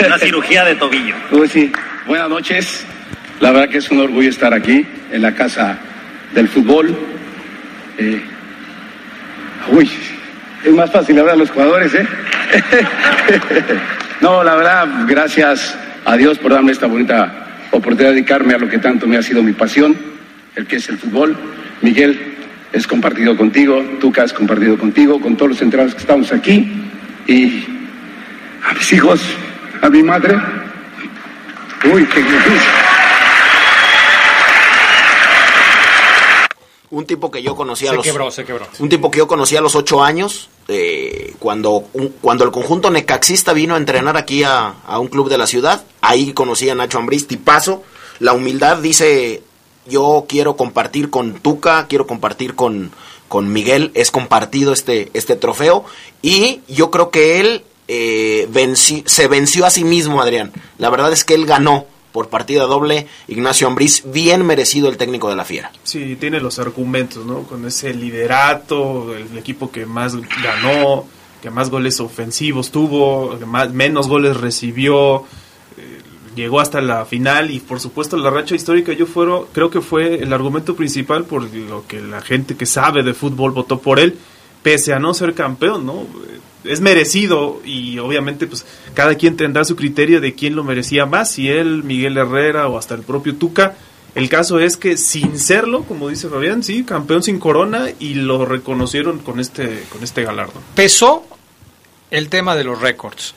La, 0.00 0.08
la 0.08 0.18
cirugía 0.18 0.64
de 0.64 0.74
tobillo. 0.74 1.14
Uy, 1.30 1.46
sí. 1.48 1.70
Buenas 2.06 2.30
noches. 2.30 2.86
La 3.40 3.52
verdad 3.52 3.68
que 3.68 3.76
es 3.76 3.90
un 3.90 4.00
orgullo 4.00 4.30
estar 4.30 4.54
aquí, 4.54 4.86
en 5.12 5.20
la 5.20 5.34
casa 5.34 5.76
del 6.32 6.48
fútbol. 6.48 6.96
Eh, 7.98 8.22
uy, 9.70 9.90
es 10.64 10.72
más 10.72 10.90
fácil 10.90 11.18
hablar 11.18 11.34
a 11.34 11.38
los 11.38 11.50
jugadores, 11.50 11.92
¿eh? 11.94 12.06
no, 14.22 14.42
la 14.42 14.54
verdad, 14.54 14.88
gracias 15.06 15.76
a 16.06 16.16
Dios 16.16 16.38
por 16.38 16.52
darme 16.52 16.72
esta 16.72 16.86
bonita 16.86 17.48
oportunidad 17.70 18.10
de 18.10 18.14
dedicarme 18.14 18.54
a 18.54 18.58
lo 18.58 18.68
que 18.70 18.78
tanto 18.78 19.06
me 19.06 19.18
ha 19.18 19.22
sido 19.22 19.42
mi 19.42 19.52
pasión, 19.52 19.94
el 20.54 20.66
que 20.66 20.76
es 20.76 20.88
el 20.88 20.96
fútbol. 20.96 21.36
Miguel, 21.82 22.34
es 22.72 22.86
compartido 22.86 23.36
contigo, 23.36 23.84
Tuca 24.00 24.24
es 24.24 24.32
compartido 24.32 24.78
contigo, 24.78 25.20
con 25.20 25.36
todos 25.36 25.50
los 25.50 25.58
centrales 25.58 25.94
que 25.94 26.00
estamos 26.00 26.32
aquí 26.32 26.85
y 27.26 27.64
a 28.68 28.72
mis 28.74 28.92
hijos, 28.92 29.20
a 29.82 29.88
mi 29.90 30.02
madre. 30.02 30.36
Uy, 31.92 32.06
qué 32.06 32.20
difícil. 32.22 32.60
Un 36.88 37.04
tipo 37.04 37.30
que 37.32 37.42
yo 37.42 37.56
conocía 37.56 37.90
a 37.90 37.94
los 37.94 38.04
quebró, 38.04 38.30
se 38.30 38.44
quebró. 38.44 38.66
un 38.78 38.88
tipo 38.88 39.10
que 39.10 39.18
yo 39.18 39.26
conocí 39.26 39.56
a 39.56 39.60
los 39.60 39.74
ocho 39.74 40.02
años 40.04 40.48
eh, 40.68 41.34
cuando 41.40 41.84
un- 41.92 42.14
cuando 42.20 42.44
el 42.44 42.52
conjunto 42.52 42.90
necaxista 42.90 43.52
vino 43.52 43.74
a 43.74 43.78
entrenar 43.78 44.16
aquí 44.16 44.44
a, 44.44 44.74
a 44.86 44.98
un 45.00 45.08
club 45.08 45.28
de 45.28 45.36
la 45.36 45.46
ciudad 45.48 45.82
ahí 46.00 46.32
conocí 46.32 46.70
a 46.70 46.74
Nacho 46.76 46.98
Ambriz 46.98 47.26
tipazo 47.26 47.82
la 48.20 48.32
humildad 48.34 48.78
dice 48.78 49.42
yo 49.86 50.26
quiero 50.28 50.56
compartir 50.56 51.10
con 51.10 51.34
Tuca 51.34 51.86
quiero 51.88 52.06
compartir 52.06 52.54
con 52.54 52.92
con 53.28 53.52
Miguel 53.52 53.90
es 53.94 54.10
compartido 54.10 54.72
este 54.72 55.10
este 55.14 55.36
trofeo 55.36 55.84
y 56.22 56.60
yo 56.68 56.90
creo 56.90 57.10
que 57.10 57.40
él 57.40 57.64
eh, 57.88 58.48
se 59.06 59.28
venció 59.28 59.66
a 59.66 59.70
sí 59.70 59.84
mismo 59.84 60.20
Adrián 60.20 60.52
la 60.78 60.90
verdad 60.90 61.12
es 61.12 61.24
que 61.24 61.34
él 61.34 61.46
ganó 61.46 61.86
por 62.12 62.28
partida 62.28 62.64
doble 62.64 63.06
Ignacio 63.28 63.66
Ambriz 63.66 64.02
bien 64.06 64.44
merecido 64.46 64.88
el 64.88 64.96
técnico 64.96 65.28
de 65.28 65.36
la 65.36 65.44
Fiera 65.44 65.70
Sí, 65.84 66.16
tiene 66.16 66.40
los 66.40 66.58
argumentos, 66.58 67.26
¿no? 67.26 67.42
Con 67.42 67.66
ese 67.66 67.94
liderato, 67.94 69.14
el 69.14 69.36
equipo 69.38 69.70
que 69.70 69.86
más 69.86 70.14
ganó, 70.42 71.04
que 71.42 71.50
más 71.50 71.70
goles 71.70 72.00
ofensivos 72.00 72.70
tuvo, 72.70 73.38
que 73.38 73.46
más, 73.46 73.70
menos 73.70 74.08
goles 74.08 74.36
recibió, 74.36 75.24
llegó 76.36 76.60
hasta 76.60 76.80
la 76.80 77.04
final 77.06 77.50
y 77.50 77.58
por 77.58 77.80
supuesto 77.80 78.16
la 78.16 78.30
racha 78.30 78.54
histórica 78.54 78.92
yo 78.92 79.06
fueron, 79.06 79.46
creo 79.52 79.70
que 79.70 79.80
fue 79.80 80.22
el 80.22 80.32
argumento 80.32 80.76
principal 80.76 81.24
por 81.24 81.52
lo 81.52 81.86
que 81.88 82.00
la 82.00 82.20
gente 82.20 82.56
que 82.56 82.66
sabe 82.66 83.02
de 83.02 83.14
fútbol 83.14 83.50
votó 83.50 83.80
por 83.80 83.98
él, 83.98 84.16
pese 84.62 84.92
a 84.92 84.98
no 84.98 85.14
ser 85.14 85.34
campeón, 85.34 85.86
¿no? 85.86 86.06
Es 86.62 86.80
merecido 86.80 87.60
y 87.64 87.98
obviamente 87.98 88.46
pues 88.46 88.66
cada 88.94 89.14
quien 89.14 89.36
tendrá 89.36 89.64
su 89.64 89.76
criterio 89.76 90.20
de 90.20 90.34
quién 90.34 90.54
lo 90.54 90.62
merecía 90.62 91.06
más, 91.06 91.32
si 91.32 91.48
él, 91.48 91.82
Miguel 91.82 92.16
Herrera 92.18 92.68
o 92.68 92.78
hasta 92.78 92.94
el 92.94 93.02
propio 93.02 93.36
Tuca. 93.36 93.76
El 94.14 94.28
caso 94.28 94.58
es 94.60 94.76
que 94.76 94.96
sin 94.96 95.38
serlo, 95.38 95.84
como 95.84 96.08
dice 96.08 96.28
Fabián, 96.28 96.62
sí, 96.62 96.84
campeón 96.84 97.22
sin 97.22 97.38
corona 97.38 97.88
y 97.98 98.14
lo 98.14 98.44
reconocieron 98.44 99.18
con 99.18 99.40
este 99.40 99.84
con 99.90 100.02
este 100.02 100.24
galardón. 100.24 100.62
Pesó 100.74 101.24
el 102.10 102.28
tema 102.28 102.56
de 102.56 102.64
los 102.64 102.80
récords. 102.80 103.34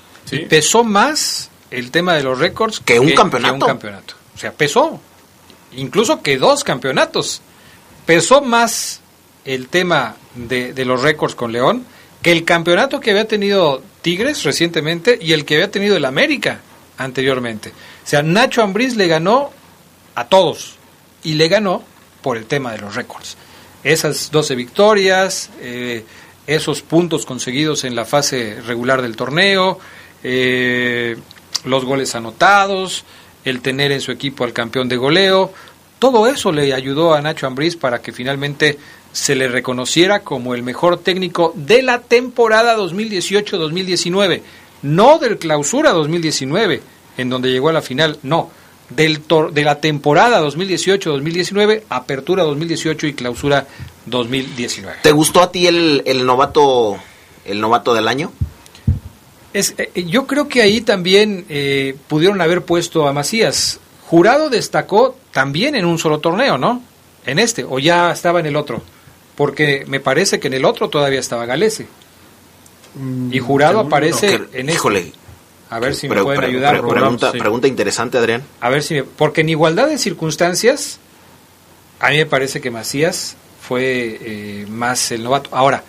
Pesó 0.48 0.84
más 0.84 1.49
el 1.72 1.92
tema 1.92 2.16
de 2.16 2.24
los 2.24 2.40
récords 2.40 2.80
Que 2.80 3.00
un 3.00 3.12
campeonato. 3.12 3.54
un 3.54 3.60
campeonato. 3.62 4.16
O 4.36 4.38
sea, 4.38 4.52
pesó. 4.52 5.00
Incluso 5.76 6.22
que 6.22 6.38
dos 6.38 6.64
campeonatos. 6.64 7.42
Pesó 8.06 8.42
más 8.42 9.02
el 9.46 9.68
tema 9.68 10.16
de, 10.36 10.74
de 10.74 10.86
los 10.86 11.02
récords 11.02 11.36
con 11.36 11.52
León 11.52 11.86
que 12.22 12.32
el 12.32 12.44
campeonato 12.44 13.00
que 13.00 13.12
había 13.12 13.28
tenido 13.28 13.82
Tigres 14.02 14.44
recientemente 14.44 15.18
y 15.22 15.34
el 15.34 15.46
que 15.46 15.56
había 15.56 15.72
tenido 15.72 15.96
el 15.96 16.06
América 16.06 16.60
anteriormente. 16.98 17.70
O 17.70 18.08
sea, 18.08 18.24
Nacho 18.24 18.62
Ambriz 18.62 18.96
le 18.96 19.08
ganó 19.08 19.52
a 20.16 20.28
todos 20.28 20.76
y 21.24 21.34
le 21.34 21.48
ganó 21.48 21.84
por 22.22 22.38
el 22.38 22.46
tema 22.46 22.72
de 22.72 22.80
los 22.80 22.96
récords. 22.96 23.38
Esas 23.84 24.32
12 24.32 24.56
victorias, 24.56 25.50
eh, 25.62 26.04
esos 26.48 26.82
puntos 26.82 27.26
conseguidos 27.26 27.84
en 27.86 27.96
la 27.96 28.06
fase 28.06 28.60
regular 28.66 29.02
del 29.02 29.16
torneo, 29.16 29.80
eh, 30.24 31.16
los 31.66 31.86
goles 31.86 32.16
anotados, 32.16 33.04
el 33.46 33.62
tener 33.62 33.92
en 33.92 34.02
su 34.02 34.12
equipo 34.12 34.44
al 34.44 34.54
campeón 34.54 34.90
de 34.90 34.98
goleo, 34.98 35.52
todo 36.00 36.28
eso 36.28 36.52
le 36.52 36.74
ayudó 36.74 37.14
a 37.14 37.22
Nacho 37.22 37.46
Ambriz 37.48 37.76
para 37.76 38.02
que 38.02 38.12
finalmente 38.12 38.78
se 39.12 39.36
le 39.36 39.48
reconociera 39.48 40.20
como 40.22 40.54
el 40.56 40.64
mejor 40.64 41.00
técnico 41.00 41.52
de 41.56 41.82
la 41.82 42.00
temporada 42.00 42.78
2018-2019, 42.78 44.42
no 44.84 45.18
del 45.20 45.38
clausura 45.38 45.92
2019, 45.92 46.82
en 47.18 47.30
donde 47.30 47.52
llegó 47.52 47.70
a 47.70 47.74
la 47.74 47.82
final, 47.82 48.20
no, 48.24 48.50
del 48.90 49.22
tor- 49.28 49.52
de 49.52 49.64
la 49.64 49.80
temporada 49.82 50.42
2018-2019, 50.42 51.84
apertura 51.90 52.44
2018 52.44 53.08
y 53.08 53.14
clausura 53.14 53.68
2019. 54.06 54.98
¿Te 55.04 55.12
gustó 55.12 55.42
a 55.42 55.52
ti 55.52 55.68
el, 55.68 56.02
el 56.06 56.26
novato 56.26 56.98
el 57.46 57.60
novato 57.62 57.94
del 57.94 58.08
año? 58.08 58.32
Es, 59.54 59.74
eh, 59.78 60.04
yo 60.08 60.28
creo 60.28 60.48
que 60.48 60.62
ahí 60.62 60.82
también 60.82 61.46
eh, 61.50 61.96
pudieron 62.08 62.40
haber 62.42 62.62
puesto 62.64 63.08
a 63.08 63.14
Macías. 63.14 63.80
Jurado 64.08 64.50
destacó 64.50 65.16
también 65.32 65.76
en 65.76 65.86
un 65.86 65.98
solo 66.00 66.20
torneo, 66.20 66.58
¿no? 66.58 66.82
En 67.26 67.40
este, 67.40 67.64
o 67.64 67.80
ya 67.80 68.12
estaba 68.12 68.40
en 68.40 68.46
el 68.46 68.56
otro. 68.56 68.82
Porque 69.36 69.86
me 69.88 70.00
parece 70.00 70.40
que 70.40 70.48
en 70.48 70.54
el 70.56 70.66
otro 70.66 70.90
todavía 70.90 71.20
estaba 71.20 71.46
Galese. 71.46 71.88
Y 73.32 73.40
Jurado 73.40 73.80
aparece 73.80 74.38
no, 74.40 74.50
que- 74.50 74.60
en 74.60 74.70
este. 74.70 74.74
híjole. 74.74 75.14
A 75.70 75.80
ver 75.80 75.94
si 75.96 76.08
me 76.10 76.16
Pre- 76.16 76.24
pueden 76.24 76.40
pre- 76.42 76.50
ayudar. 76.50 76.82
pre- 76.82 76.90
pregunta, 76.90 77.32
sí. 77.32 77.38
pregunta 77.38 77.68
interesante, 77.68 78.18
Adrián. 78.18 78.44
A 78.60 78.70
ver 78.70 78.82
si 78.82 78.96
me- 78.96 79.04
porque 79.04 79.42
en 79.42 79.50
igualdad 79.50 79.88
de 79.88 80.00
circunstancias, 80.00 81.00
a 82.00 82.10
mí 82.10 82.18
me 82.18 82.26
parece 82.26 82.60
que 82.60 82.72
Macías 82.72 83.36
fue 83.62 84.18
eh, 84.20 84.66
más 84.68 85.12
el 85.12 85.24
novato. 85.24 85.50
Ahora, 85.54 85.84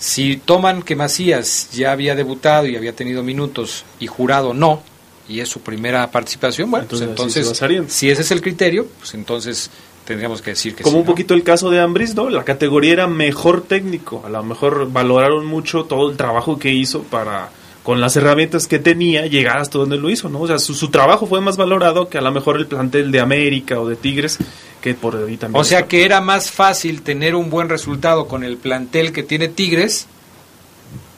si 0.00 0.38
toman 0.38 0.82
que 0.82 0.96
Macías 0.96 1.68
ya 1.72 1.92
había 1.92 2.14
debutado 2.14 2.66
y 2.66 2.74
había 2.74 2.96
tenido 2.96 3.22
minutos 3.22 3.84
y 4.00 4.06
jurado 4.06 4.54
no, 4.54 4.82
y 5.28 5.40
es 5.40 5.48
su 5.48 5.60
primera 5.60 6.10
participación, 6.10 6.70
bueno, 6.70 6.86
pues 6.88 7.02
Entonces, 7.02 7.46
se 7.46 7.64
entonces, 7.66 7.92
si 7.92 8.10
ese 8.10 8.22
es 8.22 8.30
el 8.30 8.40
criterio, 8.40 8.86
pues 8.98 9.14
entonces 9.14 9.70
tendríamos 10.06 10.40
que 10.40 10.50
decir 10.50 10.74
que 10.74 10.82
Como 10.82 10.94
sí, 10.94 11.00
un 11.00 11.04
¿no? 11.04 11.10
poquito 11.12 11.34
el 11.34 11.44
caso 11.44 11.70
de 11.70 11.80
Ambris, 11.80 12.14
¿no? 12.14 12.30
La 12.30 12.44
categoría 12.44 12.94
era 12.94 13.06
mejor 13.06 13.62
técnico. 13.62 14.22
A 14.24 14.30
lo 14.30 14.42
mejor 14.42 14.90
valoraron 14.90 15.44
mucho 15.44 15.84
todo 15.84 16.10
el 16.10 16.16
trabajo 16.16 16.58
que 16.58 16.72
hizo 16.72 17.02
para, 17.02 17.50
con 17.84 18.00
las 18.00 18.16
herramientas 18.16 18.66
que 18.66 18.78
tenía, 18.78 19.26
llegar 19.26 19.58
hasta 19.58 19.78
donde 19.78 19.98
lo 19.98 20.08
hizo, 20.10 20.30
¿no? 20.30 20.40
O 20.40 20.46
sea, 20.46 20.58
su, 20.58 20.74
su 20.74 20.88
trabajo 20.88 21.26
fue 21.26 21.42
más 21.42 21.58
valorado 21.58 22.08
que 22.08 22.18
a 22.18 22.22
lo 22.22 22.32
mejor 22.32 22.56
el 22.56 22.66
plantel 22.66 23.12
de 23.12 23.20
América 23.20 23.78
o 23.78 23.86
de 23.86 23.96
Tigres, 23.96 24.38
que 24.80 24.94
por 24.94 25.16
ahí 25.16 25.36
también. 25.36 25.60
O 25.60 25.64
sea 25.64 25.86
que 25.86 26.04
era 26.04 26.20
más 26.20 26.50
fácil 26.50 27.02
tener 27.02 27.34
un 27.34 27.50
buen 27.50 27.68
resultado 27.68 28.26
con 28.26 28.44
el 28.44 28.56
plantel 28.56 29.12
que 29.12 29.22
tiene 29.22 29.48
Tigres 29.48 30.06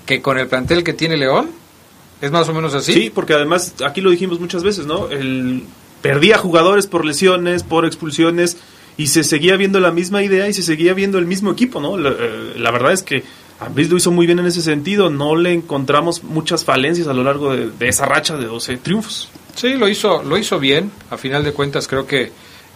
que 0.07 0.21
con 0.21 0.39
el 0.39 0.49
plantel 0.49 0.85
que 0.85 0.93
tiene 0.93 1.17
León. 1.17 1.51
¿Es 2.21 2.31
más 2.31 2.49
o 2.49 2.55
menos 2.55 2.75
así? 2.75 2.93
Sí, 2.93 3.11
porque 3.13 3.35
además, 3.35 3.75
aquí 3.85 4.01
lo 4.01 4.11
dijimos 4.11 4.39
muchas 4.39 4.63
veces, 4.63 4.87
¿no? 4.87 5.09
El 5.09 5.65
perdía 6.03 6.39
jugadores 6.39 6.87
por 6.87 7.05
lesiones, 7.05 7.63
por 7.63 7.87
expulsiones, 7.87 8.57
y 8.97 9.07
se 9.09 9.25
seguía 9.25 9.57
viendo 9.57 9.81
la 9.81 9.93
misma 9.93 10.23
idea 10.23 10.49
y 10.49 10.53
se 10.53 10.63
seguía 10.63 10.95
viendo 10.95 11.19
el 11.19 11.27
mismo 11.27 11.51
equipo, 11.53 11.81
¿no? 11.81 11.97
La, 11.97 12.11
eh, 12.11 12.55
la 12.57 12.71
verdad 12.71 12.93
es 12.93 13.03
que 13.03 13.23
Ambris 13.61 13.89
lo 13.89 13.97
hizo 13.97 14.11
muy 14.11 14.27
bien 14.27 14.39
en 14.41 14.47
ese 14.47 14.63
sentido, 14.63 15.11
no 15.11 15.37
le 15.37 15.53
encontramos 15.53 16.25
muchas 16.25 16.65
falencias 16.65 17.07
a 17.07 17.13
lo 17.13 17.23
largo 17.23 17.55
de, 17.55 17.71
de 17.71 17.89
esa 17.89 18.07
racha 18.07 18.37
de 18.37 18.47
12 18.47 18.77
triunfos. 18.79 19.31
Sí, 19.55 19.75
lo 19.75 19.89
hizo, 19.89 20.23
lo 20.23 20.37
hizo 20.37 20.59
bien. 20.59 20.91
A 21.11 21.17
final 21.17 21.45
de 21.45 21.53
cuentas, 21.53 21.87
creo 21.87 22.07
que 22.07 22.33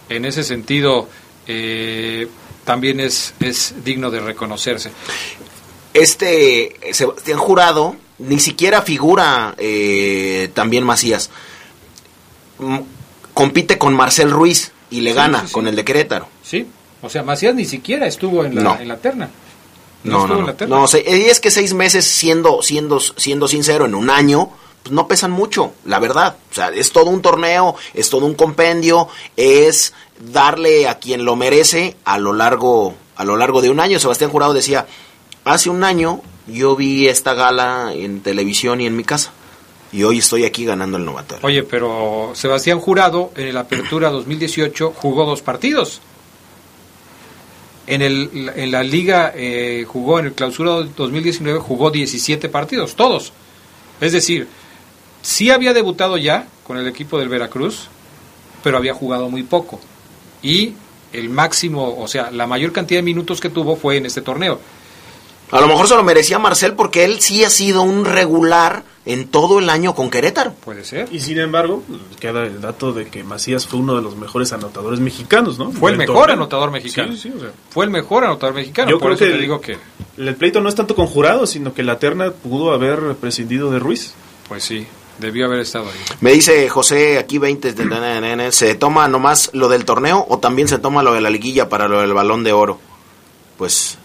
en 0.09 0.25
ese 0.25 0.43
sentido 0.43 1.07
eh, 1.47 2.27
también 2.65 2.99
es, 2.99 3.33
es 3.39 3.75
digno 3.83 4.09
de 4.11 4.19
reconocerse. 4.19 4.91
Este 5.93 6.75
Sebastián 6.93 7.39
Jurado 7.39 7.95
ni 8.19 8.39
siquiera 8.39 8.81
figura 8.81 9.55
eh, 9.57 10.49
también 10.53 10.83
Macías. 10.83 11.29
Mm, 12.59 12.79
Compite 13.33 13.77
con 13.77 13.93
Marcel 13.93 14.31
Ruiz 14.31 14.71
y 14.89 15.01
le 15.01 15.11
Sí, 15.11 15.15
gana 15.15 15.41
sí, 15.41 15.47
sí. 15.47 15.53
con 15.53 15.67
el 15.67 15.75
de 15.75 15.85
Querétaro. 15.85 16.27
Sí, 16.43 16.65
o 17.01 17.09
sea, 17.09 17.21
Macías 17.23 17.53
ni 17.53 17.65
siquiera 17.65 18.07
estuvo 18.07 18.43
en 18.43 18.55
la, 18.55 18.61
No. 18.63 18.77
en 18.79 18.87
la 18.87 18.97
terna. 18.97 19.29
No, 20.03 20.25
no, 20.25 20.33
en 20.35 20.39
no. 20.41 20.47
la 20.47 20.57
terna. 20.57 20.75
No, 20.75 20.87
se- 20.87 21.03
y 21.07 21.25
es 21.25 21.39
que 21.39 21.51
seis 21.51 21.73
meses 21.73 22.05
siendo, 22.05 22.61
siendo, 22.63 22.99
siendo 22.99 23.47
sincero, 23.47 23.85
en 23.85 23.93
un 23.93 24.09
año, 24.09 24.49
no 24.91 25.07
pesan 25.07 25.31
mucho, 25.31 25.73
la 25.85 25.99
verdad. 25.99 26.37
O 26.51 26.53
sea, 26.53 26.69
es 26.69 26.91
todo 26.91 27.09
un 27.09 27.21
torneo, 27.21 27.75
es 27.93 28.09
todo 28.09 28.25
un 28.25 28.35
compendio, 28.35 29.07
es 29.35 29.93
darle 30.19 30.87
a 30.87 30.99
quien 30.99 31.25
lo 31.25 31.35
merece 31.35 31.95
a 32.05 32.17
lo 32.17 32.33
largo, 32.33 32.95
a 33.15 33.23
lo 33.23 33.37
largo 33.37 33.61
de 33.61 33.69
un 33.69 33.79
año. 33.79 33.99
Sebastián 33.99 34.31
Jurado 34.31 34.53
decía, 34.53 34.85
hace 35.43 35.69
un 35.69 35.83
año 35.83 36.21
yo 36.47 36.75
vi 36.75 37.07
esta 37.07 37.33
gala 37.33 37.91
en 37.93 38.21
televisión 38.21 38.81
y 38.81 38.87
en 38.87 38.95
mi 38.95 39.03
casa. 39.03 39.31
Y 39.91 40.03
hoy 40.03 40.19
estoy 40.19 40.43
aquí 40.43 40.65
ganando 40.65 40.97
el 40.97 41.05
novato. 41.05 41.37
Oye, 41.43 41.63
pero 41.63 42.31
Sebastián 42.33 42.79
Jurado 42.79 43.31
en 43.35 43.47
el 43.47 43.57
Apertura 43.57 44.09
2018 44.09 44.93
jugó 44.95 45.25
dos 45.25 45.41
partidos. 45.41 46.01
En, 47.85 48.01
el, 48.01 48.51
en 48.53 48.71
la 48.71 48.83
liga 48.83 49.31
eh, 49.33 49.85
jugó, 49.87 50.19
en 50.19 50.25
el 50.25 50.33
Clausura 50.33 50.71
2019 50.71 51.59
jugó 51.59 51.89
17 51.89 52.49
partidos, 52.49 52.95
todos. 52.95 53.31
Es 54.01 54.11
decir, 54.11 54.47
sí 55.21 55.49
había 55.51 55.73
debutado 55.73 56.17
ya 56.17 56.47
con 56.65 56.77
el 56.77 56.87
equipo 56.87 57.19
del 57.19 57.29
Veracruz, 57.29 57.87
pero 58.63 58.77
había 58.77 58.93
jugado 58.93 59.29
muy 59.29 59.43
poco. 59.43 59.79
Y 60.41 60.73
el 61.13 61.29
máximo, 61.29 61.97
o 61.99 62.07
sea, 62.07 62.31
la 62.31 62.47
mayor 62.47 62.71
cantidad 62.71 62.99
de 62.99 63.03
minutos 63.03 63.39
que 63.39 63.49
tuvo 63.49 63.75
fue 63.75 63.97
en 63.97 64.05
este 64.05 64.21
torneo. 64.21 64.59
A 65.49 65.61
lo 65.61 65.67
mejor 65.67 65.87
se 65.87 65.95
lo 65.95 66.03
merecía 66.03 66.39
Marcel 66.39 66.73
porque 66.73 67.05
él 67.05 67.21
sí 67.21 67.45
ha 67.45 67.49
sido 67.49 67.81
un 67.81 68.03
regular 68.03 68.83
en 69.05 69.29
todo 69.29 69.59
el 69.59 69.69
año 69.69 69.95
con 69.95 70.09
Querétaro. 70.09 70.51
Puede 70.55 70.83
ser. 70.83 71.07
Y 71.13 71.21
sin 71.21 71.39
embargo, 71.39 71.83
queda 72.19 72.43
el 72.43 72.59
dato 72.59 72.91
de 72.91 73.05
que 73.07 73.23
Macías 73.23 73.65
fue 73.65 73.79
uno 73.79 73.95
de 73.95 74.01
los 74.01 74.17
mejores 74.17 74.51
anotadores 74.51 74.99
mexicanos, 74.99 75.57
¿no? 75.57 75.71
Fue 75.71 75.91
el 75.91 75.97
mejor 75.97 76.15
torneo. 76.17 76.35
anotador 76.35 76.71
mexicano. 76.71 77.13
Sí, 77.13 77.19
sí, 77.19 77.33
o 77.33 77.39
sea, 77.39 77.51
Fue 77.69 77.85
el 77.85 77.91
mejor 77.91 78.25
anotador 78.25 78.55
mexicano. 78.55 78.89
Yo 78.91 78.99
por 78.99 79.05
creo 79.07 79.15
eso 79.15 79.23
que 79.23 79.29
te 79.29 79.35
el- 79.35 79.41
digo 79.41 79.61
que, 79.61 79.77
el 80.17 80.35
pleito 80.35 80.59
no 80.59 80.67
es 80.67 80.75
tanto 80.75 80.93
con 80.95 81.07
Jurado, 81.07 81.47
sino 81.47 81.73
que 81.73 81.83
la 81.83 81.97
terna 81.97 82.31
pudo 82.31 82.73
haber 82.73 83.15
prescindido 83.15 83.71
de 83.71 83.79
Ruiz. 83.79 84.13
pues 84.49 84.65
sí, 84.65 84.85
debió 85.19 85.45
haber 85.45 85.59
estado 85.59 85.85
ahí. 85.85 85.99
Me 86.21 86.31
dice 86.33 86.67
José, 86.69 87.17
aquí 87.17 87.37
20, 87.37 87.73
de- 87.73 87.85
de- 87.85 87.99
de- 88.21 88.35
de- 88.35 88.51
¿se 88.51 88.75
toma 88.75 89.07
nomás 89.07 89.49
lo 89.53 89.67
del 89.69 89.85
torneo 89.85 90.25
o 90.29 90.39
también 90.39 90.67
se 90.67 90.77
toma 90.79 91.03
lo 91.03 91.13
de 91.13 91.21
la 91.21 91.29
liguilla 91.29 91.69
para 91.69 91.87
lo 91.87 92.01
del 92.01 92.13
balón 92.13 92.43
de 92.43 92.53
oro? 92.53 92.79
Pues 93.57 93.97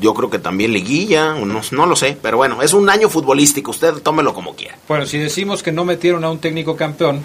yo 0.00 0.14
creo 0.14 0.30
que 0.30 0.38
también 0.38 0.72
liguilla, 0.72 1.34
no, 1.34 1.60
no 1.70 1.86
lo 1.86 1.96
sé, 1.96 2.16
pero 2.20 2.36
bueno, 2.38 2.62
es 2.62 2.72
un 2.72 2.88
año 2.88 3.08
futbolístico, 3.08 3.70
usted 3.70 3.94
tómelo 4.02 4.32
como 4.34 4.54
quiera. 4.56 4.76
Bueno, 4.88 5.06
si 5.06 5.18
decimos 5.18 5.62
que 5.62 5.72
no 5.72 5.84
metieron 5.84 6.24
a 6.24 6.30
un 6.30 6.38
técnico 6.38 6.74
campeón, 6.76 7.22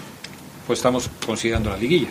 pues 0.66 0.78
estamos 0.78 1.10
considerando 1.24 1.70
la 1.70 1.76
liguilla. 1.76 2.08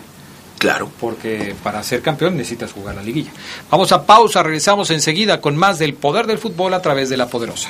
Claro. 0.57 0.89
Porque 0.99 1.55
para 1.63 1.81
ser 1.83 2.01
campeón 2.01 2.35
necesitas 2.35 2.73
jugar 2.73 2.95
la 2.95 3.01
liguilla. 3.03 3.31
Vamos 3.71 3.91
a 3.93 4.05
pausa, 4.05 4.43
regresamos 4.43 4.89
enseguida 4.91 5.39
con 5.39 5.55
más 5.55 5.79
del 5.79 5.93
poder 5.93 6.27
del 6.27 6.37
fútbol 6.37 6.73
a 6.73 6.81
través 6.81 7.07
de 7.09 7.15
la 7.15 7.27
poderosa. 7.29 7.69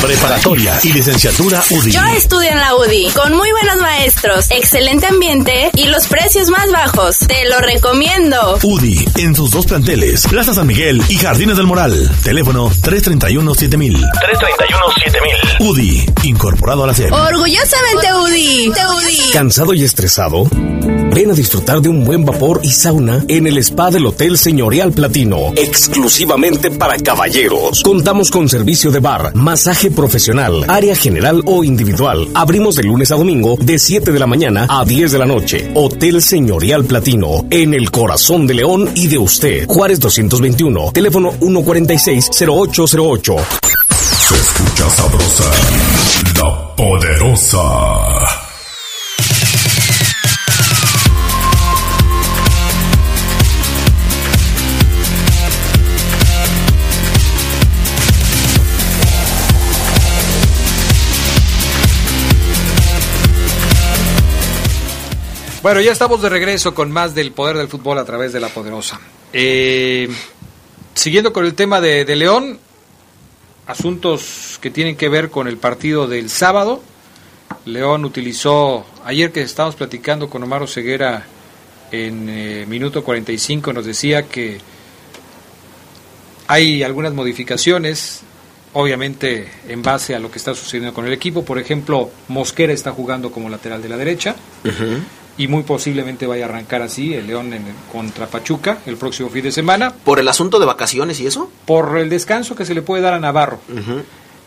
Preparatoria 0.00 0.78
y 0.84 0.92
licenciatura 0.92 1.62
UDI. 1.70 1.90
Yo 1.90 2.00
estudio 2.16 2.50
en 2.50 2.58
la 2.58 2.74
UDI, 2.76 3.10
con 3.10 3.36
muy 3.36 3.50
buenos 3.50 3.76
maestros, 3.78 4.46
excelente 4.50 5.06
ambiente 5.06 5.70
y 5.74 5.84
los 5.84 6.06
precios 6.06 6.48
más 6.50 6.70
bajos. 6.70 7.18
Te 7.18 7.48
lo 7.48 7.58
recomiendo. 7.60 8.58
UDI 8.62 9.04
en 9.16 9.34
sus 9.34 9.50
dos 9.50 9.66
planteles, 9.66 10.26
Plaza 10.28 10.54
San 10.54 10.66
Miguel 10.66 11.02
y 11.08 11.16
Jardines 11.16 11.56
del 11.56 11.66
Moral. 11.66 12.10
Teléfono 12.22 12.70
331-7000. 12.70 13.98
331-7000. 13.98 15.60
UDI, 15.60 16.06
incorporado 16.22 16.84
a 16.84 16.86
la 16.86 16.94
serie. 16.94 17.12
Orgullosamente 17.12 18.14
UDI. 18.14 18.68
UDI. 18.68 19.30
¿Cansado 19.32 19.74
y 19.74 19.82
estresado? 19.84 20.48
Ven 21.10 21.30
a 21.30 21.34
disfrutar 21.34 21.80
de 21.80 21.88
un 21.88 22.04
buen 22.04 22.24
vapor 22.24 22.60
y 22.62 22.70
sauna 22.70 23.24
en 23.28 23.46
el 23.46 23.58
spa 23.58 23.90
del 23.90 24.06
Hotel 24.06 24.38
Señorial 24.38 24.92
Platino, 24.92 25.52
exclusivamente 25.56 26.70
para 26.70 26.96
caballeros. 26.98 27.82
Contamos 27.82 28.30
con 28.30 28.48
servicio 28.48 28.90
de 28.90 29.00
bar, 29.00 29.34
masaje 29.68 29.90
profesional, 29.90 30.64
área 30.66 30.96
general 30.96 31.42
o 31.44 31.62
individual. 31.62 32.26
Abrimos 32.32 32.76
de 32.76 32.84
lunes 32.84 33.12
a 33.12 33.16
domingo 33.16 33.58
de 33.60 33.78
7 33.78 34.12
de 34.12 34.18
la 34.18 34.26
mañana 34.26 34.66
a 34.66 34.82
10 34.82 35.12
de 35.12 35.18
la 35.18 35.26
noche. 35.26 35.70
Hotel 35.74 36.22
Señorial 36.22 36.86
Platino, 36.86 37.44
en 37.50 37.74
el 37.74 37.90
corazón 37.90 38.46
de 38.46 38.54
León 38.54 38.88
y 38.94 39.08
de 39.08 39.18
usted. 39.18 39.66
Juárez 39.66 40.00
221, 40.00 40.92
teléfono 40.92 41.32
146-0808. 41.32 43.36
Se 44.16 44.36
escucha 44.36 44.88
sabrosa, 44.88 45.50
la 46.40 46.74
poderosa. 46.74 48.47
Bueno, 65.68 65.82
ya 65.82 65.92
estamos 65.92 66.22
de 66.22 66.30
regreso 66.30 66.72
con 66.72 66.90
más 66.90 67.14
del 67.14 67.30
poder 67.32 67.58
del 67.58 67.68
fútbol 67.68 67.98
a 67.98 68.04
través 68.06 68.32
de 68.32 68.40
la 68.40 68.48
poderosa. 68.48 68.98
Eh, 69.34 70.08
siguiendo 70.94 71.30
con 71.30 71.44
el 71.44 71.52
tema 71.52 71.78
de, 71.82 72.16
León, 72.16 72.58
asuntos 73.66 74.58
que 74.62 74.70
tienen 74.70 74.96
que 74.96 75.10
ver 75.10 75.28
con 75.28 75.46
el 75.46 75.58
partido 75.58 76.08
del 76.08 76.30
sábado. 76.30 76.82
León 77.66 78.06
utilizó, 78.06 78.86
ayer 79.04 79.30
que 79.30 79.42
estábamos 79.42 79.76
platicando 79.76 80.30
con 80.30 80.42
Omar 80.42 80.66
Ceguera 80.66 81.26
en 81.92 82.30
eh, 82.30 82.64
minuto 82.66 83.04
45, 83.04 83.70
nos 83.74 83.84
decía 83.84 84.22
que 84.22 84.56
hay 86.46 86.82
algunas 86.82 87.12
modificaciones, 87.12 88.22
obviamente 88.72 89.50
en 89.68 89.82
base 89.82 90.14
a 90.14 90.18
lo 90.18 90.30
que 90.30 90.38
está 90.38 90.54
sucediendo 90.54 90.94
con 90.94 91.04
el 91.04 91.12
equipo. 91.12 91.44
Por 91.44 91.58
ejemplo, 91.58 92.10
Mosquera 92.28 92.72
está 92.72 92.92
jugando 92.92 93.30
como 93.30 93.50
lateral 93.50 93.82
de 93.82 93.88
la 93.90 93.98
derecha 93.98 94.34
y 95.38 95.48
muy 95.48 95.62
posiblemente 95.62 96.26
vaya 96.26 96.44
a 96.44 96.48
arrancar 96.48 96.82
así 96.82 97.14
el 97.14 97.26
León 97.28 97.54
en, 97.54 97.64
contra 97.90 98.26
Pachuca 98.26 98.78
el 98.86 98.96
próximo 98.96 99.30
fin 99.30 99.44
de 99.44 99.52
semana 99.52 99.94
¿Por 99.94 100.18
el 100.18 100.28
asunto 100.28 100.58
de 100.58 100.66
vacaciones 100.66 101.20
y 101.20 101.26
eso? 101.26 101.50
por 101.64 101.96
el 101.96 102.10
descanso 102.10 102.54
que 102.56 102.64
se 102.66 102.74
le 102.74 102.82
puede 102.82 103.02
dar 103.02 103.14
a 103.14 103.20
Navarro. 103.20 103.60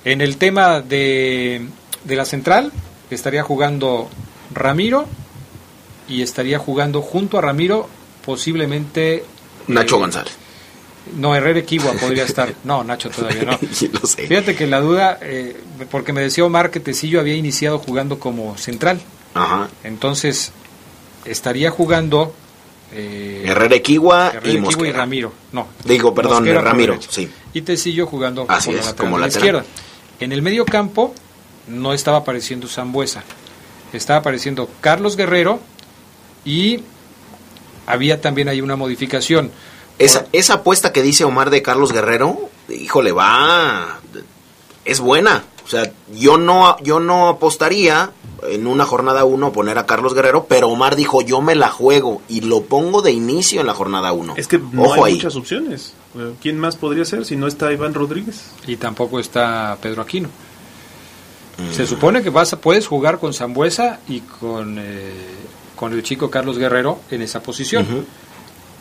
En 0.04 0.22
el 0.22 0.38
tema 0.38 0.82
de, 0.82 1.66
de 2.04 2.16
la 2.16 2.26
central 2.26 2.72
estaría 3.10 3.44
jugando 3.44 4.10
Ramiro 4.54 5.08
y 6.08 6.22
estaría 6.22 6.60
jugando 6.60 7.02
junto 7.02 7.38
a 7.38 7.42
Ramiro 7.42 7.88
posiblemente 8.26 9.24
Nacho 9.68 9.96
eh, 9.96 10.00
González. 10.00 10.34
No, 11.18 11.36
Herrera 11.36 11.60
Equigua 11.60 11.94
podría 11.94 12.24
estar. 12.24 12.54
No, 12.64 12.84
Nacho 12.84 13.10
todavía 13.10 13.44
no. 13.44 13.60
Sí, 13.72 13.90
lo 13.92 14.06
sé. 14.08 14.28
Fíjate 14.28 14.56
que 14.56 14.68
la 14.68 14.82
duda, 14.82 15.18
eh, 15.22 15.56
porque 15.90 16.14
me 16.14 16.22
decía 16.22 16.46
Omar 16.46 16.70
que 16.70 16.80
Tecillo 16.80 17.20
había 17.20 17.36
iniciado 17.36 17.80
jugando 17.80 18.20
como 18.20 18.58
central. 18.58 19.00
Ajá. 19.34 19.70
Entonces, 19.84 20.52
estaría 21.26 21.70
jugando. 21.72 22.34
eh, 22.94 23.44
Herrera 23.46 23.76
Equigua 23.76 24.34
y 24.44 24.58
Mosquera. 24.58 24.98
Ramiro. 25.00 25.32
No. 25.52 25.68
Digo, 25.86 26.14
perdón, 26.14 26.44
Mosquera 26.44 26.62
Ramiro, 26.62 27.00
sí. 27.08 27.30
Y 27.54 27.62
Tecillo 27.62 28.06
jugando 28.06 28.46
Así 28.48 28.70
como 28.72 28.80
es, 28.80 28.94
como 28.94 29.18
la 29.18 29.28
izquierda. 29.28 29.64
En 30.20 30.32
el 30.32 30.42
medio 30.42 30.66
campo 30.66 31.14
no 31.68 31.94
estaba 31.94 32.18
apareciendo 32.18 32.68
Zambuesa. 32.68 33.24
Estaba 33.94 34.20
apareciendo 34.20 34.70
Carlos 34.82 35.16
Guerrero 35.18 35.60
y 36.46 36.82
había 37.88 38.22
también 38.22 38.48
ahí 38.50 38.62
una 38.62 38.76
modificación. 38.76 39.52
Esa, 40.00 40.26
esa 40.32 40.56
apuesta 40.56 40.92
que 40.94 41.02
dice 41.04 41.24
Omar 41.26 41.50
de 41.50 41.62
Carlos 41.62 41.92
Guerrero, 41.92 42.50
híjole, 42.70 43.12
va, 43.12 44.00
es 44.86 45.00
buena. 45.00 45.44
O 45.66 45.68
sea, 45.68 45.92
yo 46.14 46.38
no, 46.38 46.78
yo 46.82 47.00
no 47.00 47.28
apostaría 47.30 48.12
en 48.44 48.66
una 48.68 48.86
jornada 48.86 49.24
1 49.26 49.52
poner 49.54 49.78
a 49.78 49.86
Carlos 49.86 50.14
Guerrero, 50.14 50.46
pero 50.50 50.70
Omar 50.70 50.96
dijo, 50.96 51.22
yo 51.22 51.42
me 51.42 51.56
la 51.56 51.70
juego 51.70 52.22
y 52.28 52.42
lo 52.42 52.62
pongo 52.64 53.02
de 53.02 53.12
inicio 53.12 53.62
en 53.62 53.68
la 53.68 53.74
jornada 53.74 54.12
1. 54.14 54.34
Es 54.38 54.48
que 54.48 54.58
no 54.60 54.94
hay 55.04 55.14
muchas 55.16 55.36
opciones. 55.36 55.94
¿Quién 56.42 56.58
más 56.60 56.76
podría 56.76 57.06
ser 57.06 57.26
si 57.26 57.36
no 57.36 57.48
está 57.48 57.72
Iván 57.72 57.94
Rodríguez? 57.94 58.42
Y 58.68 58.78
tampoco 58.78 59.20
está 59.20 59.78
Pedro 59.82 60.02
Aquino. 60.02 60.30
Se 61.74 61.86
supone 61.86 62.24
que 62.24 62.32
vas 62.32 62.54
a, 62.54 62.60
puedes 62.60 62.88
jugar 62.88 63.20
con 63.20 63.34
Zambuesa 63.36 64.00
y 64.08 64.22
con, 64.22 64.78
eh, 64.80 65.12
con 65.76 65.94
el 65.94 66.02
chico 66.02 66.32
Carlos 66.32 66.58
Guerrero 66.58 67.00
en 67.12 67.22
esa 67.22 67.44
posición. 67.44 67.86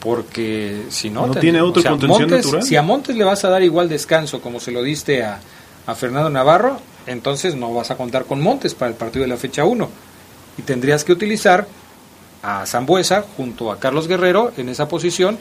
Porque 0.01 0.85
si 0.89 1.11
no... 1.11 1.27
No 1.27 1.35
tiene 1.35 1.61
otro 1.61 1.81
o 1.81 1.83
sea, 1.83 1.91
contención 1.91 2.31
Montes- 2.31 2.45
natural. 2.47 2.63
Si 2.63 2.77
a 2.77 2.83
Montes 2.83 3.17
le 3.17 3.25
vas 3.25 3.45
a 3.45 3.51
dar 3.51 3.63
igual 3.63 3.89
descanso 3.89 4.41
como 4.41 4.59
se 4.61 4.73
lo 4.73 4.83
diste 4.83 5.23
a, 5.23 5.41
a 5.87 5.95
Fernando 5.95 6.31
Navarro, 6.31 6.79
entonces 7.07 7.55
no 7.55 7.73
vas 7.75 7.91
a 7.91 7.97
contar 7.97 8.25
con 8.25 8.41
Montes 8.41 8.75
para 8.75 8.91
el 8.91 8.97
partido 8.97 9.23
de 9.23 9.29
la 9.29 9.37
fecha 9.37 9.65
1. 9.65 9.89
Y 10.59 10.63
tendrías 10.63 11.05
que 11.05 11.13
utilizar 11.13 11.67
a 12.43 12.67
Zambuesa 12.67 13.25
junto 13.37 13.71
a 13.71 13.79
Carlos 13.79 14.09
Guerrero 14.09 14.53
en 14.57 14.69
esa 14.69 14.89
posición. 14.89 15.39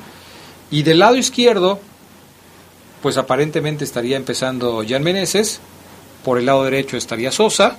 Y 0.72 0.84
del 0.84 1.00
lado 1.00 1.16
izquierdo, 1.16 1.80
pues 3.02 3.18
aparentemente 3.18 3.84
estaría 3.84 4.18
empezando 4.18 4.84
Jan 4.88 5.04
Meneses. 5.04 5.60
Por 6.24 6.38
el 6.38 6.46
lado 6.46 6.64
derecho 6.64 6.98
estaría 6.98 7.32
Sosa. 7.32 7.78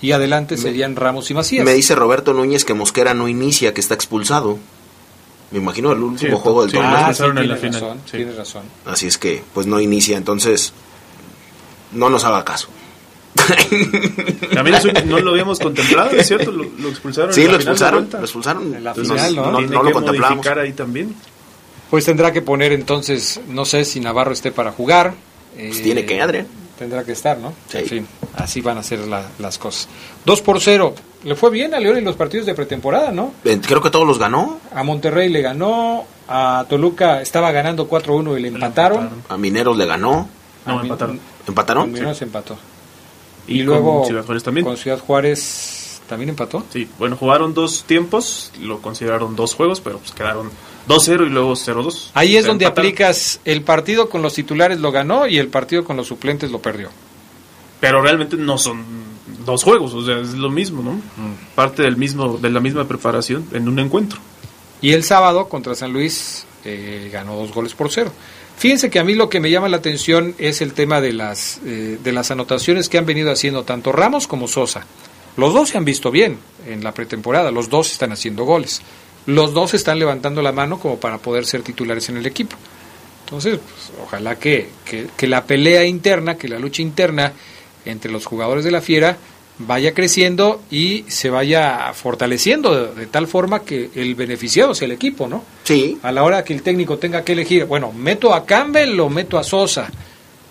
Y 0.00 0.12
adelante 0.12 0.56
serían 0.56 0.94
Ramos 0.94 1.30
y 1.30 1.34
Macías. 1.34 1.64
Me 1.64 1.74
dice 1.74 1.96
Roberto 1.96 2.32
Núñez 2.32 2.64
que 2.64 2.72
Mosquera 2.72 3.14
no 3.14 3.26
inicia, 3.26 3.74
que 3.74 3.80
está 3.80 3.94
expulsado. 3.94 4.58
Me 5.50 5.58
imagino 5.58 5.90
el 5.92 6.00
último 6.00 6.36
Sí, 6.36 6.42
juego 6.42 6.62
del 6.62 6.70
sí, 6.70 6.76
torneo. 6.76 6.96
Ah, 6.96 7.14
sí, 7.14 7.22
razón, 7.22 8.00
tienes 8.10 8.36
razón. 8.36 8.62
Así 8.84 9.06
es 9.08 9.18
que, 9.18 9.42
pues 9.54 9.66
no 9.66 9.80
inicia. 9.80 10.16
Entonces, 10.16 10.72
no 11.92 12.10
nos 12.10 12.24
haga 12.24 12.44
caso. 12.44 12.68
También 14.54 14.76
eso 14.76 14.88
no 15.06 15.18
lo 15.20 15.30
habíamos 15.30 15.58
contemplado, 15.58 16.10
¿es 16.10 16.26
cierto? 16.26 16.50
Lo, 16.52 16.64
lo 16.64 16.88
expulsaron. 16.88 17.32
Sí, 17.32 17.42
en 17.42 17.46
la 17.46 17.52
lo 17.52 17.56
expulsaron. 17.58 18.08
Lo 18.12 18.18
expulsaron. 18.20 18.74
En 18.74 18.84
la 18.84 18.90
Entonces, 18.90 19.26
final, 19.28 19.36
¿no? 19.36 19.50
no, 19.52 19.58
Tiene 19.58 19.74
no 19.74 19.82
lo 19.82 19.92
contemplamos. 19.92 20.46
ahí 20.46 20.72
también. 20.72 21.14
Pues 21.90 22.04
tendrá 22.04 22.32
que 22.32 22.42
poner 22.42 22.72
entonces, 22.72 23.40
no 23.48 23.64
sé 23.64 23.84
si 23.84 24.00
Navarro 24.00 24.32
esté 24.32 24.52
para 24.52 24.72
jugar. 24.72 25.14
Pues 25.56 25.78
eh, 25.78 25.82
tiene 25.82 26.04
que, 26.04 26.20
Adrián. 26.20 26.46
Tendrá 26.78 27.02
que 27.02 27.12
estar, 27.12 27.38
¿no? 27.38 27.52
Sí. 27.68 27.78
En 27.78 27.86
fin, 27.86 28.06
así 28.36 28.60
van 28.60 28.78
a 28.78 28.82
ser 28.82 29.00
la- 29.00 29.26
las 29.38 29.58
cosas. 29.58 29.88
2 30.24 30.42
por 30.42 30.60
0. 30.60 30.94
Le 31.24 31.34
fue 31.34 31.50
bien 31.50 31.74
a 31.74 31.80
León 31.80 31.96
en 31.96 32.04
los 32.04 32.14
partidos 32.14 32.46
de 32.46 32.54
pretemporada, 32.54 33.10
¿no? 33.10 33.32
Eh, 33.44 33.58
Creo 33.66 33.82
que 33.82 33.90
todos 33.90 34.06
los 34.06 34.18
ganó. 34.18 34.60
A 34.72 34.84
Monterrey 34.84 35.28
le 35.28 35.42
ganó, 35.42 36.04
a 36.28 36.64
Toluca 36.68 37.20
estaba 37.20 37.50
ganando 37.50 37.88
4-1 37.88 38.38
y 38.38 38.42
le 38.42 38.48
empataron. 38.48 39.10
A 39.28 39.36
Mineros 39.36 39.76
le 39.76 39.86
ganó. 39.86 40.28
No, 40.66 40.78
A 40.78 40.82
empataron. 40.82 41.18
¿Empataron? 41.48 41.90
Mineros 41.90 42.22
empató. 42.22 42.56
Y 43.48 43.60
Y, 43.60 43.62
luego 43.62 43.98
con 44.00 44.06
Ciudad 44.06 44.24
Juárez 44.24 44.42
también. 44.44 44.64
con 44.66 44.76
Ciudad 44.76 44.98
Juárez 45.00 46.00
también 46.08 46.30
empató. 46.30 46.64
Sí, 46.72 46.88
bueno, 46.98 47.16
jugaron 47.16 47.52
dos 47.54 47.84
tiempos, 47.84 48.52
lo 48.60 48.80
consideraron 48.80 49.36
dos 49.36 49.54
juegos, 49.54 49.80
pero 49.80 49.98
pues 49.98 50.12
quedaron 50.12 50.50
2-0 50.88 51.26
y 51.26 51.30
luego 51.30 51.52
0-2. 51.52 52.10
Ahí 52.14 52.36
es 52.36 52.42
Se 52.42 52.48
donde 52.48 52.64
empataron. 52.64 52.86
aplicas 52.88 53.40
el 53.44 53.62
partido 53.62 54.08
con 54.08 54.22
los 54.22 54.32
titulares 54.34 54.80
lo 54.80 54.90
ganó 54.92 55.26
y 55.26 55.38
el 55.38 55.48
partido 55.48 55.84
con 55.84 55.96
los 55.96 56.06
suplentes 56.06 56.50
lo 56.50 56.60
perdió. 56.62 56.88
Pero 57.80 58.00
realmente 58.02 58.36
no 58.36 58.56
son 58.58 58.84
dos 59.44 59.62
juegos, 59.64 59.92
o 59.94 60.04
sea, 60.04 60.18
es 60.18 60.32
lo 60.34 60.50
mismo, 60.50 60.82
¿no? 60.82 61.00
Parte 61.54 61.82
del 61.82 61.96
mismo, 61.96 62.38
de 62.38 62.50
la 62.50 62.60
misma 62.60 62.86
preparación 62.88 63.46
en 63.52 63.68
un 63.68 63.78
encuentro. 63.78 64.18
Y 64.80 64.92
el 64.92 65.04
sábado 65.04 65.48
contra 65.48 65.74
San 65.74 65.92
Luis 65.92 66.46
eh, 66.64 67.10
ganó 67.12 67.36
dos 67.36 67.52
goles 67.52 67.74
por 67.74 67.90
cero. 67.90 68.10
Fíjense 68.58 68.90
que 68.90 68.98
a 68.98 69.04
mí 69.04 69.14
lo 69.14 69.28
que 69.28 69.38
me 69.40 69.50
llama 69.50 69.68
la 69.68 69.76
atención 69.76 70.34
es 70.38 70.60
el 70.60 70.72
tema 70.72 71.00
de 71.00 71.12
las, 71.12 71.60
eh, 71.64 71.98
de 72.02 72.12
las 72.12 72.30
anotaciones 72.30 72.88
que 72.88 72.98
han 72.98 73.06
venido 73.06 73.30
haciendo 73.30 73.62
tanto 73.62 73.92
Ramos 73.92 74.26
como 74.26 74.48
Sosa. 74.48 74.84
Los 75.36 75.54
dos 75.54 75.68
se 75.68 75.78
han 75.78 75.84
visto 75.84 76.10
bien 76.10 76.38
en 76.66 76.82
la 76.82 76.92
pretemporada, 76.92 77.52
los 77.52 77.68
dos 77.70 77.92
están 77.92 78.10
haciendo 78.10 78.44
goles. 78.44 78.82
Los 79.26 79.54
dos 79.54 79.74
están 79.74 79.98
levantando 80.00 80.42
la 80.42 80.50
mano 80.52 80.80
como 80.80 80.98
para 80.98 81.18
poder 81.18 81.46
ser 81.46 81.62
titulares 81.62 82.08
en 82.08 82.16
el 82.16 82.26
equipo. 82.26 82.56
Entonces, 83.24 83.58
pues, 83.58 83.92
ojalá 84.02 84.36
que, 84.36 84.68
que- 84.84 85.06
que 85.16 85.26
la 85.28 85.44
pelea 85.44 85.84
interna, 85.84 86.36
que 86.36 86.48
la 86.48 86.58
lucha 86.58 86.82
interna 86.82 87.32
entre 87.84 88.10
los 88.10 88.26
jugadores 88.26 88.64
de 88.64 88.70
la 88.72 88.80
Fiera 88.80 89.16
vaya 89.58 89.92
creciendo 89.94 90.62
y 90.70 91.04
se 91.08 91.30
vaya 91.30 91.92
fortaleciendo 91.94 92.74
de, 92.74 92.94
de 92.94 93.06
tal 93.06 93.26
forma 93.26 93.60
que 93.60 93.90
el 93.94 94.14
beneficiado 94.14 94.74
sea 94.74 94.86
el 94.86 94.92
equipo, 94.92 95.26
¿no? 95.26 95.44
Sí. 95.64 95.98
A 96.02 96.12
la 96.12 96.22
hora 96.22 96.44
que 96.44 96.54
el 96.54 96.62
técnico 96.62 96.98
tenga 96.98 97.24
que 97.24 97.32
elegir, 97.32 97.64
bueno, 97.64 97.92
meto 97.92 98.34
a 98.34 98.44
Campbell 98.46 98.98
o 99.00 99.08
meto 99.08 99.38
a 99.38 99.44
Sosa. 99.44 99.90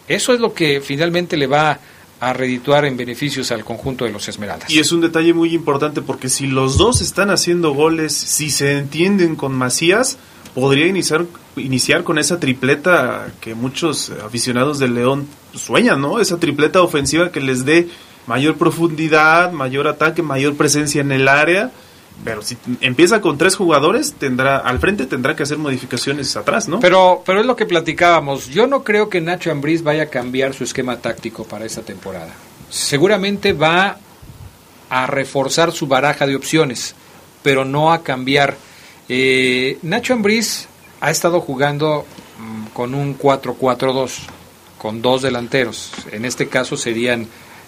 Eso 0.08 0.34
es 0.34 0.40
lo 0.40 0.54
que 0.54 0.82
finalmente 0.82 1.38
le 1.38 1.48
va 1.48 1.80
a 2.20 2.34
redituar 2.34 2.86
en 2.86 2.98
beneficios 2.98 3.52
al 3.52 3.64
conjunto 3.64 4.06
de 4.06 4.12
los 4.12 4.28
Esmeraldas. 4.28 4.70
Y 4.70 4.80
es 4.80 4.92
un 4.92 5.02
detalle 5.02 5.34
muy 5.34 5.54
importante 5.54 6.02
porque 6.02 6.30
si 6.30 6.48
los 6.48 6.78
dos 6.78 7.02
están 7.02 7.30
haciendo 7.30 7.74
goles, 7.74 8.14
si 8.14 8.50
se 8.50 8.78
entienden 8.78 9.36
con 9.36 9.54
Macías, 9.54 10.18
podría 10.56 10.88
iniciar, 10.88 11.26
iniciar 11.56 12.04
con 12.04 12.18
esa 12.18 12.40
tripleta 12.40 13.28
que 13.40 13.54
muchos 13.54 14.10
aficionados 14.26 14.80
del 14.80 14.96
León 14.96 15.28
sueñan, 15.54 16.02
¿no? 16.02 16.20
Esa 16.20 16.40
tripleta 16.40 16.82
ofensiva 16.82 17.32
que 17.32 17.42
les 17.42 17.66
dé 17.66 17.88
mayor 18.28 18.58
profundidad, 18.58 19.52
mayor 19.52 19.88
ataque, 19.88 20.22
mayor 20.22 20.56
presencia 20.56 21.02
en 21.02 21.12
el 21.12 21.28
área. 21.28 21.72
Pero 22.24 22.42
si 22.42 22.58
empieza 22.82 23.22
con 23.22 23.38
tres 23.38 23.56
jugadores, 23.56 24.14
tendrá 24.14 24.58
al 24.58 24.80
frente 24.80 25.06
tendrá 25.06 25.36
que 25.36 25.44
hacer 25.44 25.58
modificaciones 25.58 26.36
atrás, 26.36 26.68
¿no? 26.68 26.80
Pero, 26.80 27.22
pero 27.26 27.40
es 27.42 27.46
lo 27.46 27.56
que 27.56 27.66
platicábamos. 27.66 28.48
Yo 28.50 28.68
no 28.68 28.84
creo 28.84 29.08
que 29.10 29.22
Nacho 29.22 29.52
Ambriz 29.52 29.84
vaya 29.84 30.04
a 30.04 30.08
cambiar 30.08 30.54
su 30.54 30.64
esquema 30.64 30.98
táctico 30.98 31.44
para 31.44 31.66
esta 31.66 31.84
temporada. 31.84 32.34
Seguramente 32.70 33.54
va 33.54 33.98
a 34.90 35.08
reforzar 35.08 35.72
su 35.72 35.88
baraja 35.88 36.26
de 36.26 36.36
opciones, 36.36 36.96
pero 37.44 37.66
no 37.66 37.94
a 37.94 38.02
cambiar. 38.02 38.58
Eh, 39.08 39.78
Nacho 39.84 40.14
Ambriz 40.14 40.68
ha 41.00 41.12
estado 41.12 41.40
jugando 41.40 42.06
mm, 42.40 42.74
con 42.74 42.96
un 42.96 43.18
4-4-2, 43.18 44.12
con 44.80 45.04
dos 45.04 45.22
delanteros. 45.22 45.92
En 46.12 46.26
este 46.26 46.48
caso 46.48 46.78
serían 46.78 47.28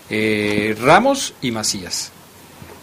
eh, 0.09 0.75
Ramos 0.81 1.33
y 1.41 1.51
Macías. 1.51 2.11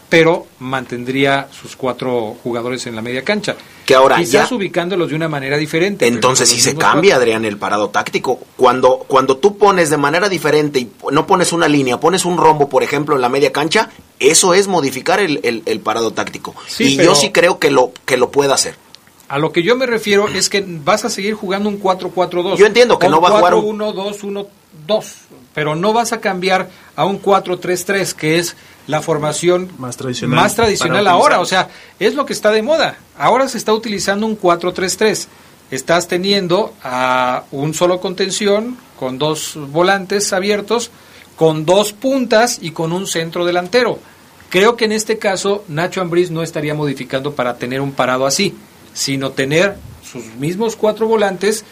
Pero 0.09 0.47
mantendría 0.61 1.49
sus 1.51 1.75
cuatro 1.75 2.37
jugadores 2.45 2.87
en 2.87 2.95
la 2.95 3.03
media 3.03 3.25
cancha. 3.25 3.57
Que 3.85 3.95
ahora 3.97 4.17
Quizás 4.17 4.49
ya- 4.51 4.57
ubicándolos 4.57 5.09
de 5.11 5.17
una 5.17 5.29
manera 5.29 5.57
diferente. 5.57 6.07
Entonces 6.07 6.49
sí 6.49 6.61
se 6.61 6.77
cambia, 6.77 7.15
cuatro. 7.15 7.23
Adrián, 7.23 7.45
el 7.45 7.59
parado 7.59 7.91
táctico. 7.91 8.39
Cuando, 8.57 8.99
cuando 9.09 9.37
tú 9.39 9.59
pones 9.59 9.91
de 9.91 9.97
manera 9.97 10.29
diferente 10.29 10.79
y 10.79 10.91
no 11.11 11.27
pones 11.27 11.53
una 11.53 11.67
línea, 11.67 11.99
pones 11.99 12.25
un 12.25 12.37
rombo, 12.39 12.69
por 12.69 12.85
ejemplo, 12.85 13.17
en 13.17 13.21
la 13.21 13.29
media 13.29 13.51
cancha, 13.53 13.91
eso 14.21 14.55
es 14.55 14.69
modificar 14.69 15.19
el, 15.19 15.41
el- 15.43 15.65
el 15.67 15.81
parado 15.81 16.13
táctico. 16.13 16.55
Sí, 16.69 16.95
y 16.95 16.97
pero- 16.97 17.11
yo 17.11 17.15
sí 17.17 17.33
creo 17.33 17.59
que 17.59 17.73
lo, 17.73 17.93
que 18.05 18.17
lo 18.17 18.31
puede 18.31 18.53
hacer. 18.53 18.77
A 19.29 19.39
lo 19.39 19.51
que 19.51 19.65
yo 19.65 19.75
me 19.75 19.87
refiero 19.87 20.29
es 20.29 20.49
que 20.49 20.65
vas 20.65 21.05
a 21.05 21.11
seguir 21.11 21.35
jugando 21.35 21.69
un 21.69 21.81
4-4-2. 21.83 22.57
Yo 22.59 22.67
entiendo 22.67 22.97
que 22.97 23.09
no 23.09 23.21
va 23.21 23.31
a 23.31 23.33
jugar 23.33 23.55
un- 23.57 23.79
4-1-2-1-2, 23.81 24.47
pero 25.57 25.75
no 25.75 25.95
vas 25.95 26.13
a 26.13 26.21
cambiar 26.21 26.69
a 26.97 27.07
un 27.07 27.23
4-3-3, 27.23 28.13
que 28.13 28.39
es 28.39 28.57
la 28.87 29.01
formación 29.01 29.73
más 29.79 29.97
tradicional, 29.97 30.37
más 30.39 30.55
tradicional 30.55 31.07
ahora. 31.09 31.41
O 31.41 31.47
sea, 31.47 31.71
es 31.99 32.15
lo 32.15 32.27
que 32.27 32.35
está 32.35 32.51
de 32.51 32.61
moda. 32.61 32.99
Ahora 33.17 33.49
se 33.49 33.57
está 33.57 33.73
utilizando 33.73 34.27
un 34.27 34.39
4-3-3. 34.39 35.29
Estás 35.71 36.09
teniendo 36.09 36.75
a 36.85 37.45
un 37.53 37.73
solo 37.73 38.03
contención, 38.03 38.77
con 38.99 39.17
dos 39.17 39.55
volantes 39.57 40.35
abiertos, 40.35 40.91
con 41.37 41.65
dos 41.65 41.95
puntas 41.95 42.59
y 42.61 42.73
con 42.73 42.93
un 42.93 43.07
centro 43.07 43.47
delantero. 43.47 43.99
Creo 44.51 44.77
que 44.77 44.85
en 44.85 44.93
este 44.93 45.17
caso 45.17 45.65
Nacho 45.69 46.03
Ambriz 46.03 46.31
no 46.31 46.43
estaría 46.43 46.75
modificando 46.75 47.35
para 47.35 47.57
tener 47.57 47.81
un 47.81 47.93
parado 47.93 48.27
así, 48.27 48.55
sino 48.93 49.31
tener 49.31 49.79
sus 50.05 50.27
mismos 50.35 50.77
cuatro 50.77 51.07
volantes. 51.07 51.65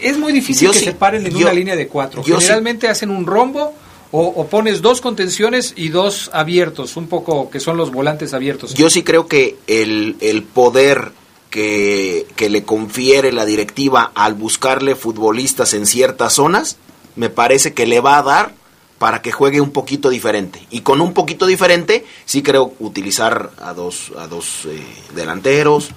Es 0.00 0.18
muy 0.18 0.32
difícil 0.32 0.66
Yo 0.68 0.72
que 0.72 0.78
sí- 0.78 0.84
se 0.86 0.92
paren 0.92 1.26
en 1.26 1.32
yo- 1.32 1.38
una 1.40 1.52
línea 1.52 1.76
de 1.76 1.88
cuatro. 1.88 2.22
sí- 2.24 2.32
Generalmente 2.32 2.88
hacen 2.88 3.10
un 3.10 3.26
rombo 3.26 3.74
o, 4.10 4.22
o 4.22 4.46
pones 4.46 4.80
dos 4.80 5.00
contenciones 5.00 5.72
y 5.76 5.88
dos 5.90 6.30
abiertos, 6.32 6.96
un 6.96 7.08
poco 7.08 7.50
que 7.50 7.60
son 7.60 7.76
los 7.76 7.90
volantes 7.92 8.32
abiertos. 8.34 8.74
Yo 8.74 8.88
sí 8.90 9.02
creo 9.02 9.26
que 9.26 9.56
el, 9.66 10.16
el 10.20 10.42
poder 10.44 11.12
que, 11.50 12.26
que 12.36 12.48
le 12.50 12.62
confiere 12.62 13.32
la 13.32 13.44
directiva 13.46 14.12
al 14.14 14.34
buscarle 14.34 14.94
futbolistas 14.96 15.74
en 15.74 15.86
ciertas 15.86 16.34
zonas, 16.34 16.76
me 17.16 17.30
parece 17.30 17.72
que 17.74 17.86
le 17.86 18.00
va 18.00 18.18
a 18.18 18.22
dar 18.22 18.54
para 18.98 19.22
que 19.22 19.30
juegue 19.32 19.60
un 19.60 19.70
poquito 19.70 20.10
diferente. 20.10 20.60
Y 20.70 20.80
con 20.80 21.00
un 21.00 21.14
poquito 21.14 21.46
diferente, 21.46 22.04
sí 22.24 22.42
creo 22.42 22.74
utilizar 22.80 23.50
a 23.60 23.72
dos, 23.72 24.12
a 24.18 24.26
dos 24.26 24.66
eh, 24.66 24.82
delanteros, 25.14 25.90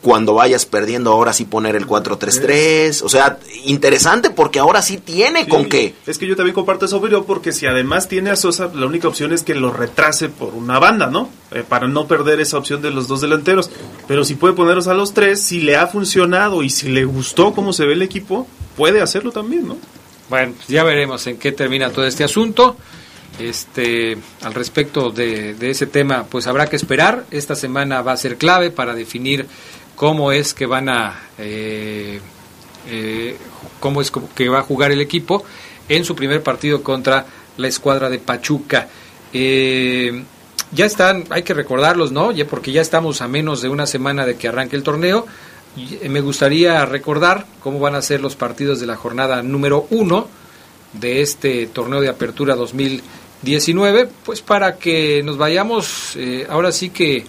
cuando 0.00 0.34
vayas 0.34 0.64
perdiendo 0.64 1.12
ahora 1.12 1.32
sí 1.32 1.44
poner 1.44 1.76
el 1.76 1.86
4-3-3. 1.86 3.02
O 3.02 3.08
sea, 3.08 3.38
interesante 3.64 4.30
porque 4.30 4.58
ahora 4.58 4.82
sí 4.82 4.96
tiene 4.96 5.46
con 5.46 5.66
qué. 5.66 5.94
Es 6.06 6.18
que 6.18 6.26
yo 6.26 6.36
también 6.36 6.54
comparto 6.54 6.86
esa 6.86 6.96
opinión 6.96 7.24
porque 7.24 7.52
si 7.52 7.66
además 7.66 8.08
tiene 8.08 8.30
a 8.30 8.36
Sosa, 8.36 8.70
la 8.74 8.86
única 8.86 9.08
opción 9.08 9.32
es 9.32 9.42
que 9.42 9.54
lo 9.54 9.70
retrase 9.72 10.28
por 10.28 10.54
una 10.54 10.78
banda, 10.78 11.08
¿no? 11.08 11.28
Eh, 11.52 11.64
para 11.68 11.86
no 11.86 12.06
perder 12.06 12.40
esa 12.40 12.56
opción 12.56 12.80
de 12.80 12.90
los 12.90 13.08
dos 13.08 13.20
delanteros. 13.20 13.70
Pero 14.08 14.24
si 14.24 14.34
puede 14.34 14.54
ponerlos 14.54 14.88
a 14.88 14.94
los 14.94 15.12
tres, 15.12 15.42
si 15.42 15.60
le 15.60 15.76
ha 15.76 15.86
funcionado 15.86 16.62
y 16.62 16.70
si 16.70 16.88
le 16.88 17.04
gustó 17.04 17.52
cómo 17.52 17.72
se 17.72 17.84
ve 17.84 17.92
el 17.92 18.02
equipo, 18.02 18.46
puede 18.76 19.02
hacerlo 19.02 19.32
también, 19.32 19.68
¿no? 19.68 19.76
Bueno, 20.30 20.54
pues 20.56 20.68
ya 20.68 20.84
veremos 20.84 21.26
en 21.26 21.36
qué 21.36 21.52
termina 21.52 21.90
todo 21.90 22.06
este 22.06 22.24
asunto. 22.24 22.76
Este, 23.38 24.18
al 24.42 24.52
respecto 24.54 25.10
de, 25.10 25.54
de 25.54 25.70
ese 25.70 25.86
tema, 25.86 26.24
pues 26.24 26.46
habrá 26.46 26.66
que 26.66 26.76
esperar. 26.76 27.24
Esta 27.30 27.54
semana 27.54 28.02
va 28.02 28.12
a 28.12 28.16
ser 28.16 28.36
clave 28.36 28.70
para 28.70 28.94
definir 28.94 29.46
cómo 30.00 30.32
es 30.32 30.54
que 30.54 30.64
van 30.64 30.88
a 30.88 31.20
eh, 31.36 32.18
eh, 32.88 33.36
cómo 33.80 34.00
es 34.00 34.10
que 34.34 34.48
va 34.48 34.60
a 34.60 34.62
jugar 34.62 34.92
el 34.92 35.02
equipo 35.02 35.44
en 35.90 36.06
su 36.06 36.16
primer 36.16 36.42
partido 36.42 36.82
contra 36.82 37.26
la 37.58 37.68
escuadra 37.68 38.08
de 38.08 38.18
Pachuca. 38.18 38.88
Eh, 39.30 40.24
ya 40.72 40.86
están, 40.86 41.24
hay 41.28 41.42
que 41.42 41.52
recordarlos, 41.52 42.12
¿no? 42.12 42.32
Ya 42.32 42.46
porque 42.46 42.72
ya 42.72 42.80
estamos 42.80 43.20
a 43.20 43.28
menos 43.28 43.60
de 43.60 43.68
una 43.68 43.86
semana 43.86 44.24
de 44.24 44.36
que 44.36 44.48
arranque 44.48 44.74
el 44.74 44.82
torneo. 44.82 45.26
Me 46.08 46.22
gustaría 46.22 46.82
recordar 46.86 47.44
cómo 47.62 47.78
van 47.78 47.94
a 47.94 48.00
ser 48.00 48.22
los 48.22 48.36
partidos 48.36 48.80
de 48.80 48.86
la 48.86 48.96
jornada 48.96 49.42
número 49.42 49.86
uno 49.90 50.28
de 50.94 51.20
este 51.20 51.66
torneo 51.66 52.00
de 52.00 52.08
apertura 52.08 52.54
2019, 52.54 54.08
pues 54.24 54.40
para 54.40 54.78
que 54.78 55.22
nos 55.22 55.36
vayamos 55.36 56.16
ahora 56.48 56.72
sí 56.72 56.88
que 56.88 57.26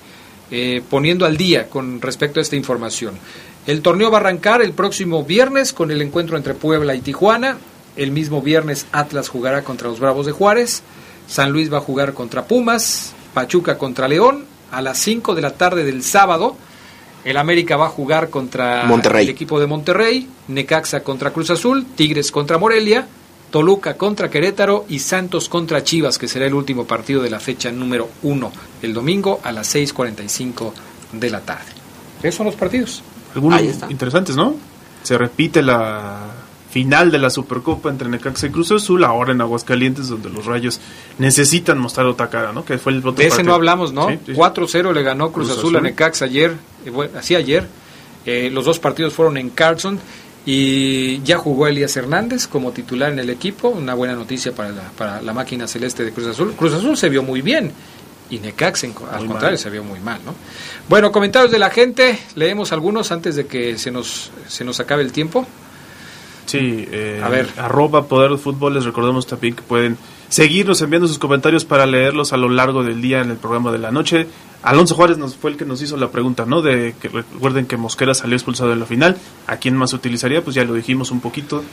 eh, 0.52 0.84
poniendo 0.90 1.26
al 1.26 1.38
día 1.38 1.70
con 1.70 2.02
respecto 2.02 2.40
a 2.40 2.44
esta 2.44 2.58
información. 2.58 3.16
El 3.68 3.82
torneo 3.82 4.12
va 4.12 4.18
a 4.18 4.22
arrancar 4.22 4.62
el 4.62 4.74
próximo 4.74 5.24
viernes 5.24 5.72
con 5.72 5.92
el 5.92 6.02
encuentro 6.02 6.36
entre 6.36 6.54
Puebla 6.54 6.96
y 6.96 7.02
Tijuana. 7.02 7.58
El 7.96 8.12
mismo 8.12 8.42
viernes 8.42 8.86
Atlas 8.92 9.30
jugará 9.30 9.64
contra 9.64 9.88
los 9.88 10.00
Bravos 10.00 10.26
de 10.26 10.32
Juárez. 10.32 10.84
San 11.28 11.52
Luis 11.52 11.72
va 11.72 11.78
a 11.78 11.82
jugar 11.82 12.14
contra 12.14 12.46
Pumas. 12.46 13.14
Pachuca 13.34 13.78
contra 13.78 14.08
León. 14.08 14.46
A 14.72 14.82
las 14.82 14.98
5 15.00 15.36
de 15.36 15.42
la 15.42 15.52
tarde 15.52 15.84
del 15.84 16.04
sábado. 16.04 16.56
El 17.24 17.38
América 17.38 17.78
va 17.78 17.86
a 17.86 17.90
jugar 17.90 18.30
contra 18.30 18.84
el 19.22 19.30
equipo 19.30 19.60
de 19.60 19.68
Monterrey. 19.68 20.28
Necaxa 20.48 21.02
contra 21.02 21.32
Cruz 21.32 21.52
Azul. 21.52 21.86
Tigres 21.96 22.32
contra 22.32 22.58
Morelia. 22.58 23.08
Toluca 23.52 23.98
contra 23.98 24.30
Querétaro 24.30 24.86
y 24.90 25.00
Santos 25.00 25.50
contra 25.50 25.84
Chivas, 25.84 26.18
que 26.18 26.28
será 26.28 26.48
el 26.48 26.54
último 26.54 26.86
partido 26.86 27.22
de 27.22 27.30
la 27.30 27.40
fecha 27.40 27.72
número 27.72 28.10
uno, 28.24 28.52
el 28.82 28.94
domingo 28.94 29.42
a 29.44 29.52
las 29.52 29.76
6.45 29.76 30.72
de 31.12 31.30
la 31.30 31.42
tarde. 31.42 31.72
Esos 32.24 32.36
son 32.36 32.46
los 32.48 32.56
partidos. 32.56 33.04
Algunos 33.36 33.62
interesantes, 33.90 34.36
¿no? 34.36 34.56
Se 35.04 35.18
repite 35.18 35.62
la 35.62 36.32
final 36.72 37.12
de 37.12 37.20
la 37.20 37.30
Supercopa 37.30 37.90
entre 37.90 38.08
Necaxa 38.08 38.48
y 38.48 38.50
Cruz 38.50 38.72
Azul, 38.72 39.04
ahora 39.04 39.34
en 39.34 39.42
Aguascalientes, 39.42 40.08
donde 40.08 40.30
los 40.30 40.46
Rayos 40.46 40.80
necesitan 41.18 41.78
mostrar 41.78 42.06
otra 42.06 42.30
cara, 42.30 42.54
¿no? 42.54 42.64
Que 42.64 42.78
fue 42.78 42.94
el 42.94 43.00
otro 43.00 43.12
De 43.12 43.28
ese 43.28 43.44
no 43.44 43.54
hablamos, 43.54 43.92
¿no? 43.92 44.08
4-0 44.08 44.94
le 44.94 45.04
ganó 45.04 45.32
Cruz, 45.34 45.52
Azul, 45.52 45.76
a 45.76 45.82
Necaxa 45.82 46.26
ayer, 46.26 46.56
eh, 46.86 47.10
así 47.18 47.36
ayer. 47.36 47.68
Eh, 48.26 48.50
los 48.52 48.66
dos 48.66 48.80
partidos 48.80 49.14
fueron 49.14 49.36
en 49.38 49.50
Carlson 49.50 50.00
y 50.46 51.22
ya 51.22 51.38
jugó 51.38 51.68
Elías 51.68 51.96
Hernández 51.96 52.48
como 52.48 52.72
titular 52.72 53.12
en 53.12 53.20
el 53.20 53.30
equipo, 53.30 53.70
una 53.70 53.94
buena 53.94 54.16
noticia 54.16 54.54
para 54.54 54.70
la, 54.70 54.84
para 54.98 55.22
la 55.22 55.34
máquina 55.34 55.68
celeste 55.68 56.04
de 56.04 56.12
Cruz 56.12 56.28
Azul. 56.28 56.54
Cruz 56.54 56.74
Azul 56.74 56.98
se 56.98 57.10
vio 57.10 57.22
muy 57.24 57.42
bien 57.42 57.72
y 58.32 58.40
Necax 58.40 58.86
al 59.12 59.28
contrario 59.28 59.58
se 59.58 59.70
vio 59.70 59.84
muy 59.84 60.00
mal, 60.00 60.20
¿no? 60.26 60.34
Bueno, 60.88 61.12
comentarios 61.12 61.52
de 61.52 61.60
la 61.60 61.70
gente, 61.70 62.18
leemos 62.36 62.72
algunos 62.72 63.12
antes 63.12 63.36
de 63.36 63.46
que 63.46 63.78
se 63.78 63.92
nos 63.92 64.32
se 64.48 64.64
nos 64.64 64.80
acabe 64.80 65.04
el 65.04 65.12
tiempo. 65.12 65.46
Sí, 66.46 66.88
eh, 66.92 67.22
a 67.24 67.30
ver, 67.30 67.50
arroba 67.58 68.08
Poder 68.08 68.32
de 68.32 68.38
Fútbol, 68.38 68.74
les 68.74 68.86
recordamos 68.86 69.28
también 69.28 69.56
que 69.56 69.62
pueden 69.62 69.98
seguirnos 70.30 70.82
enviando 70.82 71.08
sus 71.08 71.20
comentarios 71.20 71.66
para 71.66 71.86
leerlos 71.86 72.34
a 72.34 72.38
lo 72.38 72.50
largo 72.50 72.84
del 72.84 73.02
día 73.02 73.22
en 73.22 73.32
el 73.32 73.38
programa 73.38 73.72
de 73.72 73.78
la 73.78 73.92
noche. 73.92 74.28
Alonso 74.64 74.96
Juárez 74.96 75.18
nos 75.18 75.36
fue 75.36 75.52
el 75.52 75.58
que 75.58 75.66
nos 75.66 75.82
hizo 75.82 75.98
la 75.98 76.12
pregunta, 76.12 76.46
¿no? 76.46 76.62
De 76.62 76.96
que 77.00 77.10
recuerden 77.10 77.66
que 77.66 77.78
Mosquera 77.78 78.14
salió 78.14 78.36
expulsado 78.36 78.72
en 78.74 78.80
la 78.80 78.86
final. 78.86 79.18
¿A 79.48 79.58
quién 79.58 79.76
más 79.76 79.94
utilizaría? 79.94 80.44
Pues 80.44 80.56
ya 80.56 80.64
lo 80.64 80.74
dijimos 80.74 81.12
un 81.12 81.20
poquito. 81.20 81.64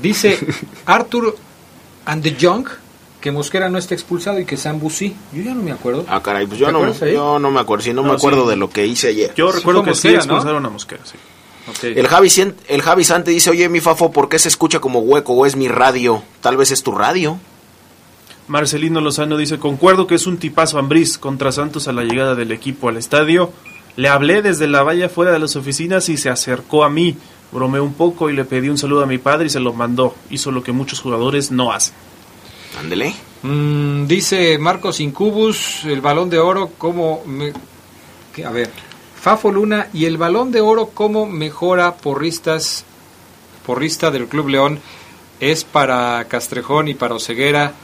Dice 0.00 0.38
Arthur 0.86 1.36
and 2.04 2.22
the 2.22 2.34
Young 2.34 2.66
que 3.20 3.32
Mosquera 3.32 3.68
no 3.68 3.78
está 3.78 3.94
expulsado 3.94 4.38
y 4.38 4.44
que 4.44 4.56
Sambu 4.56 4.90
sí. 4.90 5.16
Yo 5.32 5.42
ya 5.42 5.54
no 5.54 5.62
me 5.62 5.72
acuerdo. 5.72 6.04
Ah, 6.08 6.22
caray, 6.22 6.46
pues 6.46 6.60
yo, 6.60 6.70
no, 6.70 6.92
yo 7.06 7.38
no 7.38 7.50
me 7.50 7.60
acuerdo. 7.60 7.84
Si 7.84 7.92
no, 7.92 8.04
me 8.04 8.12
acuerdo 8.12 8.48
de 8.48 8.56
lo 8.56 8.70
que 8.70 8.86
hice 8.86 9.08
ayer. 9.08 9.34
Yo 9.34 9.50
recuerdo 9.50 9.82
que 9.82 9.94
sí 9.94 10.08
expulsaron 10.08 10.64
a 10.64 10.70
Mosquera, 10.70 11.02
sí. 11.04 11.16
El, 11.82 12.08
Javi, 12.08 12.30
el 12.68 12.82
Javi 12.82 13.04
Sante 13.04 13.30
dice, 13.30 13.50
oye, 13.50 13.68
mi 13.68 13.80
Fafo, 13.80 14.10
¿por 14.10 14.28
qué 14.28 14.38
se 14.38 14.48
escucha 14.48 14.80
como 14.80 15.00
hueco 15.00 15.34
o 15.34 15.44
es 15.44 15.54
mi 15.54 15.68
radio? 15.68 16.22
Tal 16.40 16.56
vez 16.56 16.70
es 16.70 16.82
tu 16.82 16.92
radio. 16.92 17.38
Marcelino 18.48 19.02
Lozano 19.02 19.36
dice, 19.36 19.58
concuerdo 19.58 20.06
que 20.06 20.14
es 20.14 20.26
un 20.26 20.38
tipazo 20.38 20.78
Ambriz 20.78 21.18
contra 21.18 21.52
Santos 21.52 21.86
a 21.86 21.92
la 21.92 22.02
llegada 22.02 22.34
del 22.34 22.50
equipo 22.50 22.88
al 22.88 22.96
estadio. 22.96 23.52
Le 23.96 24.08
hablé 24.08 24.40
desde 24.40 24.66
la 24.66 24.82
valla 24.82 25.10
fuera 25.10 25.32
de 25.32 25.38
las 25.38 25.54
oficinas 25.54 26.08
y 26.08 26.16
se 26.16 26.30
acercó 26.30 26.82
a 26.82 26.88
mí. 26.88 27.14
Bromeé 27.52 27.80
un 27.80 27.92
poco 27.92 28.30
y 28.30 28.32
le 28.32 28.46
pedí 28.46 28.70
un 28.70 28.78
saludo 28.78 29.02
a 29.02 29.06
mi 29.06 29.18
padre 29.18 29.46
y 29.46 29.50
se 29.50 29.60
lo 29.60 29.74
mandó. 29.74 30.14
Hizo 30.30 30.50
lo 30.50 30.62
que 30.62 30.72
muchos 30.72 31.00
jugadores 31.00 31.50
no 31.50 31.72
hacen. 31.72 31.94
Ándele. 32.80 33.14
Mm, 33.42 34.06
dice 34.06 34.58
Marcos 34.58 35.00
Incubus, 35.00 35.84
el 35.84 36.00
balón 36.00 36.30
de 36.30 36.38
oro, 36.38 36.70
como... 36.78 37.22
Me... 37.26 37.52
A 38.44 38.50
ver, 38.50 38.70
Fafo 39.20 39.50
Luna 39.50 39.88
y 39.92 40.06
el 40.06 40.16
balón 40.16 40.52
de 40.52 40.60
oro, 40.62 40.90
¿cómo 40.94 41.26
mejora 41.26 41.96
porristas, 41.96 42.84
porrista 43.66 44.10
del 44.10 44.26
Club 44.26 44.48
León? 44.48 44.80
Es 45.40 45.64
para 45.64 46.24
Castrejón 46.28 46.88
y 46.88 46.94
para 46.94 47.14
Oseguera 47.14 47.74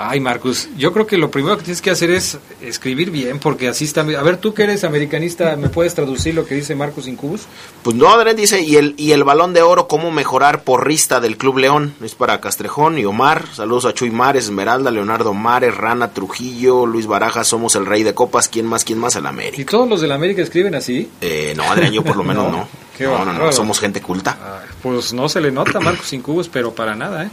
Ay, 0.00 0.20
Marcus, 0.20 0.68
yo 0.76 0.92
creo 0.92 1.08
que 1.08 1.18
lo 1.18 1.28
primero 1.28 1.56
que 1.56 1.64
tienes 1.64 1.82
que 1.82 1.90
hacer 1.90 2.12
es 2.12 2.38
escribir 2.62 3.10
bien, 3.10 3.40
porque 3.40 3.66
así 3.66 3.84
está. 3.84 4.02
A 4.02 4.22
ver, 4.22 4.36
tú 4.36 4.54
que 4.54 4.62
eres 4.62 4.84
americanista, 4.84 5.56
¿me 5.56 5.70
puedes 5.70 5.92
traducir 5.92 6.34
lo 6.34 6.44
que 6.44 6.54
dice 6.54 6.76
Marcus 6.76 7.08
Incubus? 7.08 7.46
Pues 7.82 7.96
no, 7.96 8.08
Adrián 8.08 8.36
dice, 8.36 8.60
y 8.60 8.76
el, 8.76 8.94
y 8.96 9.10
el 9.10 9.24
balón 9.24 9.54
de 9.54 9.62
oro, 9.62 9.88
¿cómo 9.88 10.12
mejorar 10.12 10.62
porrista 10.62 11.20
del 11.20 11.36
Club 11.36 11.58
León? 11.58 11.94
Es 12.00 12.14
para 12.14 12.40
Castrejón 12.40 12.96
y 13.00 13.06
Omar. 13.06 13.46
Saludos 13.52 13.86
a 13.86 13.92
Chuy 13.92 14.10
Mares, 14.10 14.44
Esmeralda, 14.44 14.92
Leonardo 14.92 15.34
Mares, 15.34 15.76
Rana, 15.76 16.12
Trujillo, 16.12 16.86
Luis 16.86 17.08
Baraja, 17.08 17.42
somos 17.42 17.74
el 17.74 17.84
rey 17.84 18.04
de 18.04 18.14
copas. 18.14 18.46
¿Quién 18.46 18.66
más, 18.66 18.84
quién 18.84 18.98
más? 18.98 19.16
El 19.16 19.26
América. 19.26 19.60
¿Y 19.60 19.64
todos 19.64 19.88
los 19.88 20.00
del 20.00 20.12
América 20.12 20.42
escriben 20.42 20.76
así? 20.76 21.10
Eh, 21.20 21.54
no, 21.56 21.64
Adrián, 21.64 21.92
yo 21.92 22.04
por 22.04 22.14
lo 22.14 22.22
menos 22.24 22.52
no. 22.52 22.68
no. 23.00 23.24
no, 23.24 23.32
no, 23.32 23.52
somos 23.52 23.80
gente 23.80 24.00
culta. 24.00 24.38
Ah, 24.40 24.60
pues 24.80 25.12
no 25.12 25.28
se 25.28 25.40
le 25.40 25.50
nota 25.50 25.80
Marcus 25.80 26.12
Incubus, 26.12 26.48
pero 26.48 26.72
para 26.72 26.94
nada, 26.94 27.24
¿eh? 27.24 27.30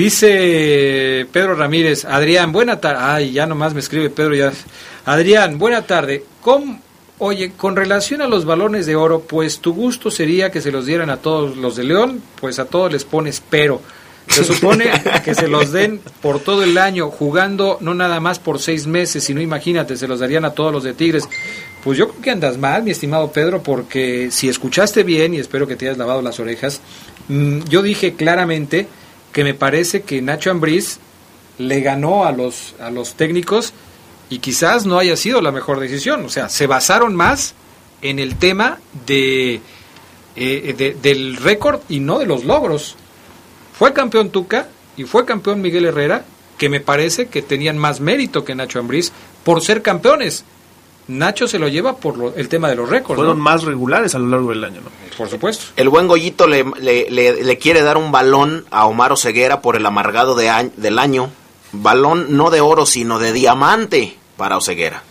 Dice 0.00 1.26
Pedro 1.30 1.54
Ramírez, 1.56 2.06
Adrián, 2.06 2.52
buena 2.52 2.80
tarde. 2.80 3.00
Ay, 3.02 3.32
ya 3.32 3.46
nomás 3.46 3.74
me 3.74 3.80
escribe 3.80 4.08
Pedro 4.08 4.34
ya. 4.34 4.50
Adrián, 5.04 5.58
buena 5.58 5.82
tarde. 5.82 6.24
Oye, 7.18 7.52
con 7.54 7.76
relación 7.76 8.22
a 8.22 8.26
los 8.26 8.46
balones 8.46 8.86
de 8.86 8.96
oro, 8.96 9.20
pues 9.20 9.58
tu 9.58 9.74
gusto 9.74 10.10
sería 10.10 10.50
que 10.50 10.62
se 10.62 10.72
los 10.72 10.86
dieran 10.86 11.10
a 11.10 11.18
todos 11.18 11.58
los 11.58 11.76
de 11.76 11.84
León, 11.84 12.22
pues 12.40 12.58
a 12.58 12.64
todos 12.64 12.90
les 12.90 13.04
pones 13.04 13.42
pero. 13.50 13.82
Se 14.26 14.42
supone 14.42 14.90
que 15.24 15.34
se 15.34 15.48
los 15.48 15.70
den 15.70 16.00
por 16.22 16.40
todo 16.40 16.62
el 16.62 16.78
año, 16.78 17.10
jugando 17.10 17.76
no 17.82 17.92
nada 17.92 18.20
más 18.20 18.38
por 18.38 18.58
seis 18.58 18.86
meses, 18.86 19.22
sino 19.24 19.42
imagínate, 19.42 19.98
se 19.98 20.08
los 20.08 20.20
darían 20.20 20.46
a 20.46 20.52
todos 20.52 20.72
los 20.72 20.82
de 20.82 20.94
Tigres. 20.94 21.28
Pues 21.84 21.98
yo 21.98 22.08
creo 22.08 22.22
que 22.22 22.30
andas 22.30 22.56
mal, 22.56 22.84
mi 22.84 22.92
estimado 22.92 23.32
Pedro, 23.32 23.62
porque 23.62 24.30
si 24.30 24.48
escuchaste 24.48 25.02
bien, 25.02 25.34
y 25.34 25.40
espero 25.40 25.66
que 25.66 25.76
te 25.76 25.88
hayas 25.88 25.98
lavado 25.98 26.22
las 26.22 26.40
orejas, 26.40 26.80
mm, 27.28 27.64
yo 27.64 27.82
dije 27.82 28.14
claramente 28.14 28.88
que 29.32 29.44
me 29.44 29.54
parece 29.54 30.02
que 30.02 30.22
Nacho 30.22 30.50
Ambriz 30.50 30.98
le 31.58 31.80
ganó 31.80 32.24
a 32.24 32.32
los, 32.32 32.74
a 32.80 32.90
los 32.90 33.14
técnicos 33.14 33.72
y 34.28 34.38
quizás 34.38 34.86
no 34.86 34.98
haya 34.98 35.16
sido 35.16 35.40
la 35.40 35.52
mejor 35.52 35.80
decisión. 35.80 36.24
O 36.24 36.28
sea, 36.28 36.48
se 36.48 36.66
basaron 36.66 37.14
más 37.14 37.54
en 38.02 38.18
el 38.18 38.36
tema 38.36 38.78
de, 39.06 39.60
eh, 40.36 40.96
del 41.02 41.36
récord 41.36 41.80
y 41.88 42.00
no 42.00 42.18
de 42.18 42.26
los 42.26 42.44
logros. 42.44 42.96
Fue 43.76 43.92
campeón 43.92 44.30
Tuca 44.30 44.68
y 44.96 45.04
fue 45.04 45.24
campeón 45.24 45.60
Miguel 45.60 45.86
Herrera, 45.86 46.24
que 46.58 46.68
me 46.68 46.80
parece 46.80 47.26
que 47.26 47.42
tenían 47.42 47.78
más 47.78 48.00
mérito 48.00 48.44
que 48.44 48.54
Nacho 48.54 48.78
Ambriz 48.78 49.12
por 49.44 49.62
ser 49.62 49.82
campeones. 49.82 50.44
Nacho 51.18 51.48
se 51.48 51.58
lo 51.58 51.68
lleva 51.68 51.96
por 51.96 52.34
el 52.36 52.48
tema 52.48 52.68
de 52.68 52.76
los 52.76 52.88
récords. 52.88 53.16
Fueron 53.16 53.40
más 53.40 53.64
regulares 53.64 54.14
a 54.14 54.18
lo 54.18 54.28
largo 54.28 54.50
del 54.50 54.62
año, 54.62 54.80
¿no? 54.80 54.90
Por 55.16 55.28
supuesto. 55.28 55.64
El 55.76 55.88
buen 55.88 56.06
Goyito 56.06 56.46
le, 56.46 56.64
le, 56.80 57.58
quiere 57.58 57.82
dar 57.82 57.96
un 57.96 58.12
balón 58.12 58.64
a 58.70 58.86
Omar 58.86 59.12
Oseguera 59.12 59.60
por 59.60 59.76
el 59.76 59.84
amargado 59.84 60.34
de 60.34 60.70
del 60.76 60.98
año. 60.98 61.30
Balón 61.72 62.36
no 62.36 62.50
de 62.50 62.60
oro, 62.60 62.86
sino 62.86 63.18
de 63.18 63.32
diamante 63.32 64.16
para 64.36 64.56
Oseguera. 64.56 65.02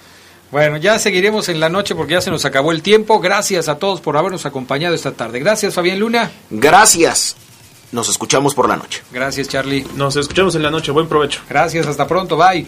Bueno, 0.51 0.77
ya 0.77 0.97
seguiremos 0.97 1.49
en 1.49 1.59
la 1.59 1.69
noche 1.69 1.93
porque 1.95 2.13
ya 2.13 2.21
se 2.21 2.31
nos 2.31 2.45
acabó 2.45 2.71
el 2.71 2.81
tiempo. 2.81 3.19
Gracias 3.19 3.67
a 3.67 3.75
todos 3.75 4.01
por 4.01 4.17
habernos 4.17 4.45
acompañado 4.45 4.95
esta 4.95 5.11
tarde. 5.11 5.39
Gracias, 5.39 5.75
Fabián 5.75 5.99
Luna. 5.99 6.31
Gracias. 6.49 7.35
Nos 7.91 8.07
escuchamos 8.09 8.55
por 8.55 8.69
la 8.69 8.77
noche. 8.77 9.03
Gracias, 9.11 9.49
Charlie. 9.49 9.85
Nos 9.95 10.15
escuchamos 10.15 10.55
en 10.55 10.63
la 10.63 10.71
noche. 10.71 10.91
Buen 10.91 11.07
provecho. 11.07 11.41
Gracias, 11.49 11.85
hasta 11.87 12.07
pronto. 12.07 12.37
Bye. 12.37 12.67